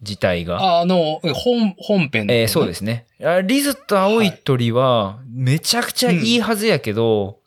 [0.00, 0.62] 自体が。
[0.62, 3.06] ああの、本、本編、えーそうですね。
[3.22, 7.40] あリズと青い鳥は、めちゃくちゃいいはずやけど、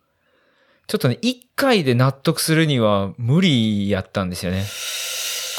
[0.87, 4.65] ちょっとね、一回で納得するには無理やったんですよね。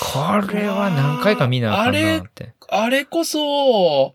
[0.01, 2.55] これは何回か見なあかんなって。
[2.69, 4.15] あれこそ、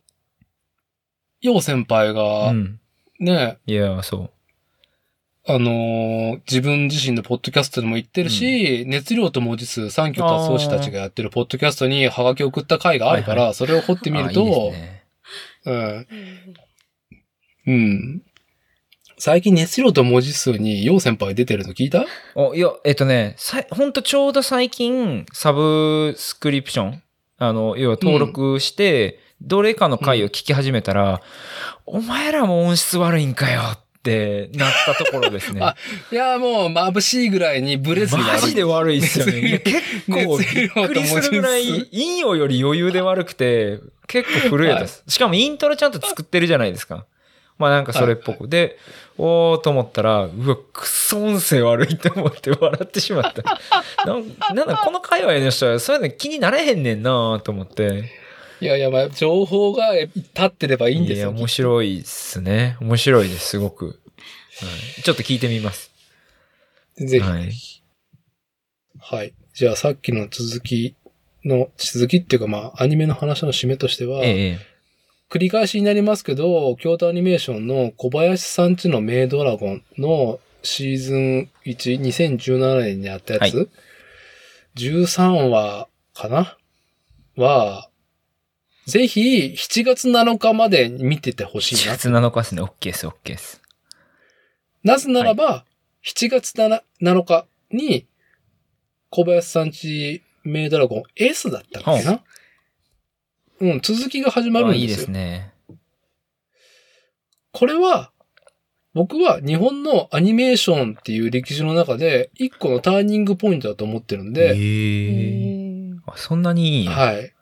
[1.41, 2.79] よう先輩うが、ん。
[3.19, 4.31] ね、いや、そう。
[5.47, 15.03] あのー自分自身のポッドキャストでも言ってるし、熱量と文字数、三挙達奏師たちがやってるポッドキャストにハガキを送った回があるから、はいそれを掘ってみるあいいね
[15.65, 16.07] うん。
[17.67, 18.21] うん。
[19.17, 22.05] 最近熱量と文字数によう先輩出てるの聞いた？
[22.35, 27.01] お、いや、えっとね、さいほんとちょうど最近、サブスクリプション、
[27.37, 31.21] あの、要は登録して、どれかの回を聞き始めたら、
[31.85, 35.61] お前らも音質悪いんかよってなったところですね。
[35.63, 35.75] あ
[36.11, 39.59] いや、もう眩しいぐらいにブレずにマジで悪いっすよね。
[39.63, 45.03] 結構びっくりするぐらいと文字、インヨより余裕で悪くて、結構古いやつです。
[45.07, 47.05] しかもイントロちゃんと作ってるじゃないですか。
[47.57, 48.47] まあなんかそれっぽく。
[48.47, 48.77] で、
[49.17, 53.59] おーと思ったら、うわ、くそ音声悪いって思って笑ってしまった。
[54.05, 58.11] なんなんだ、この界隈の人はそういうの気になれへんねんなと思って。
[58.61, 60.11] いやいや、まあ、情報が立
[60.43, 61.27] ってればいいんですよ。
[61.27, 62.77] や、面白いっすね。
[62.81, 63.85] 面白いです、すごく。
[63.85, 63.91] は
[64.97, 65.91] い、ちょっと聞いてみます。
[66.97, 67.19] ぜひ。
[67.19, 69.33] ははいい。
[69.53, 70.95] じゃあ、さっきの続き
[71.43, 74.74] の、続きっていうか、まあ、アニメの話の締めとしては、ええ。
[75.29, 83.65] 繰り返しになりますけど、京都アニメーションの小林さんちのメイドラゴンのシーズン1、2017年にあったやつ、は
[84.75, 86.57] 13話かな？
[87.35, 87.89] は、
[88.85, 91.97] ぜひ7月7日まで見ててほしい4な。
[91.97, 92.61] 月7日ですね。
[92.61, 93.61] OK です、OK です。
[94.83, 95.65] なぜならば、
[96.05, 98.05] 7月 7, 7日に、
[99.09, 102.21] 小林さんちメイドラゴン S だったっけな、
[103.59, 104.81] うん、続きが始まるんですよ。
[104.81, 105.53] あいいですね。
[107.51, 108.11] これは、
[108.93, 115.97] 僕は日本のアニメーションっていう歴史の中で一個のターニングポイントだと思ってるんで、えへー、ー。
[116.05, 117.33] あそんなにいいんやはい。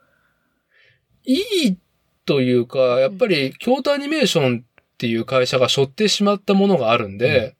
[1.25, 1.77] いい
[2.25, 4.65] というか、やっぱり京都アニメーションっ
[4.97, 7.55] ていう会社が背負ってしまったものがあるんで、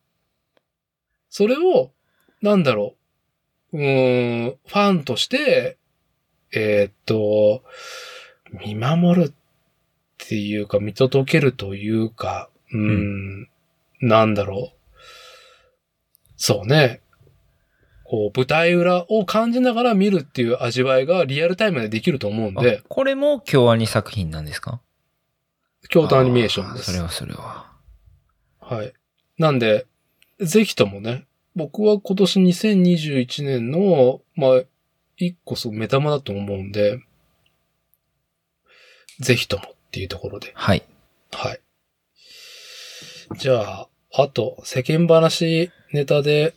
[1.30, 1.92] それを、
[2.42, 2.96] なんだろ
[3.74, 5.78] う、うーん、ファンとして、
[6.52, 7.64] えーっと、
[8.54, 9.34] 見守るっ
[10.18, 13.50] ていうか、見届けるというか、うーん、
[14.02, 14.78] なんだろう。
[16.38, 17.02] そうね。
[18.04, 24.82] こう、舞台裏を感じながら見るっていう味わいがリアルタイムでできると思うんであ、これも京アニ作品なんですか？
[25.90, 26.92] 京都アニメーションです。
[26.92, 27.72] それはそれは。
[28.60, 28.94] はい。
[29.38, 29.86] なんで、
[30.40, 31.26] ぜひともね、
[31.56, 34.62] 僕は今年2021年の、まあ、
[35.18, 37.00] 一個すごい目玉だと思うんで、
[39.20, 40.52] ぜひともっていうところで。
[40.56, 40.84] はい。
[41.32, 41.60] はい。
[43.38, 46.54] じゃあ、あと、世間話ネタで、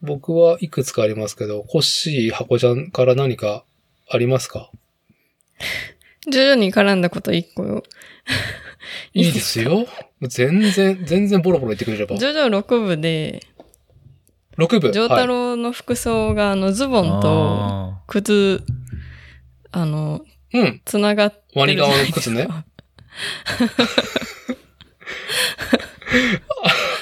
[0.00, 3.64] 僕はいくつかありますけど、コッシー箱ちゃんから何か
[4.10, 4.70] ありますか？
[6.30, 7.82] 徐々に絡んだこと一個。
[9.14, 9.86] いいですよ。
[10.22, 12.16] 全然、全然ボロボロ言ってくれれば。
[12.16, 13.46] ジョジョ6部で、
[14.58, 14.92] 6部？
[14.92, 18.64] ジョータロの服装があのズボンとあ靴、
[19.70, 20.80] あの、はい、うん。
[20.84, 22.48] つながってるワニ側の靴ね。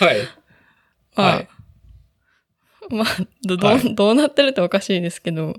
[0.00, 0.28] はい。
[1.16, 1.48] まあ、はい
[2.90, 3.06] まあ、
[3.44, 5.54] ど、どうはいどうなってるっておかしいですけど、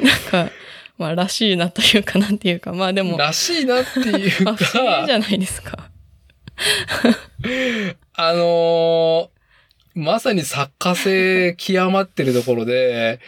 [0.00, 0.50] なんか、
[0.98, 5.90] まあ、らしいなというか、なんていうか、まあでも、らしいなっていうまあ、不思議じか、ゃないですか。
[8.14, 9.38] あのー
[9.94, 13.18] まさに作家性極まってるところで、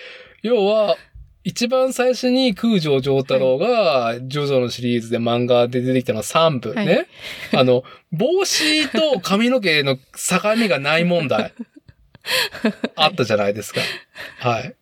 [0.42, 0.96] 要は、
[1.42, 7.06] 一番最初に空城城太郎が、ジョジョのシリーズで漫画で出てきたのは3部ね。
[7.54, 10.02] あの、帽子と髪の毛の境
[10.56, 11.54] 目がない問題。
[12.96, 13.80] あったじゃないですか。
[14.38, 14.74] はい。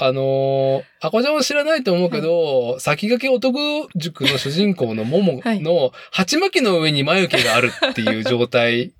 [0.00, 8.92] あのー、あこちゃんは知らないと思うけど、先駆け男塾の主人公のモモはいの鉢巻きの上に眉毛があるっていう状態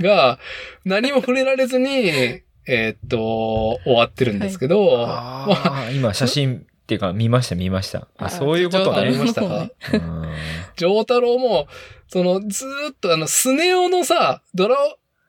[0.00, 0.38] が、
[0.84, 8.08] 何も触れられずに、えーっと、終わってるんですけど、あまー今写真っていうか見ました見ました。
[8.18, 9.18] あ、あそういうことありね。
[9.18, 9.70] ましたか？
[9.90, 10.32] ジョーうん
[10.76, 11.66] 丈太郎も、
[12.08, 14.76] その、ずーっとあの、スネ夫のさ、ドラ、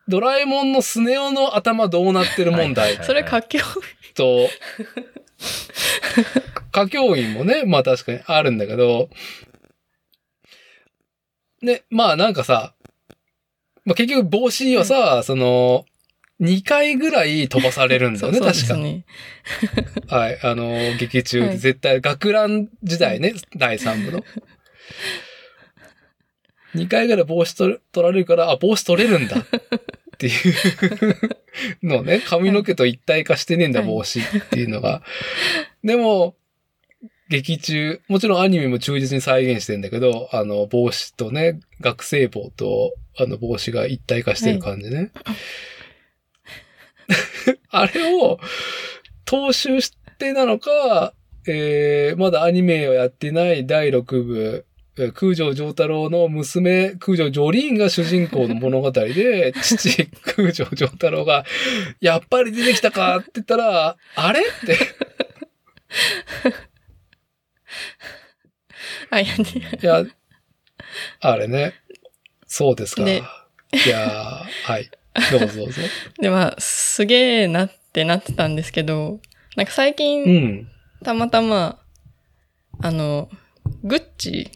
[0.08, 2.96] ドラえもんのスネ夫の頭どうなってる問題。
[2.98, 3.58] はいそれ書き
[4.16, 4.50] と、
[6.72, 9.10] 歌教員もね、 まあ確かにあるんだけど、
[11.62, 12.74] ね、まあなんかさ、
[13.86, 15.86] まあ結局帽子はさ、その、
[16.42, 18.68] 2回ぐらい飛ばされるんだよね、そうで確
[20.08, 20.16] か。
[20.16, 20.40] はい。
[20.42, 24.24] あの、劇中ではい絶対、学ラン時代ね、第3部の。
[26.76, 29.44] 2回ぐらい帽子取取られるから、あ、帽子取れるんだっ
[30.18, 30.34] ていう
[31.84, 35.02] のね、髪の毛と一体化してねえんだ、はい帽子っていうのが。
[35.84, 36.36] でも、
[37.30, 45.12] 劇中、もちろんアニメも忠実に再現してんだけど、あの、帽子とね、学生帽と、あの、帽子が一体化してる感じね。
[47.70, 48.40] あれを、
[49.26, 51.14] 踏襲してなのか、
[51.48, 54.66] えー、まだアニメをやってない第6部、
[54.98, 61.46] えー空城城太郎の娘、空城ジョリーンが主人公の物語で、 父、空城城太郎が、
[62.02, 64.42] やっぱり出てきたかって言ったら、あれ？
[64.42, 64.78] って、
[69.10, 69.44] あ、いや、ね、
[69.82, 70.04] いや、
[71.22, 71.76] あれね、
[72.46, 73.04] そうですか。
[73.04, 73.24] いで
[73.86, 74.90] やーはい。
[75.32, 75.82] どうぞどうぞ。
[76.22, 79.20] で、まあ、すげえなってなってたんですけど、
[79.56, 80.68] なんか最う近、ん。
[81.04, 81.80] たまたま、
[82.82, 83.30] あの、
[83.84, 84.52] グッチ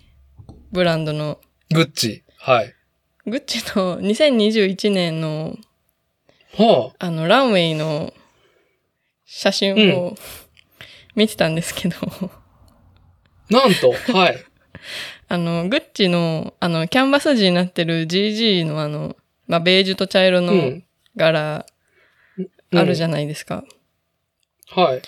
[0.72, 1.40] ブランドの、
[1.72, 2.24] グッチ。
[2.38, 2.74] はい。
[3.26, 5.58] グッチの2021年の、
[6.58, 8.14] はあの、ランウェイの
[9.26, 10.16] 写真を
[11.16, 12.30] 見てたんですけど、あ、
[13.50, 14.44] なんと、はい。
[15.30, 19.16] あの、グッチの、あの、キャンバス地になってる GG のあの、
[19.48, 20.84] まあ、ベージュと茶色のうん。
[21.16, 21.66] 柄
[22.74, 23.58] あるじゃゃないですか。
[23.58, 23.68] ん。
[24.68, 25.02] はい。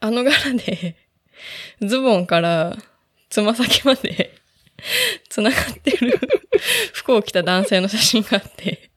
[0.00, 0.96] あの柄で、
[1.80, 2.76] ズボンから
[3.30, 4.34] つま先まで
[5.28, 6.18] 繋がってる
[6.92, 8.90] 服を着た男性の写真があって、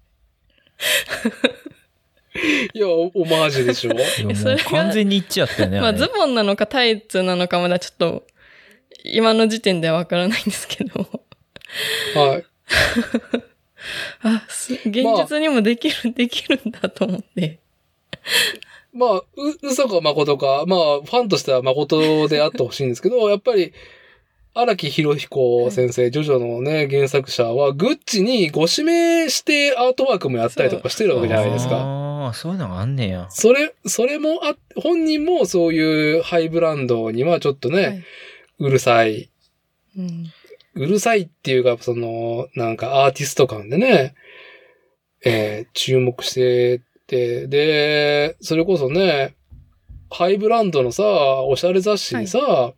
[2.73, 3.91] いや、オオマージュでしょ？
[3.91, 5.81] いやもうそれが完全に一致やったよね。
[5.81, 8.25] まあズボンなのかタイツなのかまだちょっと
[9.03, 11.07] 今の時点ではわからないんですけど。
[12.15, 12.45] はい。
[14.23, 17.59] あ、す現実にもできる、できるんだと思って。
[18.93, 19.25] まあ、う、
[19.63, 23.73] 嘘か誠か、まあ、ファンとしては誠であってほしいんですけど、 やっぱり、
[24.55, 31.77] 荒木博彦先生、ジョジョのね、原作者は、グッチにご指名してアートワークもやったりとかしてるわけじゃないですか。
[31.77, 33.27] ああ、そういうのがあんねや。
[33.29, 38.03] それ、それもあ、本人もそういうハイブランドにはちょっとね、はい
[38.59, 39.29] うるさい。
[39.97, 40.33] うん。
[40.79, 44.15] うるさいっていうか、その、なんかアーティスト感でね、
[45.25, 49.35] えー注目してて、で、それこそね、
[50.09, 51.03] ハイブランドのさ、
[51.43, 52.73] おしゃれ雑誌にさ、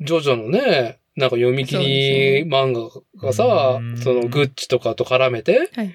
[0.00, 5.94] ジョジョのね、なんか読み切り漫画がさ、うんそのグッチとかと絡めて、はい。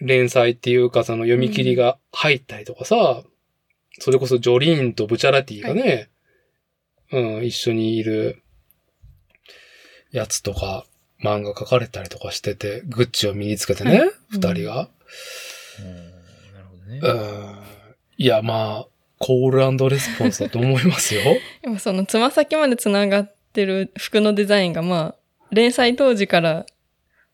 [0.00, 3.22] 連載っていうかその読み切りが入ったりとかさ、
[3.98, 6.08] それこそジョリーンとブチャラティがね、
[7.12, 8.42] うん、一緒にいる
[10.12, 10.84] やつとか
[11.22, 14.88] 漫画書かれたりとかしてて、グッチを身につけてね、はい二、人が。
[15.80, 15.96] うん
[16.54, 17.00] なるほどね。
[17.02, 17.58] うん。
[18.16, 18.86] いや、まあ、
[19.18, 21.20] コールレスポンスだと思いますよ。
[21.62, 26.64] でもそのつま先までつながってる服のデザインがまあ、連載当時から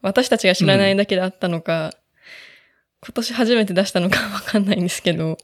[0.03, 1.95] 私たちが知らないだけであったのか、
[3.07, 5.39] 今年初めて出したのかわかんないんですけど、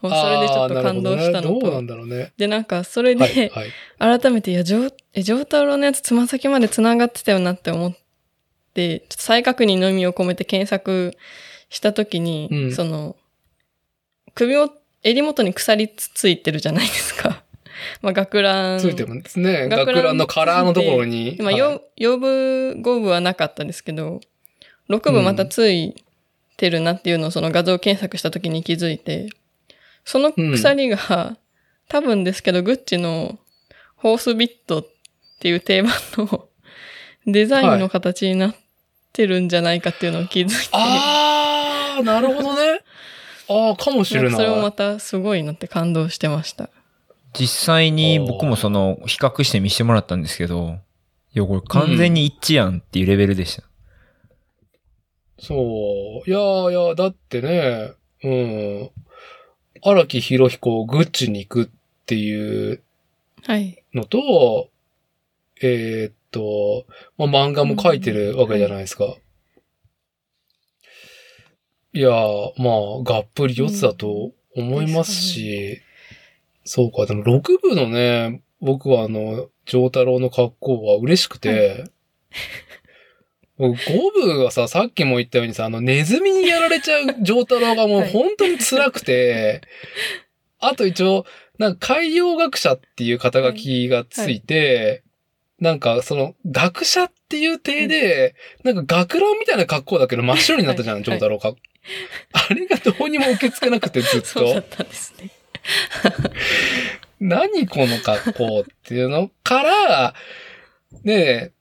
[0.00, 2.32] それでちょっと感動したのと、どうなんだろうね。
[2.36, 3.48] でなんかそれで、はい、
[4.00, 4.20] はい。
[4.20, 7.96] 改めて、いや、ジョー、のやつつま先まで繋がってたよなって思っ
[8.74, 11.16] て、ちょっと再確認の意味を込めて検索
[11.68, 13.14] したときに、うんその、
[14.34, 14.70] 首を、
[15.04, 17.44] 襟元に鎖つついてるじゃないですか。
[18.02, 18.80] まあ、学ラン。
[18.80, 19.68] ついてますね。
[19.68, 21.36] 学ランのカラーのところに。
[21.38, 22.26] まあ、はいよ、4部、
[22.80, 24.20] 5部はなかったですけど、
[24.88, 26.03] 6部またつい
[26.64, 29.28] てるなっていうのをその画像検索したときに気づいて、
[30.06, 31.36] その鎖が、
[31.88, 33.38] 多分ですけど、グッチの
[33.96, 34.86] ホースビットっ
[35.40, 36.48] ていう定番の
[37.26, 38.56] デザインの形になっ
[39.12, 42.80] てるんじゃないかっていうのを気づいて、あー、なるほどね。
[43.50, 44.30] あー、かもしれない。
[44.32, 46.70] それもまたすごいなって感動してました。
[47.38, 50.78] 実際に僕もその、比較して見せてもらったんですけど、
[51.34, 53.64] いや、これ完全に一致やんっていうレベルでした。
[55.44, 56.30] そう。
[56.30, 56.38] いや
[56.70, 57.92] いや、だってね、
[58.22, 58.90] うん。
[59.82, 61.68] 荒木博彦グッチに行くっ
[62.06, 62.82] ていう
[63.46, 63.82] はい。
[63.92, 64.70] のと、
[65.62, 66.86] えーっと、
[67.18, 69.14] まあ、漫画も描いてるわけじゃないですか。
[71.92, 75.80] いやー、まあ、がっぷり四つだと思いますし、
[76.64, 81.90] そうか、でも6部のね、僕はあの、丈太郎の格好は嬉しくて、僕
[83.58, 83.76] 5
[84.12, 89.62] 部がさ、さっきも言ったようにさ、あの、ネズミにやられちゃう丈太郎がもうはい本当に辛くて、
[90.58, 91.24] あと一応、
[91.58, 95.02] なんか海洋学者っていう肩書きがついて、
[95.60, 101.54] なんかその学者っていう体で、なんか学ランみたいな格好だけど真っ白になったじゃん、はい丈太郎が。
[102.32, 104.78] あれがどうにも受け付けなくてずっそうだっと。
[104.78, 105.30] たんですね。
[107.20, 110.14] 何この格好っていうのから、
[111.04, 111.52] ねえ、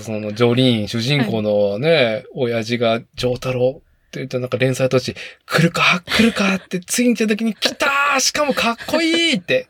[0.00, 5.14] そのジョリーン、主人公のね、親父が丈太郎って言ってなんか連載途中、
[5.46, 9.68] 来るか来るかって次に来た時に来たーしかもかっこいいって。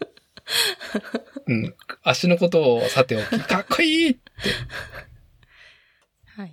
[1.47, 1.74] うん。
[2.02, 4.20] 足のことをさておき、かっこいいって。
[6.36, 6.52] はい。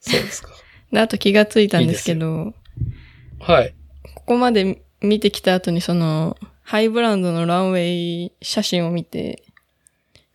[0.00, 0.50] そうですか。
[0.92, 2.54] で、あと気がついたんですけど、
[3.40, 3.74] はい。
[4.14, 9.42] ここまで見てきた後にその、ハイブランドのランウェイ写真を見て、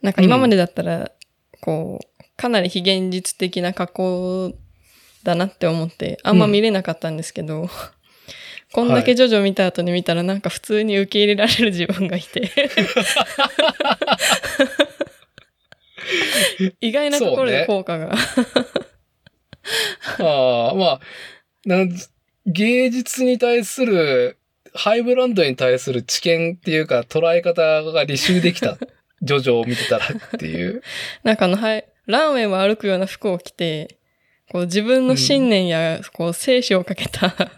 [0.01, 1.11] なんか今までだったら、
[1.68, 2.06] こう、
[2.38, 4.53] かなり非現実的な加工
[5.23, 7.69] だなって思って、あんま見れなかったんですけど、
[8.72, 12.49] こんだけジョジョ見た後に見たらなんか普通に受け入れられる自分がいて。
[16.80, 18.15] 意外なところで効果が。
[20.19, 21.02] ああ、まあ、
[21.65, 21.94] なん
[22.45, 24.38] 芸術に対する、
[24.73, 28.77] ハイブランドに対する知見っていうか捉え方が履修できた。
[29.22, 30.81] ジョジョを見てたらっていう。
[31.23, 33.98] なんかあの、はい、ランウェイを歩くような服を着て、
[34.52, 37.52] こう自分の信念や、こう生死をかけた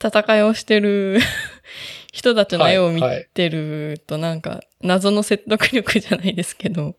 [0.02, 1.20] 戦いをしてる
[2.12, 3.02] 人たちの絵を見
[3.34, 6.96] てるとなんか謎の説得力じゃないですけど。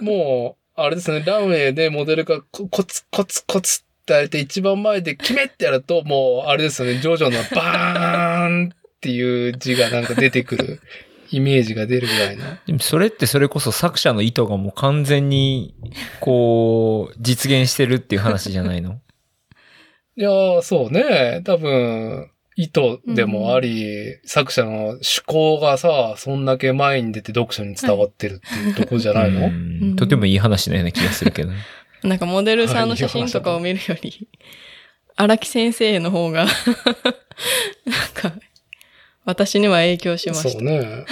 [0.00, 10.80] もう、あれですね、ランウェイでモデルがココツコツコツってやれて一番前で決めってやると、もう、あれですよね、ジョジョのバーンっていう字がなんか出てくる、
[11.34, 12.44] イメージが出るぐらいの。
[12.66, 15.74] でもそれってそれこそ作者の意図がもう完全に、
[16.20, 19.00] こう、実現してるっていう話じゃないの？
[20.16, 21.42] いやー、そうね。
[21.44, 31.58] 多分、意図でもあり、作者の趣向がさ、そんだけ前に出て読者に伝わってるっていうとこじゃないの、うんとてもいい話のような気がするけどね。
[32.04, 34.28] なんかモデルさんの写真とかを見るより、
[35.16, 36.50] 荒木先生の方が、なん
[38.14, 38.32] か、
[39.24, 40.50] 私には影響しました。
[40.50, 40.78] そうね。
[40.78, 41.04] はい。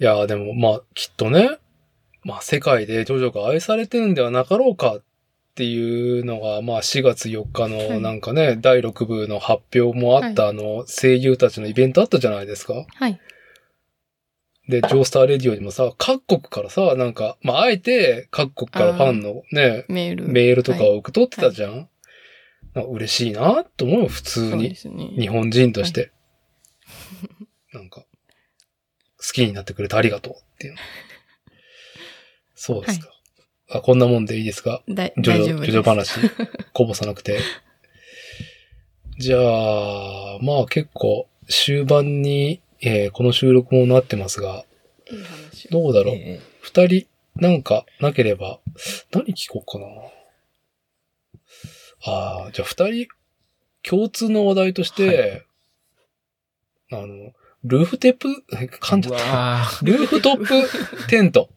[0.00, 1.58] いや、でも、まあ、きっとね、
[2.24, 5.02] まあ、世界でジョジョが愛されてるんではなかろうかっ
[5.54, 12.86] ていうのが、まあ、4月4日はのいなんかね、第6部の発表もあった、あの、声優たちのイベントあったじゃないですか。
[12.94, 13.20] はい。
[14.68, 20.28] で、ジョースターレディオにもさ、各国からさ、なんか、まあ、あえて各国からファンのね、メール。
[20.28, 21.88] メールとかはいを受け取ってたじゃん、な
[22.82, 24.74] んか嬉しいなと思うよ、普通にね。
[25.18, 26.10] 日本人として。
[27.72, 28.06] なんか、好
[29.32, 30.76] きになってくれてありがとうっていう。
[32.54, 33.10] そうですか。
[33.70, 34.82] あ、こんなもんでいいですか？
[34.88, 35.72] だジョジョ、大丈夫です。
[35.72, 36.20] ジョジョ話。
[36.72, 37.38] こぼさなくて。
[39.18, 44.64] じゃあ、まあ結構終盤に、えーこの収録もなってますが、
[45.70, 46.14] どうだろう？
[46.16, 47.06] え二人、
[47.36, 48.60] なんかなければ、
[49.12, 49.86] 何聞こうかな。
[52.04, 53.08] ああ、じゃあ二人、
[53.82, 55.44] 共通の話題として、
[56.92, 57.32] あの、
[57.64, 59.26] ルーフテップ、 噛んじうゃった。
[59.32, 61.06] わールーフトップ？
[61.08, 61.48] テント。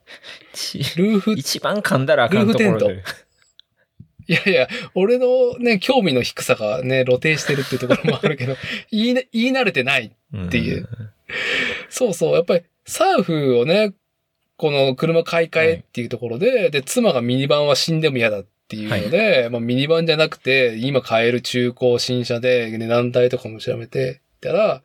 [0.54, 3.02] ちルーフ、い一番噛んだらあかんところルーフテで。
[4.28, 8.56] やいや、俺のね、興味の低さがね、露呈してるっていうところもあるけど、
[8.92, 10.12] 言いな、言い慣れてない。
[10.36, 10.86] っていう
[11.88, 13.94] そうそう、やっぱりサーフをね、
[14.56, 24.82] この車買い替えっていうところで、で、妻がミニバンは死んでも嫌だっていうので、まあミニバンじゃなくて、今買える中古新車で値段帯とかも調べてたら、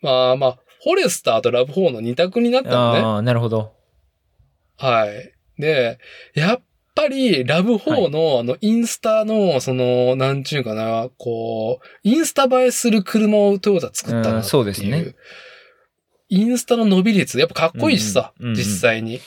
[0.00, 3.00] まあまあ、フォレスターとラブ4の二択になったのね。
[3.00, 3.72] ああ、なるほど。
[4.76, 5.32] はい。
[5.60, 5.98] で、
[6.34, 6.62] やっ
[6.94, 14.36] ぱり、ラブ4の、あの、インスタの、その、なんちゅうかな、こう、インスタ映えする車をトヨタ作ったなっていう。
[14.36, 15.14] うんそうですね
[16.34, 19.20] インスタの伸び率、やっぱかっこいいしさ、うんうんうんうん実際に。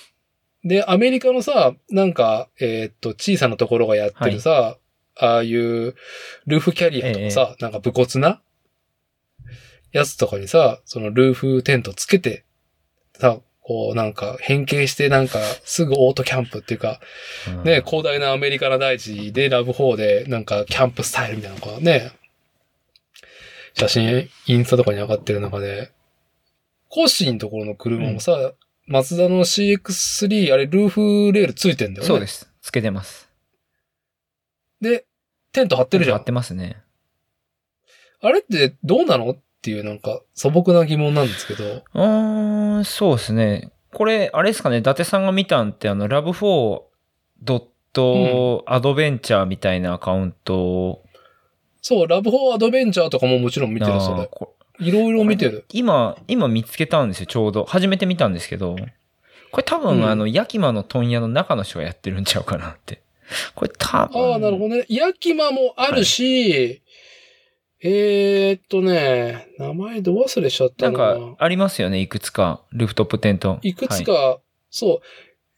[0.66, 4.78] で、アメリカのさ、なんか、えーっと、小さなところがやってるさ、
[5.16, 5.96] ああいう、
[6.48, 8.42] ルーフキャリアとかさ、なんか武骨な
[9.92, 12.44] やつとかにさ、そのルーフテントつけて、
[13.14, 17.00] さ、こうなんか変形してなんかすぐオートキャンプっていうか、
[17.48, 17.64] うん。
[17.64, 22.12] ね、広大なアメリカの大地でラブ4でなんかキャンプスタイルみたいなのがね、
[23.74, 25.92] 写真、インスタとかに上がってる中で、
[26.90, 28.54] コッシーのところの車もさ、
[28.88, 32.08] マツダの CX3、あれルーフレールついてんだよね。
[32.08, 32.52] そうです。
[32.62, 33.30] つけてます。
[34.82, 35.06] で、
[35.52, 36.24] テント張ってるじゃん合っ。
[36.24, 36.78] てますね。
[38.22, 41.64] あれってどうなのっていうなんか素朴な疑問なんですけど。
[41.64, 43.72] うーん、そうですね。
[43.92, 46.82] これ、あれですかね、伊達さんが見たんって、あの、ラブ4
[47.42, 47.64] ドッ
[47.94, 51.02] トアドベンチャーみたいなアカウント
[51.82, 54.22] そう、ラブ4アドベンチャーとかももちろん見てる、それ。
[54.22, 55.66] あーこいろいろ見てる。
[55.72, 57.66] 今、今見つけたんですよ、ちょうど。
[57.66, 58.76] 初めて見たんですけど。
[59.52, 63.02] これ多分、うんあの、ヤキマの問屋の中の人がやってるんちゃうかなって。
[63.56, 64.32] これ多分。
[64.32, 64.86] ああ、なるほどね。
[64.90, 66.82] ヤキマもあるし、
[67.82, 71.00] えーっとね、名前ど忘れしちゃったなんな。
[71.00, 72.62] か、ありますよね、いくつか。
[72.72, 73.60] ルーフトップテント。
[73.62, 74.40] いくつはか、
[74.70, 75.02] そ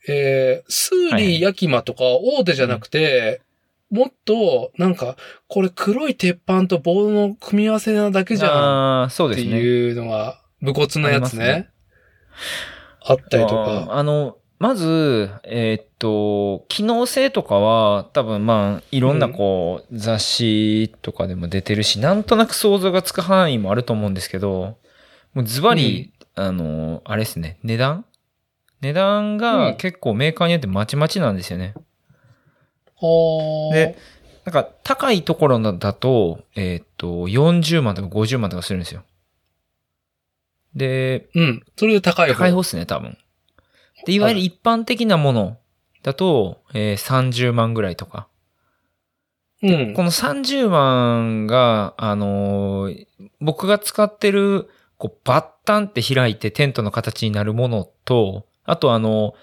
[0.07, 3.41] う、えー、スーはいはいリーヤキマとか大手じゃなくて、
[3.89, 5.15] もっと、なんか、
[5.47, 9.59] これ黒い鉄板と棒の組み合わせなだけじゃんああ、そうってですね。
[9.59, 11.69] いうのが、武骨なやつありますねね。
[13.01, 13.95] あったりとあーか。
[13.95, 24.77] あの、まず、えーっと、機能性とかは、多分まあ、いろんなこう、雑誌とかでも出てるし、なんとなく想像がつく範囲もあると思うんですけど、
[25.33, 28.05] もうズバリ、あの、あれですね、値段？
[28.81, 31.73] 値段うがん結構メーカーによってまちまちなんですよね。
[31.75, 31.86] はあ
[33.73, 33.97] で
[34.45, 39.03] なんか、高いところだと、えーっと、40万とか50万とかするんですよ。
[40.73, 41.63] で、うん。
[41.75, 42.35] それで高い方。
[42.35, 43.17] 高い方っすね、多分。
[44.05, 45.57] で、いわゆる一般的なもの
[46.03, 48.27] だと、えー30万ぐらいとか。
[49.63, 49.93] うん。
[49.93, 53.05] この30万が、あのー
[53.41, 59.33] 僕が使ってる、こう、バッタンって開いてテントの形になるものと、あとあの、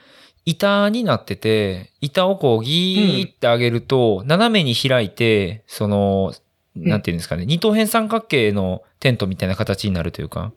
[0.47, 6.35] 板になってて、板をこうギーって上げると、斜めに開いて、その、
[6.77, 10.53] なんていうんですかね、二等辺三角形のテントみたいな形になるというか、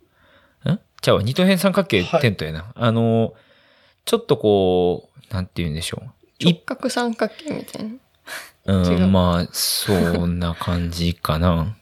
[0.65, 0.79] ん？
[1.01, 2.71] ちゃうわ、二等辺三角形テントやな。
[2.75, 3.33] あの、
[4.05, 6.09] ちょっとこう、なんて言うんでしょう。
[6.43, 7.91] 直角三角形みたいな。
[8.65, 11.77] う、 んまあ、そんな感じかな。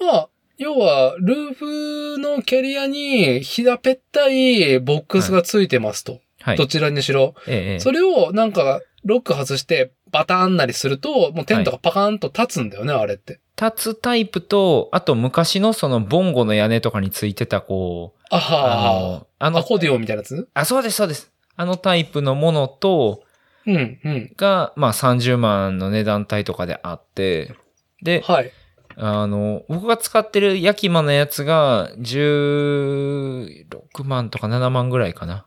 [0.00, 6.12] まあ、要は、ルーフのキャリアに平ぺったいボックスがついてますと。
[6.12, 6.23] はい。
[6.56, 7.34] どちらにしろ。
[7.46, 13.40] ええ、それをなんか、ロック外して、バターンなりすると、もうテントがパカーンと立つんだよね、あれって。
[13.60, 20.48] 立つタイプと、あと昔のそのボンゴの屋根とかについてたこう、ああはの、ああ、アの、コーディオンみたいなやつ？
[20.54, 21.32] あ、そうです、そうです。
[21.56, 23.22] あのタイプのものと、
[23.66, 24.32] うん、うん。
[24.36, 27.54] が、まあ30万の値段帯とかであって、
[28.02, 28.50] で、はい。
[28.96, 33.64] あの、僕が使ってるヤキマのやつが16
[34.04, 35.46] 万とか7万ぐらいかな。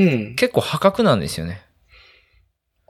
[0.00, 0.34] うん。
[0.36, 1.62] 結構破格なんですよね。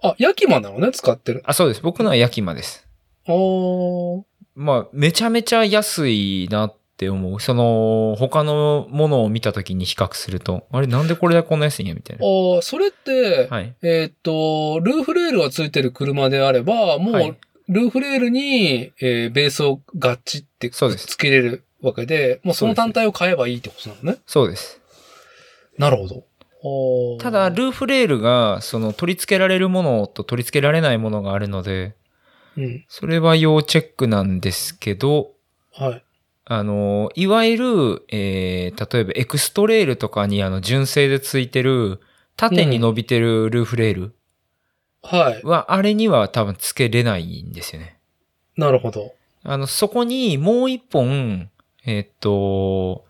[0.03, 1.43] あ、ヤキマなのね、使ってる。
[1.47, 1.83] あ、そうです。
[1.83, 2.87] 僕のはヤキマです。
[3.27, 4.24] おー。
[4.55, 7.41] まあ、めちゃめちゃ安いなって思う。
[7.41, 12.24] その、他のものを見た時に比較すると、あれなんでこれだけこんな安いんやみたいな。
[12.24, 13.74] あーそれって、はい。
[13.83, 17.37] えーっと、ルーフレールがついてる車であれば、もう、はい
[17.69, 24.19] ルーフレールに、えーベースをガッチってそうですつけれるわけで、もうその単体を買えばいいってことなのね。
[24.24, 24.81] そうです。
[25.77, 26.24] なるほど。
[27.20, 31.95] ただ、ルーフレールが、その取り付けられるものと取り付けられないものがあるので、
[32.57, 32.85] うん。
[32.89, 35.33] それは要チェックなんですけど、
[35.73, 36.05] はい。
[36.47, 42.01] あの、いわゆる、えー、例えばエクストレールとかにあの、純正でついてる、
[42.37, 44.15] 縦に伸びてるルーフレール
[45.03, 45.43] はい。
[45.43, 47.99] は、あれには多分つけれないんですよね。
[48.57, 49.15] なるほど。
[49.43, 51.51] あの、そこにもう一本、
[51.85, 53.05] えーっと、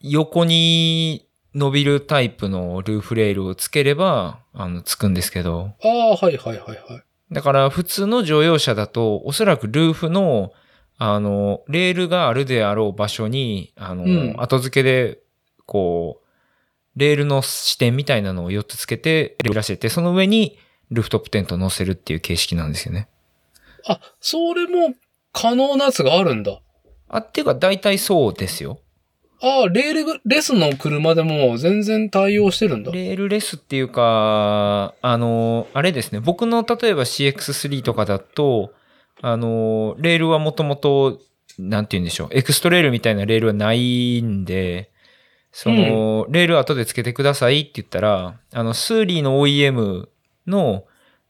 [0.00, 1.25] 横に
[1.56, 7.04] 伸びるタイプのルーフレールをつければ、あの、つくんですけど、ああ、はいはいはいはい。
[7.32, 10.52] だから普通の乗用車だと、おそらくルーフの、
[10.98, 15.18] あの、レールがあるであろう場所に、あの、うん後付けで、
[15.64, 16.26] こう、
[16.98, 20.58] レールの支点みたいなのを4つつけて、レールらせて、その上に
[20.90, 23.08] ルーフトップテントを乗せるっていう形式なんですよね。
[23.86, 24.94] あ、それも
[25.32, 26.60] 可能なやつがあるんだ。
[27.08, 28.80] あ、っていうか大体そうですよ。
[29.42, 32.92] ああ、レールが、レスの車でも全然対応してるんだ。
[32.92, 36.20] レールレスっていうか、あの、あれですね。
[36.20, 38.72] 僕の例えば CX3 とかだと、
[39.20, 41.20] あの、レールはもともと、
[41.58, 42.28] なんて言うんでしょう。
[42.32, 44.90] エクストレールみたいなレールはないんで、
[45.52, 50.08] その、レール後でつけてくださいって言ったら、あの、スーリーの OEM
[50.46, 50.84] の、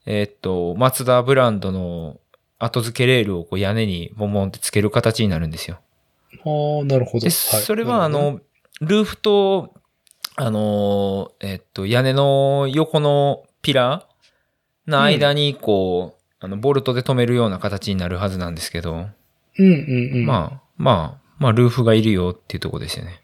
[0.05, 2.19] えーっと、マツダブランドの
[2.59, 5.79] 後付けレールをこう屋根にボンボンってつける形になるんですよ。
[6.45, 7.21] ああ、なるほど。
[7.21, 8.41] で、はいそれはあ、の、
[8.81, 9.73] ルーフと、
[10.35, 19.09] あの、えっと、屋根の横のピラーの間に、こう、あの、ボルトで止めるような形になるはずなんですけど、うん
[19.57, 20.25] うんうん。
[20.25, 23.21] まあ、まあ、まあ、ルーフがいるよっていうところですよね。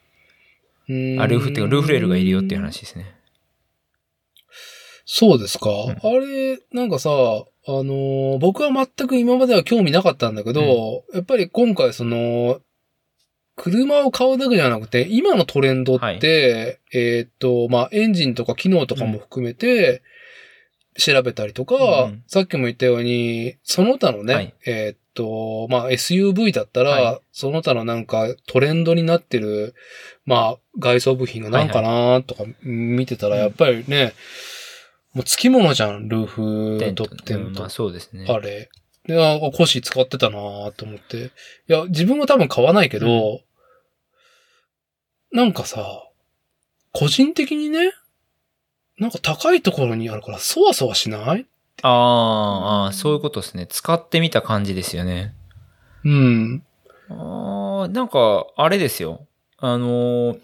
[0.89, 3.15] うんあ、ルーフっていうか、ルーフレールがいるよっていう話ですね。
[5.05, 5.69] そうですか？
[5.69, 12.59] んあれ、なんかさ、あのー僕は全く今までは興味なかったんだけど、やっぱり今回その、
[13.55, 20.01] 車を買うだけじゃなくて、今のトレンドって、えーっと、まあ、エンジンとか機能とかも含めて、
[20.97, 24.53] 調べたりとか、うんさっきも言ったように、その他のね、はい。
[24.65, 27.21] えーっと、まあ、SUV だったら、はい。
[27.31, 29.75] その他のなんかトレンドになってる、
[30.25, 34.13] まあ、外装部品がなんかなとか見てたら、はいやっぱりね、
[35.13, 37.05] もう付き物じゃん、ルーフテント。
[37.05, 37.45] トップテント。
[37.45, 38.25] うんまあ、そうですね。
[38.27, 38.69] あれ。
[39.05, 41.17] で、あ、コシ使ってたなぁと思って。
[41.17, 41.29] い
[41.67, 43.41] や、自分は多分買わないけど、
[45.31, 46.03] なんかさ、
[46.93, 47.91] 個人的にね、
[48.99, 51.45] なんか高いところにあるから、そわそわしない？
[51.81, 53.67] あーあー、そういうことですね。
[53.67, 55.33] 使ってみた感じですよね。
[56.05, 56.63] うん。
[57.09, 59.27] ああ、なんか、あれですよ。
[59.57, 60.39] あのー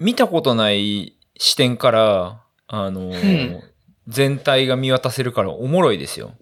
[0.00, 3.62] 見たことない視点から、あのーうん
[4.08, 6.34] 全体が見渡せるからおもろいですよ。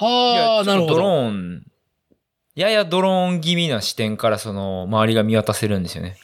[0.00, 1.02] いはあ、なるほど。
[1.02, 1.66] ーン、
[2.54, 6.16] ややドローン気味な視点からその周りが見渡せるんですよね。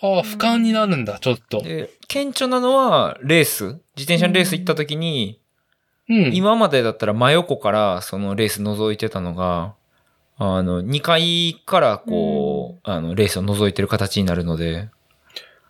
[0.00, 1.62] ああ、俯瞰になるんだ、ちょっと。
[1.62, 3.64] で、顕著なのはレース。
[3.96, 5.40] 自転車のレース行った時に、
[6.08, 6.34] うん。
[6.34, 9.74] 今までだったら真横からそのレース覗いてたのが、
[10.36, 14.88] あの、2階からこう、あの、レースを覗いてる形になるので、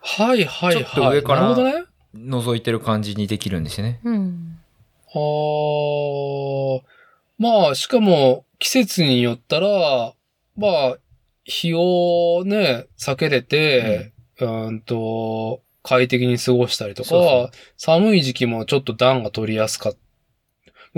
[0.00, 0.84] はいはいはい。
[0.84, 1.84] ちょっと上からなるほどね。
[2.14, 4.00] 覗いてる感じにできるんですよね。
[4.04, 4.58] うん。
[5.06, 6.97] ああ、
[7.38, 10.14] まあ、しかも、季節によったら、
[10.56, 10.96] まあ、
[11.44, 19.98] 日をね、避けれて、うーんと、快適に過ごしたりとか、そうそう寒い時期もちょっと暖が取りやすかった。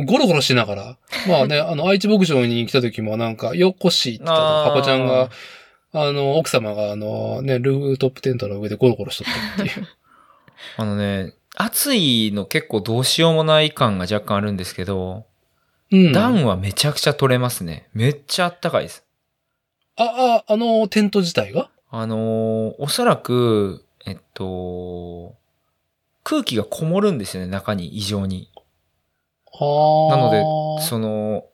[0.04, 0.98] ゴロゴロしながら。
[1.28, 5.30] まあね、 あの、愛知牧場に来た時もなんか、よっこしって言ったら、あーパコちゃんが、
[5.92, 9.26] あの、奥様があの、ね、ルーフトップテントの上でゴロゴロしとっ
[9.56, 9.86] たっていう。
[10.76, 15.26] あのね、暑いの結構どうしようもない感が若干あるんですけど、
[15.90, 16.12] うん。
[16.12, 17.88] 暖はめちゃくちゃ取れますね。
[17.92, 19.04] めっちゃあったかいです。
[19.96, 21.70] あ、あ、あの、テント自体が？
[21.90, 25.34] あのーおそらく、えっと、
[26.22, 28.48] 空気がこもるんですよね、中に異常に。
[29.52, 30.16] はあ。
[30.16, 30.44] なので、
[30.84, 31.44] その、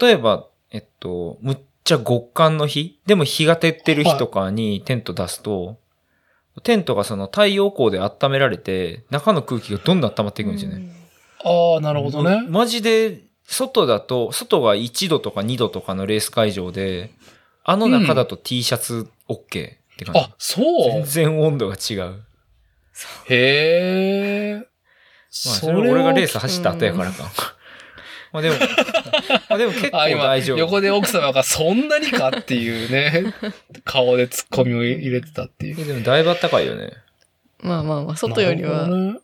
[0.00, 5.78] 例えば、えっと、むっちゃ極寒の日、でも日が照ってる日とかにテント出すと、
[6.62, 10.88] テントがその太陽光で温められて、中の空気がどんどん温まっていくんですよね。
[11.42, 12.46] ああ、なるほどね。
[12.48, 17.10] マジで、外だと、外が1度とか2度とかのレース会場で、
[17.64, 19.42] あの中だと T シャツ OK っ
[19.98, 20.20] て感じ。
[20.20, 22.22] あ、そう全然温度が違う。
[23.26, 24.54] へえ。
[24.58, 27.24] まあ、それは俺がレース走った後やからか。
[28.32, 28.56] まあでも、
[29.48, 30.58] まあでも結構あ、今、大丈夫。
[30.58, 33.34] 横で奥様がそんなにかっていうね、
[33.84, 35.84] 顔で突っ込みを入れてたっていう。
[35.84, 36.92] でもだいぶ暖かいよね。
[37.58, 39.20] まあまあまあ、外よりはうん。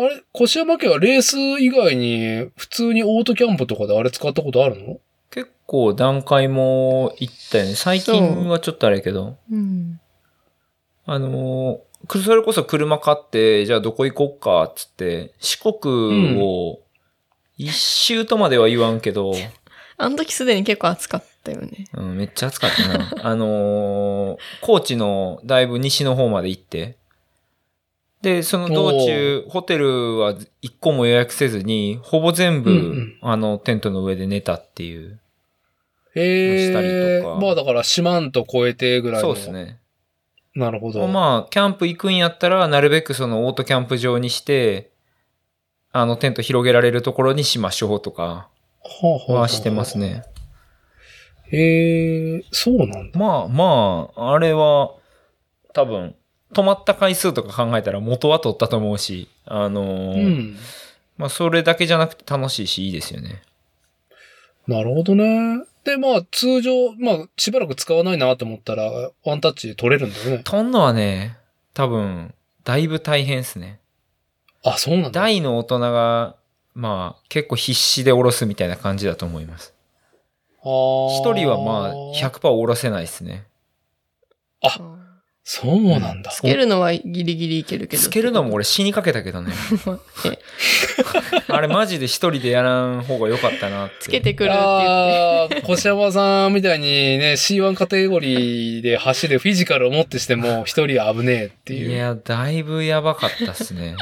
[0.00, 4.98] あれ、越山家はレース以外に、普通にオートキャンプとかであれ使ったことあるの？
[5.30, 7.74] 結構段階も行ったよね。
[7.74, 9.36] 最近はちょっとあれやけど。
[9.50, 10.00] うん。
[11.06, 16.80] あのそれこそ車買って、じゃあどこ行こっか、っつって、四国を、
[17.58, 19.34] 一周とまでは言わんけど、
[19.98, 21.84] あの時すでに結構暑かったよね。
[21.92, 23.14] うん、めっちゃ暑かったな。
[23.22, 26.96] あのー高知のだいぶ西の方まで行って、
[28.22, 35.20] で、その道中、ホテルは一個も予約せずに、ほぼ全部、うんうんあの、テントの上で寝たっていう。
[36.14, 37.20] へしたりえ。
[37.22, 39.28] とかまあだから、四万と超えてぐらいの。
[39.28, 39.50] そうです。
[39.50, 39.78] ね。
[40.54, 41.06] なるほど。
[41.06, 44.90] まあ、キャンプ行くんやったら、なるべくそのオートキャンプ場にして、
[45.92, 48.48] あの、テント広げられるところにしましょうとか
[49.28, 49.98] はしてます。
[49.98, 50.24] ね。
[51.50, 53.18] へえ、そうなんだ。
[53.18, 54.94] まあまあ、あれは、
[55.72, 56.14] 多分、
[56.52, 60.56] 止まった回数とか考えたら元は取ったと思うし、あのうーん。
[61.16, 63.42] まあそれだけじゃなくて楽しいしいいですよね。
[64.66, 65.64] なるほどね。
[65.84, 70.42] で、まあ、通常、まあ、しばらく使わないなと思ったら、ワンタッチで取れるんだよね。
[70.44, 71.38] 取んのはね、
[71.74, 73.80] 多分、だいぶ大変ですね。
[74.62, 75.10] あ、そうなんだ。
[75.10, 76.36] 大の大人が、
[76.74, 79.74] まあ、結構必死で下ろすみたいな感じだと思います。
[80.62, 83.46] 一一人はまあ、100%下ろせないですね。
[85.52, 86.30] そうなんだ。
[86.30, 88.02] つけるのはギリギリいけるけど。
[88.04, 89.52] つけるのも俺死にかけたけどね。
[91.50, 93.96] あれマジで一人でやらん方が良かったなって。
[93.98, 95.56] つけてくるって言って。
[95.56, 96.86] ああ、越山さんみたいに
[97.18, 101.90] ね、C1 カテゴリーで走るフィジカルをもってしても、一人は危ねえっていう。
[101.90, 103.96] いや、だいぶやばかったっすね。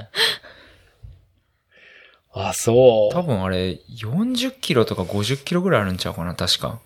[2.34, 3.14] あ、そう。
[3.14, 6.78] 多分あれ、40キロとか50キロぐらいあるんちゃうかな、確か。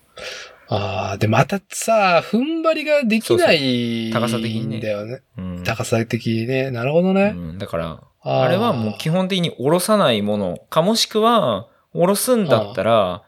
[0.68, 5.22] ああ、で、またさ、踏ん張りができない高さ的にだよね。
[5.36, 5.62] うん。
[5.64, 6.70] 高さ的にね。
[6.70, 7.34] なるほどね。
[7.36, 13.22] うん、だから、あれはもう基本的に下ろさないものか、もしくは、下ろすんだったら、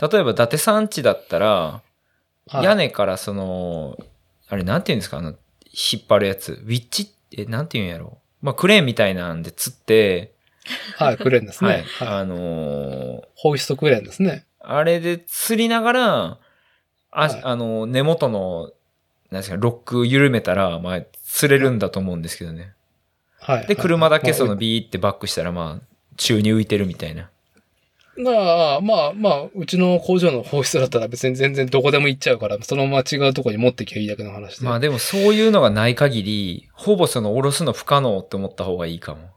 [0.00, 1.82] 例えば伊達山地だったら、は
[2.60, 3.96] い屋根からその、
[4.48, 6.60] あれなんて言うんですかあの、引っ張るやつ。
[6.64, 10.34] ウィッチえ、なんて言うんやろまあ、クレーンみたいなんで釣って、
[10.96, 12.04] はい、クレーンですはねい。。
[12.04, 14.46] あのーホイストクレーンですね。
[14.60, 16.38] あれで釣りながら、
[17.12, 18.72] あ、はいあの、根元の、
[19.30, 22.72] なんですか、ロック緩めたら、まあ、釣れるんだと思うんですけどね。
[23.38, 23.66] はい。
[23.66, 25.86] で、車だけそのまあビーってバックしたら、まあ、
[26.16, 27.30] 宙に浮いてるみたいな。
[28.16, 34.66] まあ、まあ、まあ、うちの工場の放出だったら別に 全然どこでも行っちゃうから、そのまま違うところに持ってきゃいいだけの話で。
[34.66, 39.30] まあでもそういうのがない限り、ほぼその下ろすの不可能って思った方がいいかも。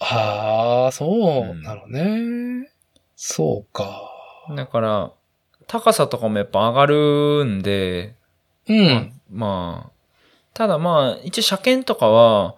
[0.00, 2.70] ああ、そううんなのね。
[3.16, 4.10] そうか。
[4.54, 5.12] だから、
[5.68, 8.14] 高さとかもやっぱ上がるんで、
[8.68, 9.12] うん。
[9.30, 9.90] まあ、
[10.54, 12.56] ただまあ、一応車検とかは、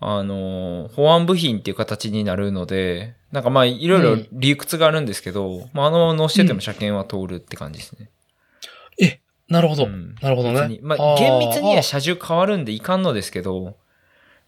[0.00, 8.10] あの、保安部品っていう形になるので、なんかまあ、いろいろ理屈があるんですけど、まあ、あの乗してても車検は通るって感じですね。
[9.48, 9.84] なるほど。
[9.84, 10.78] うんなるほどね。
[10.82, 13.76] まあ、厳密には車重変わるんでいかんのですけど、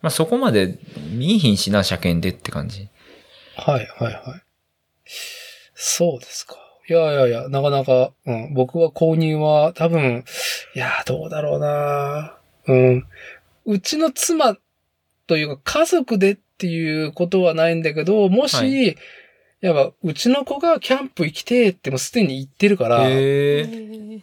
[0.00, 0.78] まあ、そこまで
[1.10, 2.88] 見えひんしな、車検でって感じ。
[3.56, 4.42] はい、はい、はい。
[5.74, 6.65] そうですか。
[6.88, 10.24] いやいやいや、なかなか、うん、僕は購入は多分、
[10.74, 12.36] いや、どうだろうな。
[12.68, 13.04] うん。
[13.64, 14.56] うちの妻
[15.26, 18.96] というか家族でっていうことはないんだけど、もし、はい。
[19.62, 23.08] やっぱ、うちの子がキャンプ行きてえってもうすでに言ってるから。
[23.08, 24.20] うん、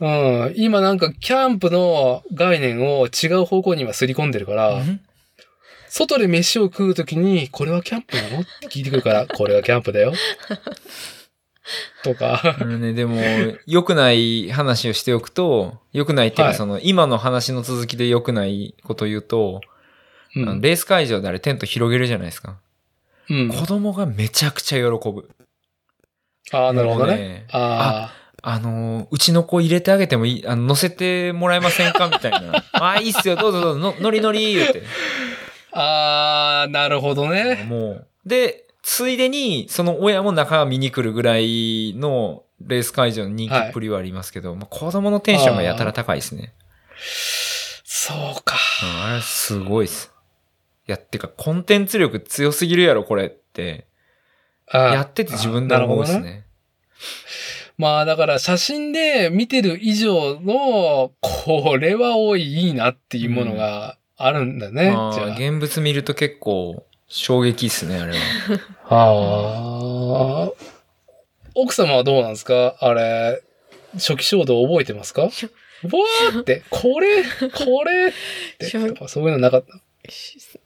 [0.55, 4.81] 今なんかキャンプの概念を違う方向に今すり込んでるから、
[5.89, 8.39] 外で飯を食うときに、これはキャンプなの？
[8.41, 10.13] って聞いてくるから、これはキャンプだよ。
[12.03, 12.57] とか。
[12.59, 13.21] あのね、でも、
[13.65, 19.61] 良くない話をしておくと、良くないっていうか、はいその、今の話の続きで良くないことを言うと、
[20.35, 20.61] うん。
[20.61, 22.57] レース会場であれテント広げるじゃないですか。
[23.29, 25.29] うん、子供がめちゃくちゃ喜ぶ。
[26.51, 27.15] ああ、なるほどね。
[27.15, 28.13] ねあ
[28.45, 32.65] あのー、うちの子入れてあげてもいい、あの、乗せてもらえませんかみたいな。
[32.73, 34.83] ああ、いいっすよ、どうぞどうぞ、の乗り乗り、言うて。
[35.71, 37.65] あ、ああ、なるほどね。
[37.69, 46.53] もう、で、ついでに、その親も中見に来るぐらいのレース会場の人気っぷりはありますけど、まあ、子供のテンションがやたら高いですね。
[47.85, 48.57] そうか。
[48.83, 50.11] うん、あれすごいっす。
[50.87, 53.87] いや、てか、コンテンツ力強すぎるやろ、これって。
[54.67, 56.45] あやってて自分で思うっすなるほどね。
[57.77, 64.91] まあだから写真で見てる以上の、これは多い、いいなっていうものがあるんだね。
[64.91, 66.85] まあじゃ現物見ると結構
[67.15, 68.19] 衝撃っすね、あれは。
[68.89, 68.95] あ。
[68.95, 70.51] はあ。
[71.55, 72.75] 奥様はどうなんですか？
[72.79, 73.41] あれ、
[73.93, 75.21] 初期衝動覚えてますか？
[75.23, 78.11] わーって、これ、これっ
[78.57, 78.65] て、
[79.07, 79.79] そういうのなかった。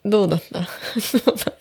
[0.06, 0.60] どうだった？
[0.62, 0.66] ど
[1.34, 1.52] うだ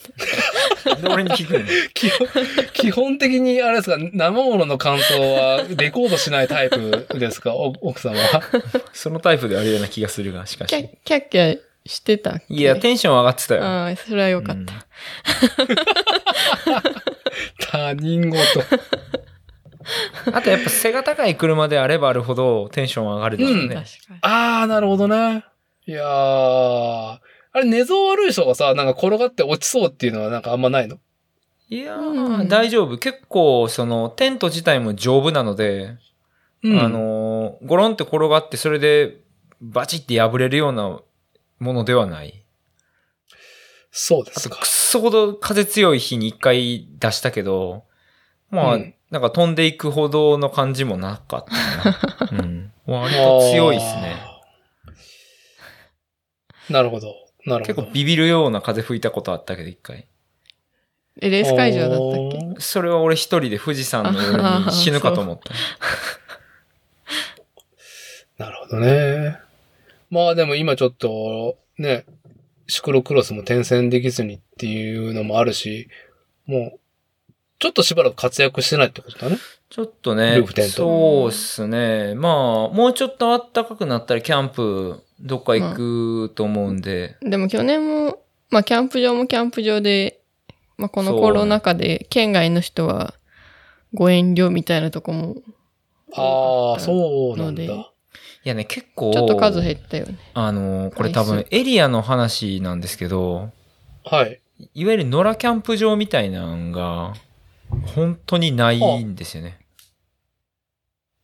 [0.97, 2.29] っで、俺に聞くの基本
[2.73, 8.43] 基本的に、あれですか、生物の感想はレコードしないタイプですかお奥様は。
[8.93, 10.69] そのタイプであるような気がするが、しかた？
[10.69, 10.91] キャし。
[11.05, 11.59] キャッキャ
[11.89, 12.55] してたっけ？
[12.55, 13.65] いや、テンション上がってたよ。
[13.65, 14.75] ああ、それはよかった。
[14.75, 14.81] うん
[17.71, 18.39] 他人事。
[20.33, 23.61] あとやっぱ背が高い車であればあるほどテンション上がるでしょうね。
[23.63, 23.85] うん確か
[24.15, 24.19] に。
[24.23, 25.45] あー、なるほどね。
[25.87, 27.21] いやー、あ
[27.55, 30.99] れ寝相悪い人がさ、なんか転がって落ちそうっていうのはなんかあんまないの？
[31.69, 32.99] いやー、うん大丈夫。
[32.99, 35.97] 結構、その、テント自体も丈夫なので、
[36.63, 36.81] うん。
[36.81, 39.17] あのー、ゴロンって転がって、それで、
[39.61, 41.01] バチって破れるような
[41.59, 42.45] ものではない。
[43.91, 44.67] そうですかくっ。
[44.67, 47.85] そほど風強い日に一回出したけど、
[48.51, 51.45] まあ、うんなんか飛んでいくほどの感じもなかっ
[52.29, 52.43] たな。
[52.43, 52.73] うん。
[52.87, 54.17] 割と強いっすね。
[56.69, 57.15] なるほど。
[57.45, 57.75] なるほど。
[57.75, 60.09] 結構ビビるような風吹いたことあったけど、一回。
[61.21, 62.61] え、レース会場だったっけ？
[62.61, 65.55] それは俺一人で富士山の夜に死ぬかと思った。
[68.45, 69.39] なるほどね。
[70.11, 72.05] まあでも今ちょっと、ね、
[72.67, 75.89] シクロクロスも転戦できずにっていうのもあるし、
[76.47, 76.81] もう、
[77.59, 79.39] ちょっとしばらく活躍してないってことだね。
[79.69, 82.15] ちょっとねルーフテントそうっすね。
[82.15, 82.33] まあ、
[82.69, 87.17] もうちょっと暖かくなったらキャンプ、どっか行くと思うんで。
[87.23, 88.21] でも去年も、
[88.51, 90.21] まあキャンプ場もキャンプ場で、
[90.77, 93.15] まあこのコロナ禍で県外の人は
[93.95, 95.37] ご遠慮みたいなとこも、
[96.15, 97.93] ああ、そうなんだ。
[98.49, 100.17] やね、結構、ちょっと数減ったよね。
[100.35, 103.51] あの、これ多分回エリアの話なんですけど、
[104.05, 104.41] はい。
[104.75, 107.15] いわゆる野良キャンプ場みたいなのが、
[107.95, 109.59] 本当にないんですよね。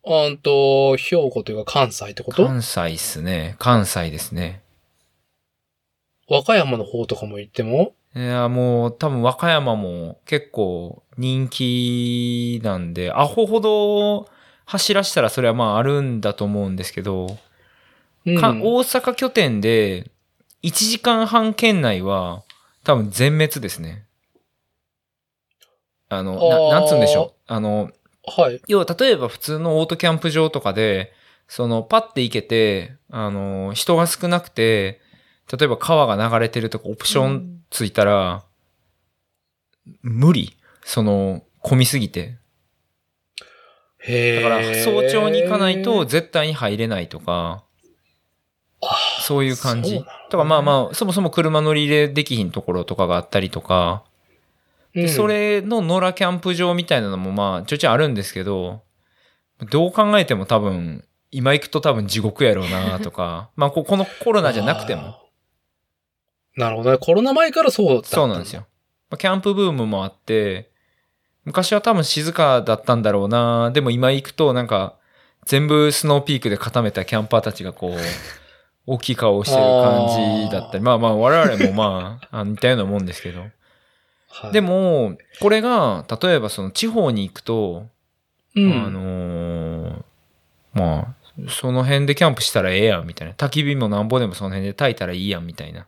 [0.05, 2.45] あんと、兵庫というか関西ってこと？
[2.45, 3.55] 関西っすね。
[3.61, 4.61] 関西ですね。
[6.29, 7.95] 和歌山の方とかも行っても？
[8.17, 14.29] いや、もう多分和歌山も結構人気なんで、アホほど
[14.73, 17.37] 走らしたらそれはまああるんだと思うんですけど、
[18.25, 18.41] うん。
[18.41, 20.11] か大阪拠点で
[20.63, 22.43] 1時間半圏内は
[22.83, 24.07] 多分全滅ですね。
[26.09, 27.53] あの、ななんつうんでしょう。
[27.53, 27.91] あの、
[28.27, 28.63] はい。
[28.67, 31.13] 要は例えば普通のオートキャンプ場とかで、
[31.49, 35.03] そのパッて行けて、あの、人が少なくて、
[35.53, 38.45] 例えば川が流れてるとかオプションついたら、
[40.01, 42.39] 無理その、混みすぎて。
[44.07, 47.65] だから早朝に行かないと絶対に入れないとか、
[48.83, 50.05] あそういう感じ。
[50.29, 54.03] とかまあまあ、そもそも車乗り入れできひんところとかがあったりとか、
[54.93, 58.83] でうんそれの野良キャンプ場みたいなのもまあちょいちょいあるんですけど、
[59.71, 65.21] どう考えても多分、今行くと多分地獄やろうなとか、 まあここのコロナじゃなくても。
[66.57, 66.99] なるほどね。
[66.99, 68.67] コロナ前からそうだったそうなんですよ。。
[69.11, 70.72] まあキャンプブームもあって、
[71.45, 74.95] 昔は多分静かだったんだろうなでも今行くとなんか、
[75.45, 77.97] 全部スノーピークで固めたキャンパーたちがこう、
[78.87, 83.41] 大きい顔をしてる感じだったり、まあまあ我々もまあ、 あの似たようなもんですけど。
[84.29, 87.87] はい、でも、これが、例えばその地方に行くと、
[88.55, 90.03] うん、あのー
[90.75, 93.35] まあ、その辺でキャンプしたらええやん、みたいな。
[93.35, 95.87] 焚き火もなんぼでもその辺で焚いたらいいやん、みたいな。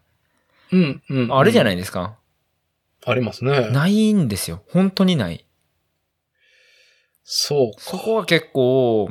[0.73, 1.37] うん、うん。
[1.37, 2.17] あれじゃい、ないですか。
[3.07, 3.71] ありますね。
[3.71, 4.63] ないんですよ。
[4.71, 5.44] 本当にない。
[7.25, 7.81] そうか。
[7.81, 9.11] そこは結構、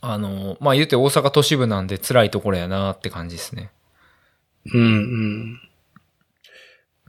[0.00, 3.70] あの、まあ言うて大阪都市部なんで辛いところやなって感じですね。
[4.72, 5.60] うん、うん。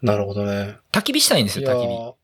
[0.01, 0.77] なるほどね。
[0.91, 1.87] 焚き火したいんですよ、焚き火。
[1.87, 2.15] 火。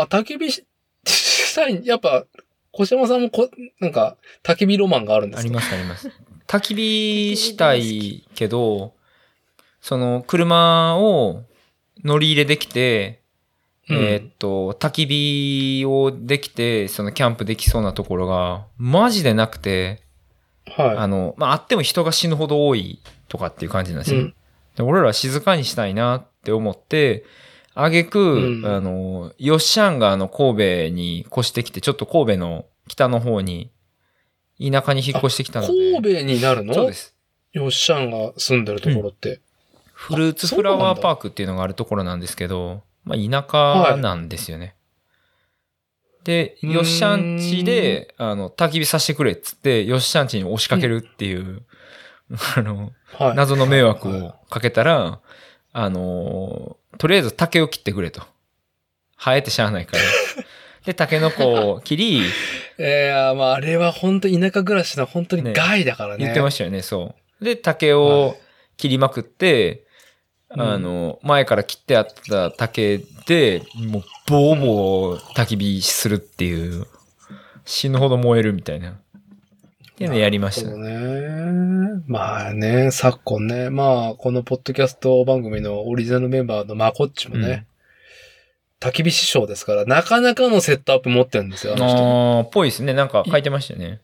[0.00, 0.66] あ、焚き火し
[1.06, 2.26] したい、やっぱ、
[2.72, 3.50] 小島さんもこ、
[3.80, 6.10] なんか、焚き火ロマンがあるんですかありますあります。
[6.46, 8.94] 焚き火したいけど、
[9.80, 11.44] その車を
[12.04, 13.22] 乗り入れできて、
[13.88, 20.02] うんえーっと、焚き火をできて、そのキャンプできそうなところが、マジでなくて、
[20.76, 20.96] はい。
[20.96, 24.20] あの、まあ、あっても人が死ぬほど多いとかっていう感じなんですよ。
[24.20, 24.34] うん
[24.76, 27.24] で俺らは静かにしたいなって思って、
[27.74, 33.70] あげく、うんあの、ヨッシャンがあの神戸に越してきて、ちょっと神戸の北の方に、
[34.60, 35.72] 田舎に引っ越してきたので。
[35.94, 36.74] 神戸になるの？
[36.74, 37.14] そうです。
[37.54, 39.40] よっしゃんが住んでるところって。
[39.94, 44.74] フルーツフラワーパークっていうのがあるところなんですけど、まあ田舎なんですよね。
[46.24, 51.62] で、うーんヨッシャンチで、あの、焚き火させてくれっつって、ヨッシャンチに押しかけるっていう、
[52.56, 53.36] あの、はい。
[53.36, 55.20] 謎の迷惑はいをかけたら、
[55.72, 58.22] あのーとりあえず竹を切ってくれと。
[59.18, 60.02] 生えてしゃあないから。
[60.84, 62.22] で、竹の子を切り、
[62.78, 66.24] えー、まあ、あれは本当田舎暮らしの本当に害だからね。
[66.24, 67.44] 言ってましたよね、そう。
[67.44, 68.36] で、竹を
[68.76, 69.85] 切りまくって、うん
[70.58, 76.86] あの、前から切ってあった竹で、もう、ボーボー焚き火するっていう、
[77.64, 78.90] 死ぬほど燃えるみたいな。
[78.90, 78.94] っ
[79.96, 80.70] ていうのやりました。
[80.70, 82.02] ね。
[82.06, 87.66] まあね、昨今ね、まあ、このポッドキャスト番組のオリジナルメンバーのマコッチもね、
[88.80, 91.96] 焚き火師匠ですから、なかなかのセットアップ持ってるんですよ、あの人。
[91.96, 92.92] ああ、ぽいですね。
[92.92, 94.00] なんか書いてましたよね。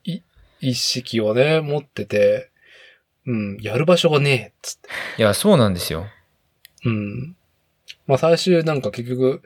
[0.60, 2.50] 一式をね、持ってて、
[3.26, 4.88] うん、やる場所がねえ、っつって。
[5.18, 6.06] いや、そうなんですよ。
[6.84, 7.36] うん。
[8.06, 9.42] まあ最終なんか結局、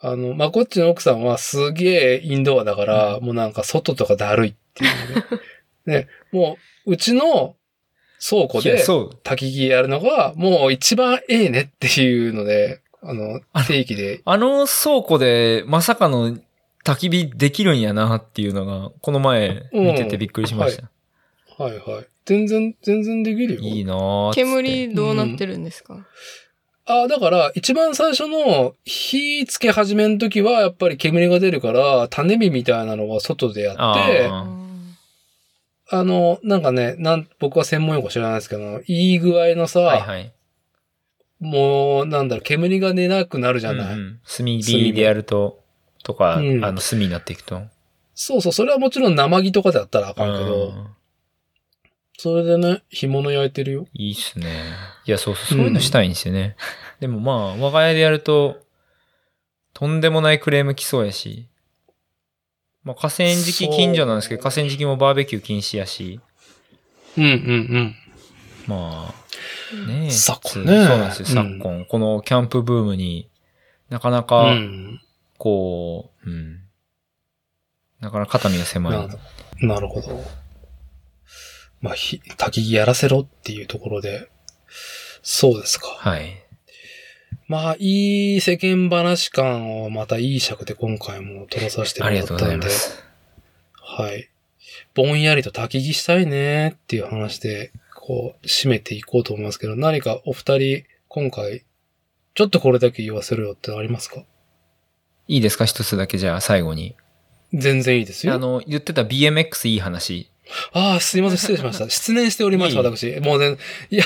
[0.00, 5.24] あの、まあこっちの奥さんはすげえインドアだから、もうなんか外とかだるいっていうね。
[5.86, 7.56] ね、もう、うちの
[8.26, 9.18] 倉庫でそう。
[9.24, 16.36] 焚き火やるのが、もう一番ええねっていうので、あの、定期で、あの倉庫でまさかの
[16.84, 20.90] 焚き火できるんやなっていうのが、この前見ててびっくりしました。
[21.62, 22.06] はいはい。
[22.26, 23.60] 全然、全然できるよ。
[23.60, 26.06] いいな煙どうなってるんですか、
[26.90, 33.80] ああ、だから、一番最初の火つけ始めの時は、やっぱり煙が出るから、種火みたいなのは外でやって、
[34.28, 34.44] あ
[35.92, 40.32] あの、なんかね、なん、僕は専門用語知らないですけど、いい具合のさ、はいはい。
[41.38, 45.60] もう、なんだろう、煙が出なくなるじゃない、うんうん炭火でやると、
[46.02, 47.62] とか、うんあの、炭になっていくと。
[48.14, 50.96] そうそう、それはもちろん生木とかでやったらあかんけうど、ん
[52.22, 53.86] それでね、干物焼いてるよ。
[53.94, 54.74] いいっすね。
[55.10, 56.54] いや、そうそう、そういうのしたいんですよね。
[57.00, 58.60] でもまあ、我が家でやると、
[59.74, 61.48] とんでもないクレーム来そうやし、
[62.84, 66.20] まあ、河川敷近所なんですけど、河川敷もバーベキュー禁止やし、
[67.18, 67.96] うんうん
[68.68, 70.10] まあ、ねえ。
[70.12, 71.84] 昨今そうねそうなんですよ、うん昨今。
[71.86, 73.28] このキャンプブームに
[73.88, 74.24] なかなうん。
[74.24, 75.00] か、うん。
[75.38, 76.60] こう、うん。
[77.98, 78.92] なかなか肩身が狭い。
[78.92, 79.18] なる
[79.66, 80.22] なるほど。
[81.80, 84.30] まあ、ひ、焚き火やらせろっていうところで、
[85.22, 85.86] そうですか。
[85.86, 86.42] はい。
[87.48, 93.04] まあ、いい世間話感をまたいい尺で今回も撮らさせてもありがとうごらったんで、ざいます。
[93.74, 94.30] はい。
[94.94, 101.64] ぼんやりと焚き火したいねっていう話で、こう、締めていこうと思いますけど、何かお二人、今回、
[102.34, 104.24] ちょっとこれだけ言わせろよってありますか？
[105.26, 105.64] いいですか？
[105.64, 106.94] 一つだけじゃあ最後に。
[107.52, 108.34] 全然いいですよ。
[108.34, 110.30] あの、言ってた BMX いい話。
[110.72, 111.88] ああ、すいません、失礼しました。
[111.90, 113.20] 失念しておりました、いい私。
[113.20, 113.56] もうね、
[113.90, 114.04] いや、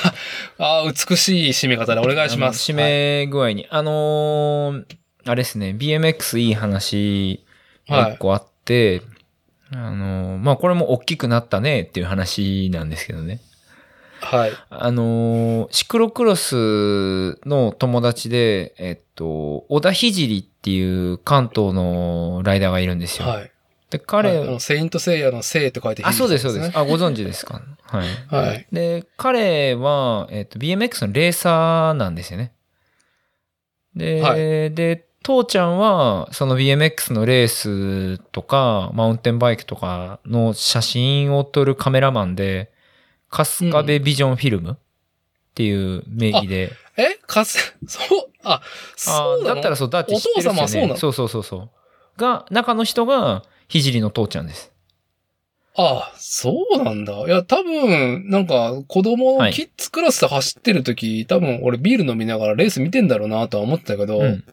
[0.59, 2.73] ああ、美しい締め方でお願いします。
[2.73, 3.67] 締め具合に。
[3.71, 4.97] あのー
[5.27, 7.45] あれですね、BMX いい話
[7.89, 9.01] が一個あって、
[9.73, 13.41] あのーまあ、これも大きくなったねっていう話なんですけどね。
[14.21, 14.53] はい。
[14.69, 23.27] あのーシクロクロスの友達で、えっと、小田聖っていう関東のライダーがいるんですよ。
[23.27, 23.51] はい。
[23.99, 26.79] で、彼、はいセイントセイヤのセイと書いてあ、そうです、そうねです。
[26.79, 27.63] あ、ご存知ですか？
[27.87, 28.09] はい。
[28.35, 28.67] はい。
[28.73, 32.53] で、彼は、えっ、と、BMX のレーサーなんですよね。
[33.95, 42.73] で、はで、父ちゃんは、その BMX のレースとか、マウンテンバイクとかの写真を撮るカメラマンで、
[43.29, 44.77] 春日部ビジョンフィルムっ
[45.55, 47.17] ていう名義で、え？
[47.27, 48.61] かす、そう、あ、
[48.97, 50.51] そうだったらそう、だって知ってるね。
[50.51, 50.97] お父様はそうなの？
[50.97, 51.71] そうそうそうそう。
[52.21, 54.73] が、中の人が、聖の父ちゃんです。
[55.77, 57.13] あ、そうなんだ。
[57.13, 64.45] いや、多分、なんか、子供、はいキッズクラスで走ってる時、多分俺ビール飲みながらレース見てんだろうなとは思ってたけど、うん。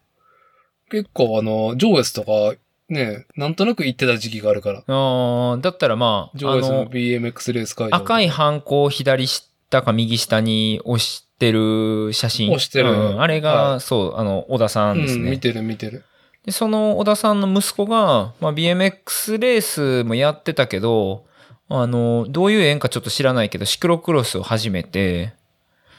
[0.90, 2.56] 結構あの、上越とか、
[2.90, 4.84] ね、なんとなく行ってた時期があるから。
[4.86, 7.96] あーだったらまあ、上越のあ BMX レース会場。
[7.96, 12.50] 赤いハンコを左下か右下に押してる写真。
[12.50, 15.32] 押してるうんあれが、はそう、あの、小田さんですうん、ね。
[15.32, 16.04] 見てる見てる。
[16.46, 21.26] で、その小田さんの息子が、まあ、BMX レースもやってたけど、
[21.70, 25.34] あの、どういう縁かちょっと知らないけど、シクロクロスを始めて、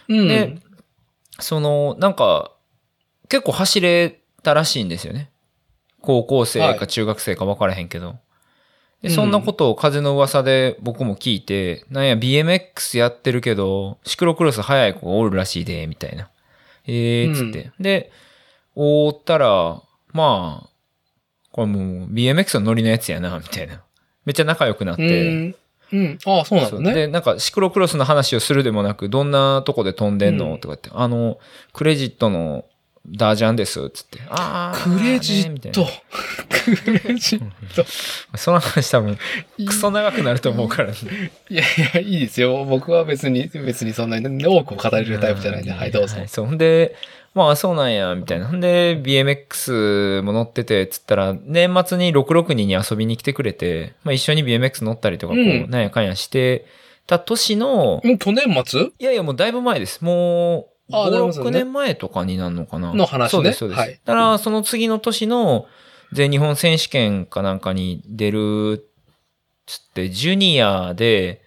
[0.09, 0.28] うん。
[0.28, 0.59] で、
[1.39, 2.52] その、なんか、
[3.28, 5.31] 結構走れたらしいんですよね。
[6.02, 8.16] 高校生はいか中学生か分からへんけど。
[9.01, 16.28] で、うんそんなことを風の噂で僕も聞いて、なんや BMX やってるけど、シクロクロス速い子がおるらしいで、みたいな。
[16.86, 17.73] えー、つって。
[17.81, 18.12] で、
[18.74, 19.81] おったら、
[20.12, 20.70] まあ、
[21.51, 23.82] これもう BMX のノリのやつやな、みたいな。
[24.24, 25.30] めっちゃ仲良くなっうて。
[25.30, 25.55] ん。
[25.93, 26.18] うん。
[26.24, 26.94] ああ、そうなんだね。
[26.94, 31.39] で、なんかシクロクロスの話をするでもなく、どんなとこで飛んでんの、うんとかって、あの、
[31.72, 32.64] クレジットの
[33.06, 34.20] ダージャンです、つって。
[34.28, 34.78] ああ。
[34.78, 35.86] クレジット。
[36.84, 37.84] クレジット。
[38.36, 39.18] その話多分、
[39.66, 40.96] クソ長くなると思うからね。
[41.50, 42.64] いやいや、いいですよ。
[42.64, 46.24] 僕は別に、別にそんなに多く語れるタイプじゃないんで、はい、どうぞは。
[46.24, 46.46] いそう。
[46.46, 46.94] ほんで、
[47.34, 48.46] まあそうなんや、みたいな。
[48.46, 56.66] ほんで、BMX も乗ってて、つったら、年末に662に遊びに来てくれて、まあ一緒に BMX 乗ったりとか、こう、うんなんやかんやして
[57.06, 58.80] た年の、ん去年末？
[58.80, 60.04] いやいや、もうだいぶ前です。
[60.04, 62.93] もう、5、6あなるほどね年前とかになるのかな。
[62.94, 63.78] の話ねそうです、そうです。
[63.78, 65.66] はいだから、その次の年の
[66.12, 68.89] 全日本選手権かなんかに出る、
[69.66, 71.43] つって、ジュニアで、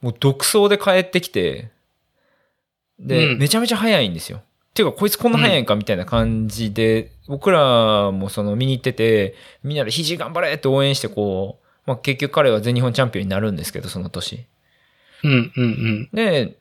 [0.00, 1.70] もう独走で帰ってきて、
[2.98, 4.42] で、うんめちゃめちゃ速いんですよ。
[4.74, 14.46] ていうか、こいつこんな速いんかみたいな感じで、僕らもその見に行ってて、みんなで肘頑張れって応援してこう、まあ結局彼は全日本チャンピオンになるんですけど、その年。
[15.22, 16.08] うん、うん、うん。
[16.12, 16.56] で、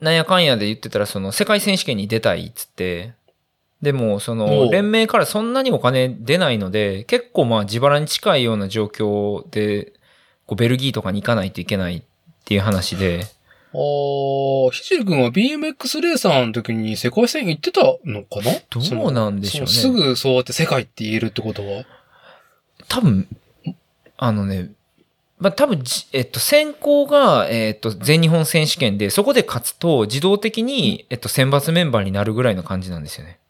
[0.00, 3.14] なんやかんやで言ってたら、その世界選手権に出たいっつって、
[3.80, 4.72] でも、そおの、う。
[4.72, 9.92] 連盟からそんなにお金出ないので、結構まあ自腹に近いような状況で、
[10.46, 12.02] こうベルギーとかに行かないといけないっ
[12.44, 13.24] ていう話で、
[13.74, 18.52] ああ、ひじりくんは BMX レーサーの時に世界戦行ってたのかな？
[18.70, 19.72] どうなんでしょうね。
[19.72, 21.84] すぐそうやって世界って言えるってことは？
[22.88, 23.26] 多分、
[24.18, 24.70] あのね、
[25.42, 33.40] まあ多分じ、えっと、選考が、えっと、全日本選手権で、そこで勝つと、自動的に、えっと、選抜メンバーになるぐらいの感じなんですよね。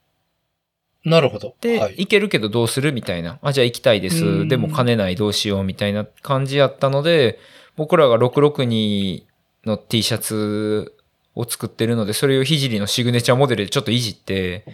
[1.05, 1.55] なるほど。
[1.61, 1.97] で、はい。
[1.99, 3.39] 行けるけどどうするみたいな。
[3.43, 4.25] あ、じゃあ行きたいでうす。
[4.25, 7.39] んでも金ないどうしようみたいな感じやったので、
[7.77, 9.25] 僕らが662
[9.67, 10.95] の T シャツ
[11.35, 14.65] を作ってるので、それをひじりのシグネチャーモデルでちょっといじって、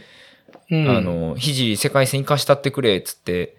[0.71, 3.57] うんあ、の、ひじり世界戦行かしたってくれ、っつって、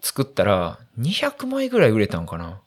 [0.00, 2.60] 作ったら、200枚ぐらい売れたんかな。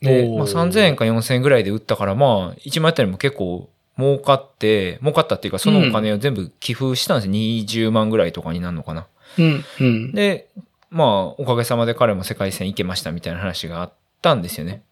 [0.00, 3.68] で、まあ、3000円か4000円ぐらいで売ったから、まあ、1枚あたりも結構
[3.98, 7.32] 儲かって、儲かったっていうか、そのお金を全部寄付したんですよ。
[7.32, 9.06] 20万ぐらいとかになるのかな。
[9.38, 10.12] うん、うん。
[10.12, 10.48] で、
[10.90, 14.82] まあ、おかげさまで彼も世界戦行けましたみたいな話があったんですよね。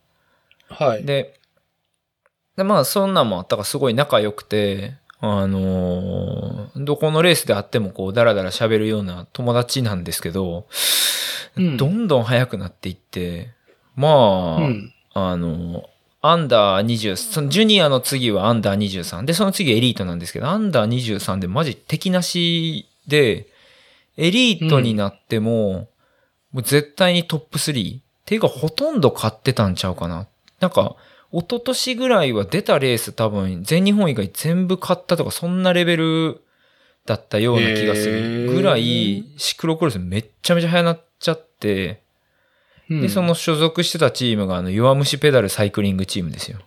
[0.68, 1.05] はい。
[1.05, 1.39] で、
[2.57, 10.67] でまあ、そんなんもあったからすごい仲良くて、あのーどこのレースであってもこう、だらだら喋るような友達なんですけど、
[11.57, 13.51] うんどんどん速くなっていって、
[13.94, 14.93] まあ、うん。
[15.18, 15.88] あの、
[16.20, 19.24] アンダー20、そのジュニアの次はアンダー23。
[19.24, 23.46] で、その次エリートなんですけど、アンダー23でマジ敵なしで、
[24.18, 25.88] エリートになっても、
[26.52, 27.98] もう絶対にトップ3。
[27.98, 30.26] っていうか、ほとんど勝ってたんちゃうかな。
[30.60, 30.96] なんか、
[31.32, 36.42] 一昨年ぐらいは出たレース多分、全日本以外全部勝ったとか、そんなレベル
[37.06, 41.96] だったような気がするぐらい、シクロクロスめっちゃめちゃ速なっちゃって、うん
[42.89, 46.58] で、そ、の所属してたチームが、あの、弱虫ペダルサイクリングチームですよ。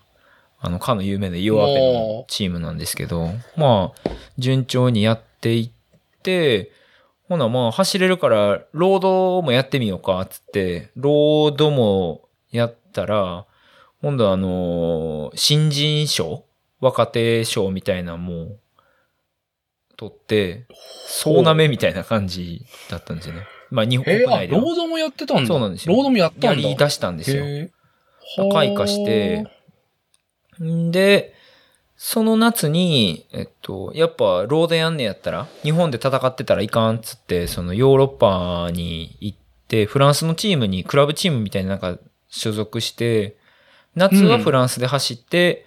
[0.60, 6.72] あの、かの有名な弱ペのチームなんですけど、まあ、順調にやっていって、
[7.30, 13.46] ほな、まあ、走れるから、ロードもやってみようか、つって、ロードもやったら、
[14.02, 16.44] 今度はあの、新人賞
[16.82, 18.58] 若手賞みたいなのも、
[19.96, 20.66] 取って、
[21.08, 23.42] 総なめみたいな感じだったんですよね。
[23.72, 24.62] まあ、日本国内では。
[24.62, 25.48] ロードもやってたんだ。
[25.48, 26.48] そうなんですよロードもやったんだ。
[26.48, 27.44] やり出したんですよ。
[27.46, 27.72] へ
[28.52, 29.48] 開花して、
[30.64, 31.34] んで、
[31.98, 41.98] その夏に、えっと、やっぱロードやんねやったら、日本で戦ってたらいかんっつって、そのヨーロッパに行って、フランスのチームに、クラブチームみたいななんか
[42.30, 43.36] 所属して、
[43.96, 45.66] 夏はフランスで走って、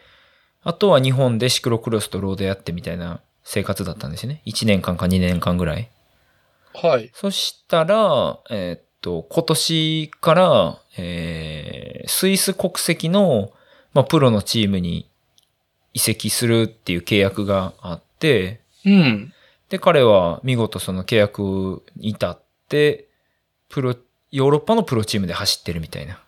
[0.62, 4.42] あとは日本でシクロクロスとロードやってみたいな生活だったんですよね。
[4.46, 5.90] 1年間か2年間ぐらい。
[6.74, 7.10] はい。
[7.14, 13.52] そしたら、えーっと、今年から、えースイス国籍の、
[13.94, 15.08] まあ、プロのチームに
[15.94, 19.32] 移籍するっていう契約があって、うん。
[19.68, 23.08] で、彼は見事その契約に至って、
[23.68, 23.94] プロ、
[24.30, 26.20] ヨーロッパのプロチームで走ってるみたいな。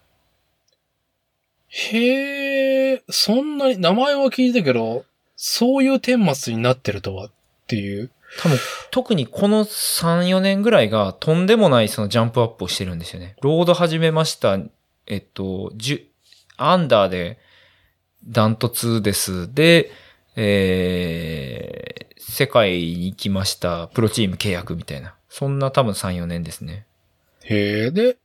[1.69, 5.05] へえ、そんなに、名前は聞いたけど、
[5.37, 7.31] そういう顛末になってるとは
[7.65, 8.11] っていう。
[8.41, 8.59] 多分、
[8.91, 13.37] 特にこの3、4年ぐらいがとんでもないそのジャンプアップをしてるんですよね。
[13.43, 14.59] ロード始めました。
[15.07, 16.05] えっと、10、
[16.57, 17.39] アンダーで
[18.27, 19.53] ダントツです。
[19.53, 19.91] で、
[20.37, 23.89] えー、世界に行きました。
[23.89, 25.15] プロチーム契約みたいな。
[25.29, 26.87] そんな多分3、4年ですね。
[27.45, 28.17] へえ、で、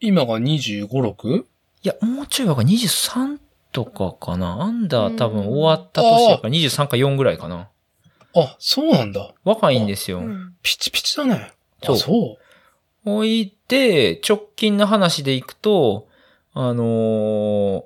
[0.00, 1.40] 今が25、6?
[1.42, 1.44] い
[1.82, 2.64] や、もうちょい若い。
[2.64, 3.38] 23
[3.72, 4.62] とかかな。
[4.62, 7.68] アンダー多分終わった年だから23か4ぐらいかな。
[8.34, 9.34] あ、そうなんだ。
[9.44, 10.18] 若いんですよ。
[10.18, 11.52] うんピチピチだね。
[11.82, 13.10] そうあ、そう。
[13.10, 16.08] おいて、直近の話でいくと、
[16.52, 17.84] あのー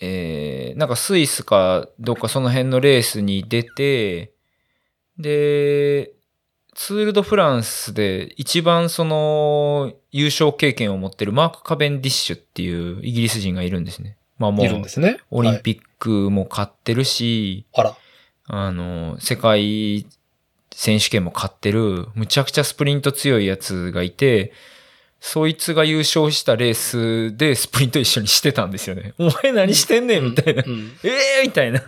[0.00, 4.32] えー、なんかスイスかどっかその辺のレースに出て、
[5.18, 6.12] で、
[6.74, 14.16] ツール・ド・フランスで一番その優勝経験を持ってるマーク・カベンディッシュっていうイギリス人がいるんですね。
[14.38, 15.20] まあもういるんですね。
[15.30, 17.80] オリンッピックも勝ってるし、ク。
[17.80, 17.96] あら。
[18.52, 20.06] あの、世界
[20.72, 24.52] 選手権も勝ってる、むちゃくちゃスプリント強いやつがいて、
[25.20, 29.14] そいつが優勝したレースでスプリント一緒にしてたんですよね。
[29.18, 30.64] お前何してんねんみたいな。
[30.66, 30.92] うん。
[31.04, 31.82] ええー、みたいな。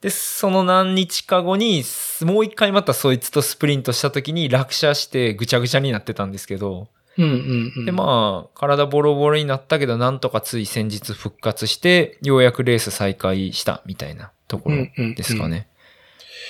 [0.00, 1.82] で、その何日か後に、
[2.20, 7.84] もう一回またそいつとスプリントした時に落車してぐちゃぐちゃになってたんですけど、うんうんうん。
[7.86, 15.66] で、まあ、体ボロボロになったけど、なんとかつい先日復活して、ようやくレース再開したみたいなところうんうんうんですかね。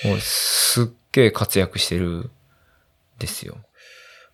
[0.05, 2.31] もうすっげえ活躍してる
[3.19, 3.57] ですよ。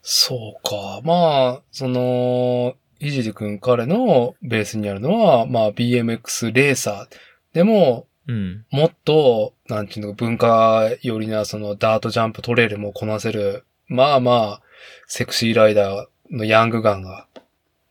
[0.03, 1.01] そうか。
[1.05, 7.55] まあ、その、ひじりくん彼のベースにあるのは、まあ BMX レーサー。
[7.55, 8.65] でも、うん。
[8.71, 14.63] もっと、なんていうの、文化寄りな、その、ダートジャンプトレイルもこなせる、まあまあ、
[15.07, 17.27] セクシーライダーのヤングガンが、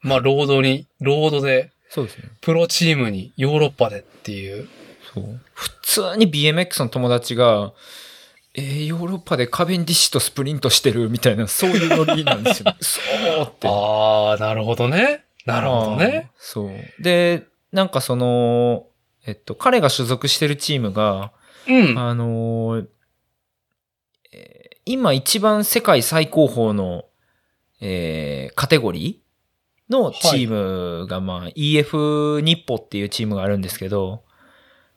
[0.02, 2.30] まあ、ロードに、ロードで、そうですね。
[2.42, 4.70] プロチームに、ヨーロッパでっていう。
[5.14, 5.40] そう。
[5.54, 7.74] 普通に BMX の友達が、
[8.56, 12.74] えー、ヨーロッパでカベンディッシュとスプリントしてるみたいな、そういうノリなんですよ。
[12.82, 13.02] そ
[13.42, 13.68] うって。
[13.68, 15.26] ああ、なるほどね。
[15.46, 16.32] なるほどね。
[16.38, 16.72] そう。
[17.02, 18.88] で、なんかその、
[19.26, 21.32] えっと、彼が所属してるチームが、
[21.68, 21.98] うん。
[22.00, 22.88] あのー
[24.32, 27.06] えー今一番世界最高峰の、
[27.80, 30.50] えーカテゴリーのチー
[31.02, 34.24] ムが、まあ、EF 日歩っていうチームがあるんですけど、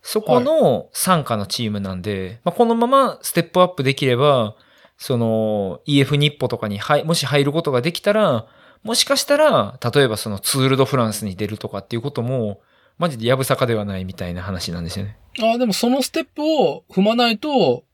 [0.03, 4.57] そこの参加のチームなんで、まあ、このままステップアップできれば、
[4.99, 8.47] その EF 日歩とかに入もし入ることができたら、
[8.83, 12.61] もしかしたら、例えばそのツールドフランスに出るとかっていうことも、
[12.99, 15.17] マジでやぶさかではないみたいな話なんですよね。
[15.41, 17.85] ああ、でもそのステップを踏まないと、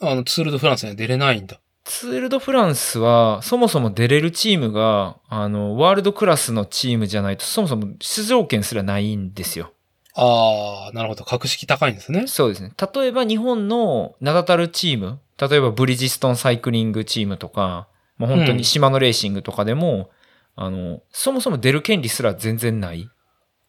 [0.00, 1.60] あの、ツールドフランスには出れないんだ。
[1.84, 9.72] ツール・ド・フランスは、そもそも出れるチームが、あの、ワールドクラスのチームじゃないと、そもそも出場権すらないんですよ。
[10.20, 11.24] ああ、なるほど。
[11.24, 12.26] 格式高いんですね。
[12.26, 12.72] そうですね。
[12.94, 17.86] 例えば日本の名だたるチーム、例えばブリヂストンサイクリングチームとか、
[18.18, 20.10] まあ、本当うんに島のレーシングとかでも、
[20.56, 23.08] あの、そもそも出る権利すら全然ない。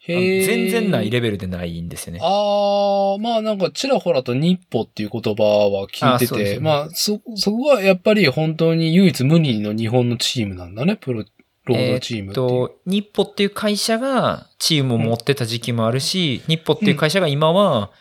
[0.07, 2.19] 全然ないレベルでないんですよね。
[2.23, 11.25] ああ、まあなんかちらほらと日歩っていう言葉は聞いてて、あねまあそ、そこがやっぱり本当に唯一無二の日本のチームなんだね、プロ、
[11.69, 12.47] ロードチームっていう。
[12.49, 17.91] と、日歩っていう会社がチームを持ってた時期もあるし、日歩っていう会社が今は、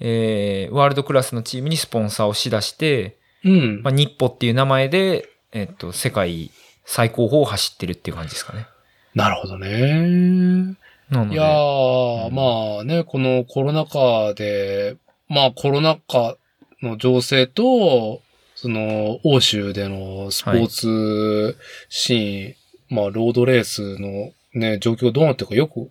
[0.00, 3.82] えーワールドクラスのチームにスポンサーをしだして、うん。
[3.82, 6.50] まあ、日歩っていう名前で、えっと、世界
[6.84, 8.66] 最高峰を走ってるっていう感じですかね。
[9.14, 9.68] なるほどね。
[9.68, 14.96] いやー、うんまあね、このコロナ禍で、
[15.28, 16.36] まあコロナ禍
[16.82, 18.22] の情勢と、
[18.54, 21.56] その、欧州でのスポーツ
[21.88, 22.54] シーン、
[22.88, 25.90] まあロードレースのね、状況どうなってるかよく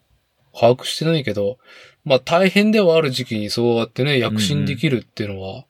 [0.53, 1.57] 把握してないけど、
[2.03, 5.65] まあ大変ではある時期にそうやってね、躍進できるっていうのは、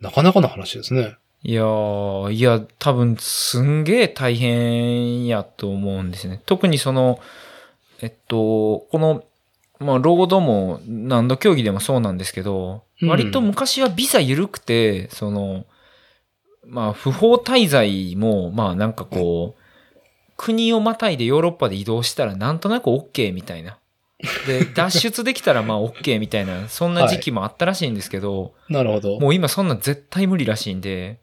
[0.00, 1.16] なかなかの話ですね。
[1.42, 6.42] いやー、いや、多分、すんげえ大変やと思うんですね。
[6.44, 7.18] 特にその、
[8.02, 9.24] えっと、この、
[9.78, 15.64] まあ、ロードも何度競技でもそうなんですけど、うん割と昔はビザ緩くて、その、
[16.66, 19.59] まあ、不法滞在も、まあ、なんかこう、
[20.40, 23.76] 国をまたいでヨーロッパで移動したらなんとなく OK みたいな。
[24.46, 29.20] で、 脱出できたらまあ OK みたいな、そんな時期もあったらしいんですけど、なるほど。
[29.20, 31.18] もう今そんな絶対無理らしいんで、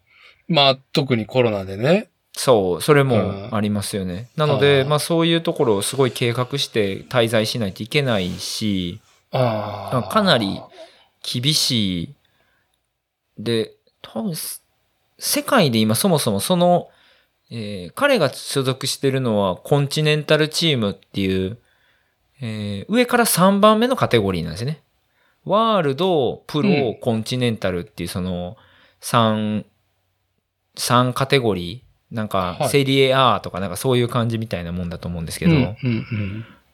[0.48, 2.10] まあ特にコロナでね。
[2.34, 4.30] そう、それうんもありますよね。
[4.36, 9.00] なので、まあそういうところをすごい計画して滞在しないといけないし、
[9.32, 10.04] ああ。
[10.04, 10.62] かなり
[11.24, 12.14] 厳しい。
[13.40, 13.74] で、
[14.04, 14.64] 多分、す
[15.18, 16.90] 世界で今そもそもその、
[17.50, 21.58] えー彼が所属してるのはコンチネンタルチームっていう、
[22.42, 24.82] えー上から3番目のカテゴリーなんですね。
[25.46, 28.58] ワールド、プロ、うんコンチネンタルっていうその
[29.02, 29.66] 3、
[30.76, 31.88] 3カテゴリー。
[32.10, 35.76] なんかは、いセリエ A とかなんかそういう感じみたいなもんだと思うんですけど。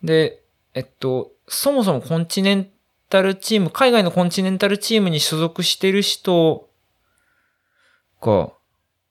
[0.03, 0.43] で、
[0.75, 2.69] えっと、そもそもコンチネン
[3.09, 6.69] タルチーム、海外のコンチネンタルチームに所属してる人
[8.21, 8.51] が、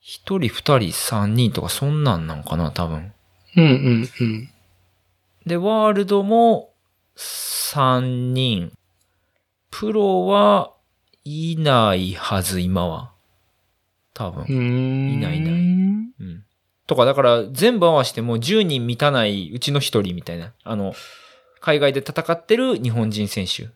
[0.05, 3.13] 一人、二人、三人とかそんなんなんかな、多分。
[3.57, 4.51] うんうんうん。
[5.47, 6.75] で、ワールドも
[7.15, 8.73] 三人。
[9.71, 10.73] プロは
[11.25, 13.13] いないはず、今は。
[14.13, 14.45] 多分。
[14.49, 16.45] いいないいないうん。
[16.89, 20.53] とか、だから全部合わせても10人満たないうちの1人みたいな。
[20.65, 20.95] あの、
[21.61, 23.69] 海外で戦ってる日本人選手。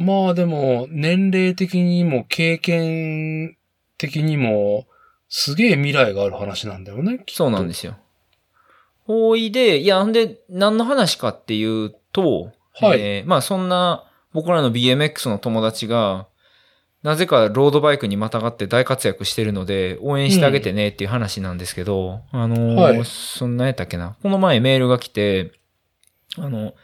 [0.00, 3.56] まあでも、年齢的にも経験
[3.98, 4.86] 的にも、
[5.34, 7.24] すげえ未来がある話なんだよね。。
[7.26, 7.96] そうなんですすよ。
[9.06, 14.04] 多いで、いや、んで、何の話かっていうと、はいえーまあそんな
[14.34, 16.26] 僕らの BMX の友達が、
[17.02, 24.16] なぜかロードバイクにまたがって大活躍してるので、応援してあげてねっていう話なんですけど、あのーはいそんなやったっけな？
[24.22, 25.52] この前メールが来て、
[26.36, 26.74] あの、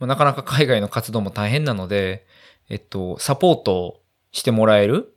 [0.00, 2.26] まあなかなか海外の活動も大変なので、
[2.68, 4.00] えっと、サポート
[4.32, 5.15] してもらえる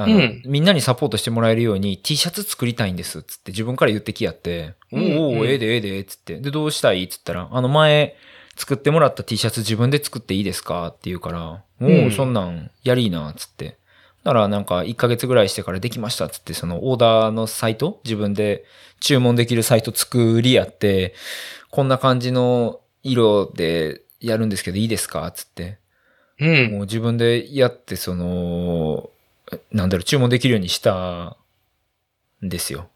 [0.00, 6.40] あの、うんみんなにサポートしてもらえるように T シャツ作りたいんです、つって自分から言ってきやって、うんおーおええでええで、つって。
[6.40, 8.16] で、どうしたいつったら、あの前、
[8.56, 13.76] 作ってもらった T シャツ自分で作っていいですかって言うから、おお、うんそんなんやりーな、つって。
[14.24, 18.64] だからなんか1ヶ月ぐらいしてからできました、つって、そのオーダーのサイト、自分で
[19.00, 21.14] 注文できるサイト作りやって、
[21.70, 25.78] こんな感じの色でやるんですけどいいですかつって。
[26.38, 26.72] うん。
[26.72, 29.19] もう自分でやって、その、え
[29.72, 31.36] なんだろう、注文できるようにした
[32.44, 32.88] んですよ。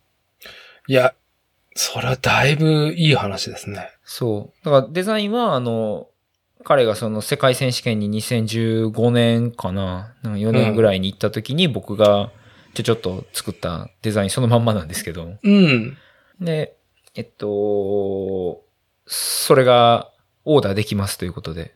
[0.87, 1.15] いや、
[1.75, 3.91] それはだいぶいい話ですね。
[4.05, 4.65] そう。
[4.65, 6.09] だからデザインは、あの、
[6.65, 12.31] 彼がその世界選手権に2015年かな、なんか4年ぐらいに行った時に僕が
[12.75, 15.37] ちょちょっと作ったデザインそのまんまなんですけど。
[15.43, 15.97] うん。
[16.41, 16.77] で、
[17.15, 18.63] えっと、
[19.07, 20.11] それが
[20.45, 21.75] オーダーできますということで。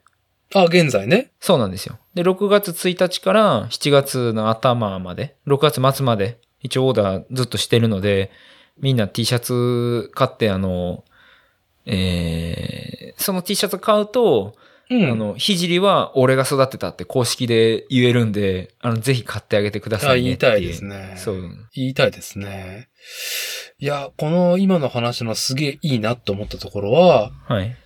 [0.54, 1.30] あ、現在ね。
[1.40, 1.98] そうなんですよ。
[2.14, 8.30] で、6月1日から7月の頭まで、6月末まで、一応オーダーずっとしてるので、
[8.80, 11.04] みんな T シャツ買って、あの、
[11.84, 14.54] えー、その T シャツ買うと、
[14.90, 15.10] うん。
[15.10, 21.14] あの、ひじりは俺が育てたって公式で言えるんで、あの、ぜひ買ってあげてくださあ、いねってう言いたいですね。
[21.16, 21.50] そう。
[21.74, 22.88] 言いたいですね。
[23.78, 27.76] いや、この今の話のすげえいいなと思ったところは、はい。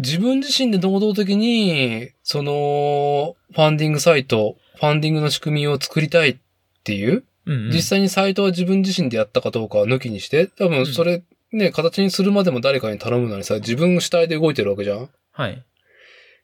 [0.00, 6.36] 自分自身で能動的に、その、ファンディングサイト、ファンディングの仕組みを作りたいっ
[6.84, 7.70] ていう、うん、うん。
[7.70, 11.22] 実際にサイトは自分自身でやったかどうかは抜きにして、多分それ、
[11.52, 15.64] ね、形にするまでも誰かに頼むのにさ、自分主体で動いてるわけじゃんはい。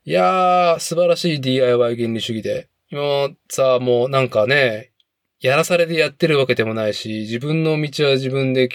[0.05, 2.69] いやー、素晴らしい DIY 原理主義で。
[2.91, 4.93] 今さ、もうなんかね、
[5.41, 8.69] やらされでやってるわけでもないし、自分の道は自分で、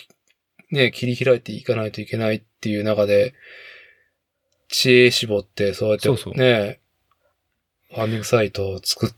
[0.72, 3.34] ね、切り開いていかないといけないっていう中で、
[4.72, 6.80] 知恵絞って、そうやってそうそうね、
[7.94, 9.10] ファンディングサイトを作っ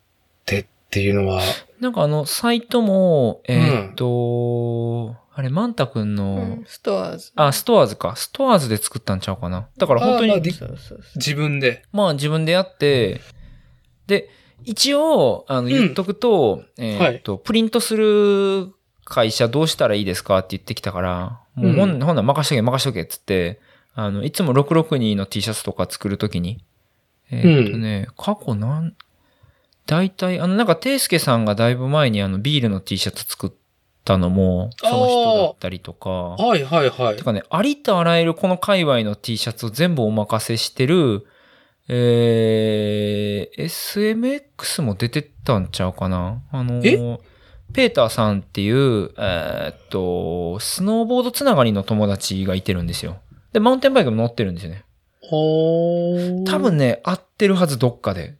[0.45, 1.41] てっていうのは、
[1.79, 7.31] なんかあの、サイトも、えーっと、あれ、マンタくんの、うんストアーズ。
[7.35, 8.15] あ、ストアーズか。
[8.15, 9.67] ストアーズで作ったんちゃうかな。
[9.77, 11.83] だから本当に、あまあでそうそうそう自分で。
[11.91, 13.21] まあ自分でやって、
[14.07, 14.29] で、
[14.63, 18.71] 一応、あの、言っとくと、えーっと、プリントする
[19.05, 23.59] 会社どうしたらいいですかって言ってきたから、もうほん、うんほんなら任しとけ任しとけっつって、
[23.95, 26.63] あの、いつも662の T シャツとか作るときに、
[27.29, 28.95] えーっとね、過去なん、
[29.85, 33.51] 大体、あの、なんか、ていすけさんがだいぶ前にあの、ビールの T シャツ作っ
[34.05, 37.17] たのも、その人だったりとか、はいはいはい。
[37.17, 37.23] て。
[37.23, 41.25] かね、ありとあらゆるこの界隈の T シャツを全部お任せしてる、
[41.89, 46.41] えー、SMX も出てったんちゃうかな。
[46.51, 47.19] あのえ？
[47.73, 53.17] ペーターさんっていう、えーっと、スノーボードつながりの友達がいてるんですよ。
[53.53, 54.83] で、マウンテンバイクも乗ってるんですよね。
[55.21, 56.43] ほー。
[56.45, 58.35] 多分ね、合ってるはず、どっかで。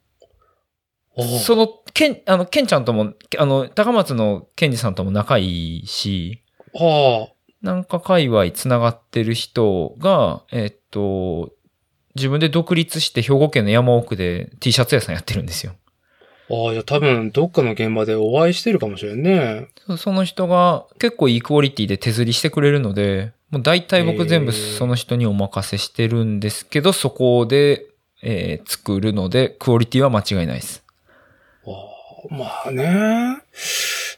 [1.46, 6.44] その、ケン、あの、ケンちゃんとも、あの、高松のケンジさんとも仲いいし、
[6.74, 7.30] は
[7.62, 11.54] なんか界隈つながってる人が、えっと、
[12.16, 15.74] 自分で独立して兵庫県の山奥で T シャツ屋さんやってるんですよ。
[16.50, 16.68] あ。
[16.68, 19.68] ああ、じゃあ多分どっかの現場でお会いしてるかもしれんね。
[19.88, 27.86] そその人が結構いいクオリティで手刷りしてくれるので、もう大体僕全部その人にお任せしてるんですけど、そこで、
[28.24, 30.84] えー作るので、クオリティは間違いないです。
[32.32, 33.38] まあね。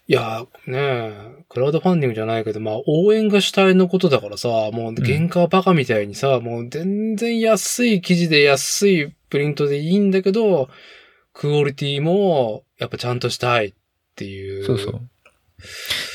[0.08, 1.12] いや、ね
[1.50, 10.70] クラウドファンディングじゃないけど、まあ応援が主体のことだからさ、もう原価バカみたいにさ、もう全然安い記事で安いプリントでいいんだけど、
[11.34, 13.74] クオリティもやっぱちゃんとしたいっ
[14.16, 14.64] ていう。
[14.64, 15.02] そうそう。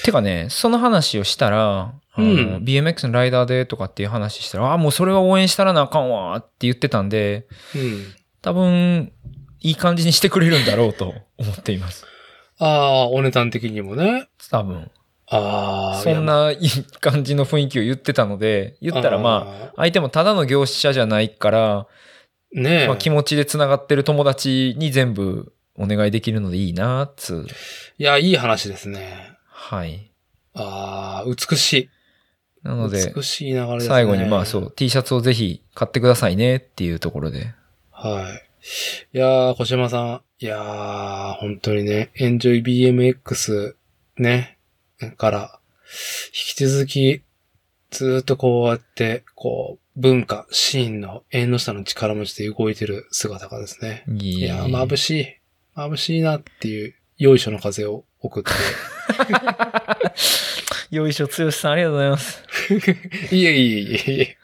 [0.05, 8.07] てかね、その話をしたら、うん BMX のライダーでとかっていう話したら、あ、もうそれは応援したらなあかんわって言ってたんで、うん。
[8.43, 9.13] 多分、
[9.61, 12.07] いい感じにしてくれるんだろうと思っています。
[12.59, 14.29] ああ、お値段的にもね。
[14.51, 14.91] 多分。
[15.29, 16.69] ああ、そんないい
[17.01, 22.87] 感じの雰囲気を言ってたので、言ったらまあ、あ相手もただの業者じゃないから、ー、ねえ。
[22.89, 27.47] まあ、気持ちで繋がってる友達に全部お願いできるのでいいな、つう。
[27.99, 29.30] いや、いい話ですね。
[29.61, 30.11] はい。
[30.55, 31.89] ああ、美しい。
[32.63, 33.89] なので、美しい流れですね。
[33.89, 37.55] 最後にまあそう、T シャツをぜひ買ってくださいねっていうところで。
[37.93, 38.27] は
[39.13, 39.17] い。
[39.17, 40.23] いやー、小島さん。
[40.41, 43.75] いやー、本当にね、エンジョイ BMX
[44.17, 44.59] ね、
[45.19, 45.61] から、
[46.29, 47.23] 引き続き、
[47.91, 54.05] ずーっとこうやって、こう、文化、シーンの縁の下の力持ちで動いてる姿がですね。
[54.09, 55.27] いいやー、眩しい。
[55.77, 58.51] 眩しいなっていう、よいしょの風を送って。
[60.91, 62.45] よいしょ、つよしさんありがとうございます。
[63.35, 64.37] いえいえいえいえ。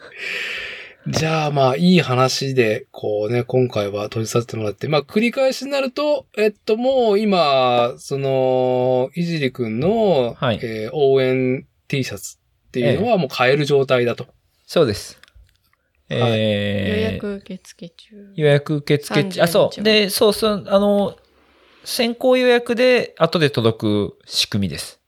[1.08, 14.26] じゃあまあ、いい話で、こうね、今回は取りさせてもらって、まあ、繰り返しになると、えっと、もう今、その、いじりくんの、はいえー応援 T シャツっていうのはもう買える状態だと。
[14.66, 15.20] そうです。
[16.08, 18.32] はい予えー、約受付中。
[18.34, 19.84] 予約受付中、30あ、そ日う。
[19.84, 21.16] で、そうそう、あの、
[21.86, 25.00] 先行予約で後で届く仕組みです。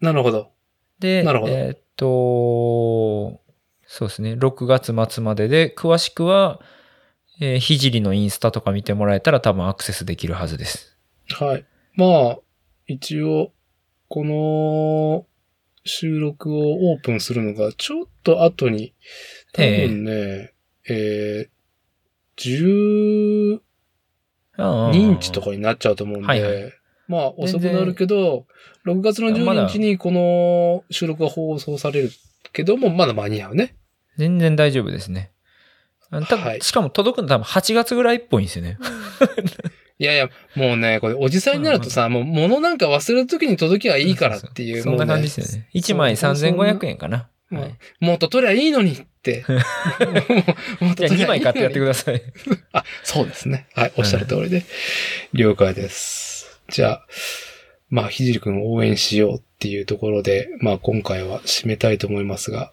[0.00, 0.52] なるほど。
[1.00, 3.40] で、なるほどえーっと、
[3.84, 6.60] そうですね、6月末までで、詳しくは、
[7.40, 10.96] えーひじりのインスタとか見てもらえたら多分アクセスできるはずです。
[11.30, 11.66] はい。
[11.94, 12.38] まあ、
[12.86, 13.50] 一応、
[14.06, 15.26] この
[15.84, 18.94] 収録をオープンするのがちょっと後に、
[19.52, 20.54] 多分ね、
[20.88, 23.60] えー、10認
[24.58, 26.72] 認知とかになっちゃうと思うんで、はいはい
[27.06, 28.46] まあ遅くなるけど、
[28.86, 32.10] 6月の12日にこの収録が放送される
[32.52, 33.76] けども、まだ間に合うね。
[34.16, 35.30] 全然大丈夫ですね。
[36.10, 38.78] 多分はいしかも届くの多分8月ぐらいっぽいんですよね。
[39.98, 44.82] いやいや、もうね、これおじさんになるとさ、もう物なんか忘れるときに届きゃいいからっていう。
[44.82, 45.68] そんな感じですよね。
[45.74, 47.28] 1枚3500円かな。
[47.52, 49.44] うんはいもっと取りゃいいのにって。
[50.80, 52.22] もっとじゃあ2枚買ってやってくだださい。
[52.72, 53.66] あ、そうですね。
[53.74, 54.62] はい、おっしゃる通りで。
[55.32, 56.60] 了解です。
[56.68, 57.06] じゃあ、
[57.88, 62.72] まあ、ひじりくんを応援しようっていうところで、まあ、今回は締めたいと思いますが。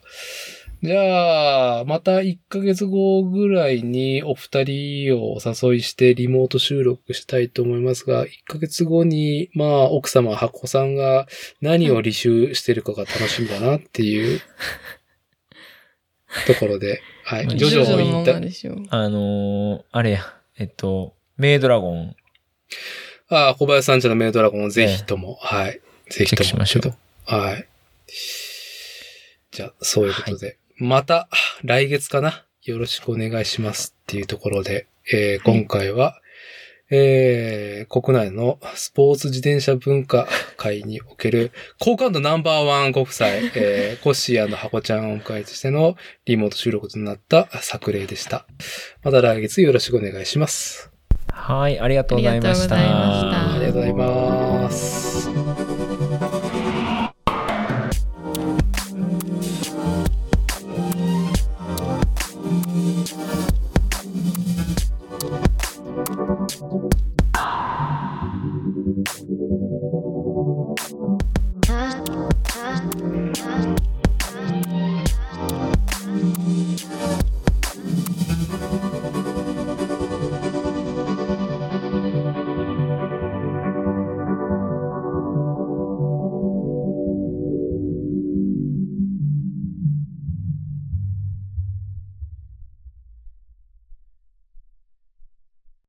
[0.84, 11.28] じゃあ、また1ヶ月後ぐらいにお二人をお誘いしてリモート収録したいと思いますが、1ヶ月後に、まあ、奥様、箱さんが
[11.62, 14.42] 何を履修してるかが楽しみだなっていう
[16.48, 17.46] ところで、はい。
[17.46, 18.76] まあジョジョをのまま引退、でしょ。
[18.90, 22.16] あのーあれや、えっと、メイドラゴン、
[23.30, 25.80] ああ、小林さんちのメイドラゴンをぜひとも、はい。
[26.10, 26.48] ぜひとも。
[26.48, 26.94] しましょう
[27.26, 27.68] はい。
[29.52, 31.30] じゃあ、そういうことで、また、
[31.64, 32.44] 来月かな？
[32.64, 36.20] よろしくお願いしますっていうところで、えー今回は、
[36.90, 40.28] えー国内のスポーツ自転車文化
[40.58, 45.96] 会における好感度ナンバーワン国際、えーコッシー箱ちゃんをお迎えしての
[46.26, 48.48] リモート収録となった作例でした。
[49.04, 50.90] また来月よろしくお願いします。
[51.32, 52.76] はい、ありがとうございました。
[52.76, 55.11] あありがとうございます。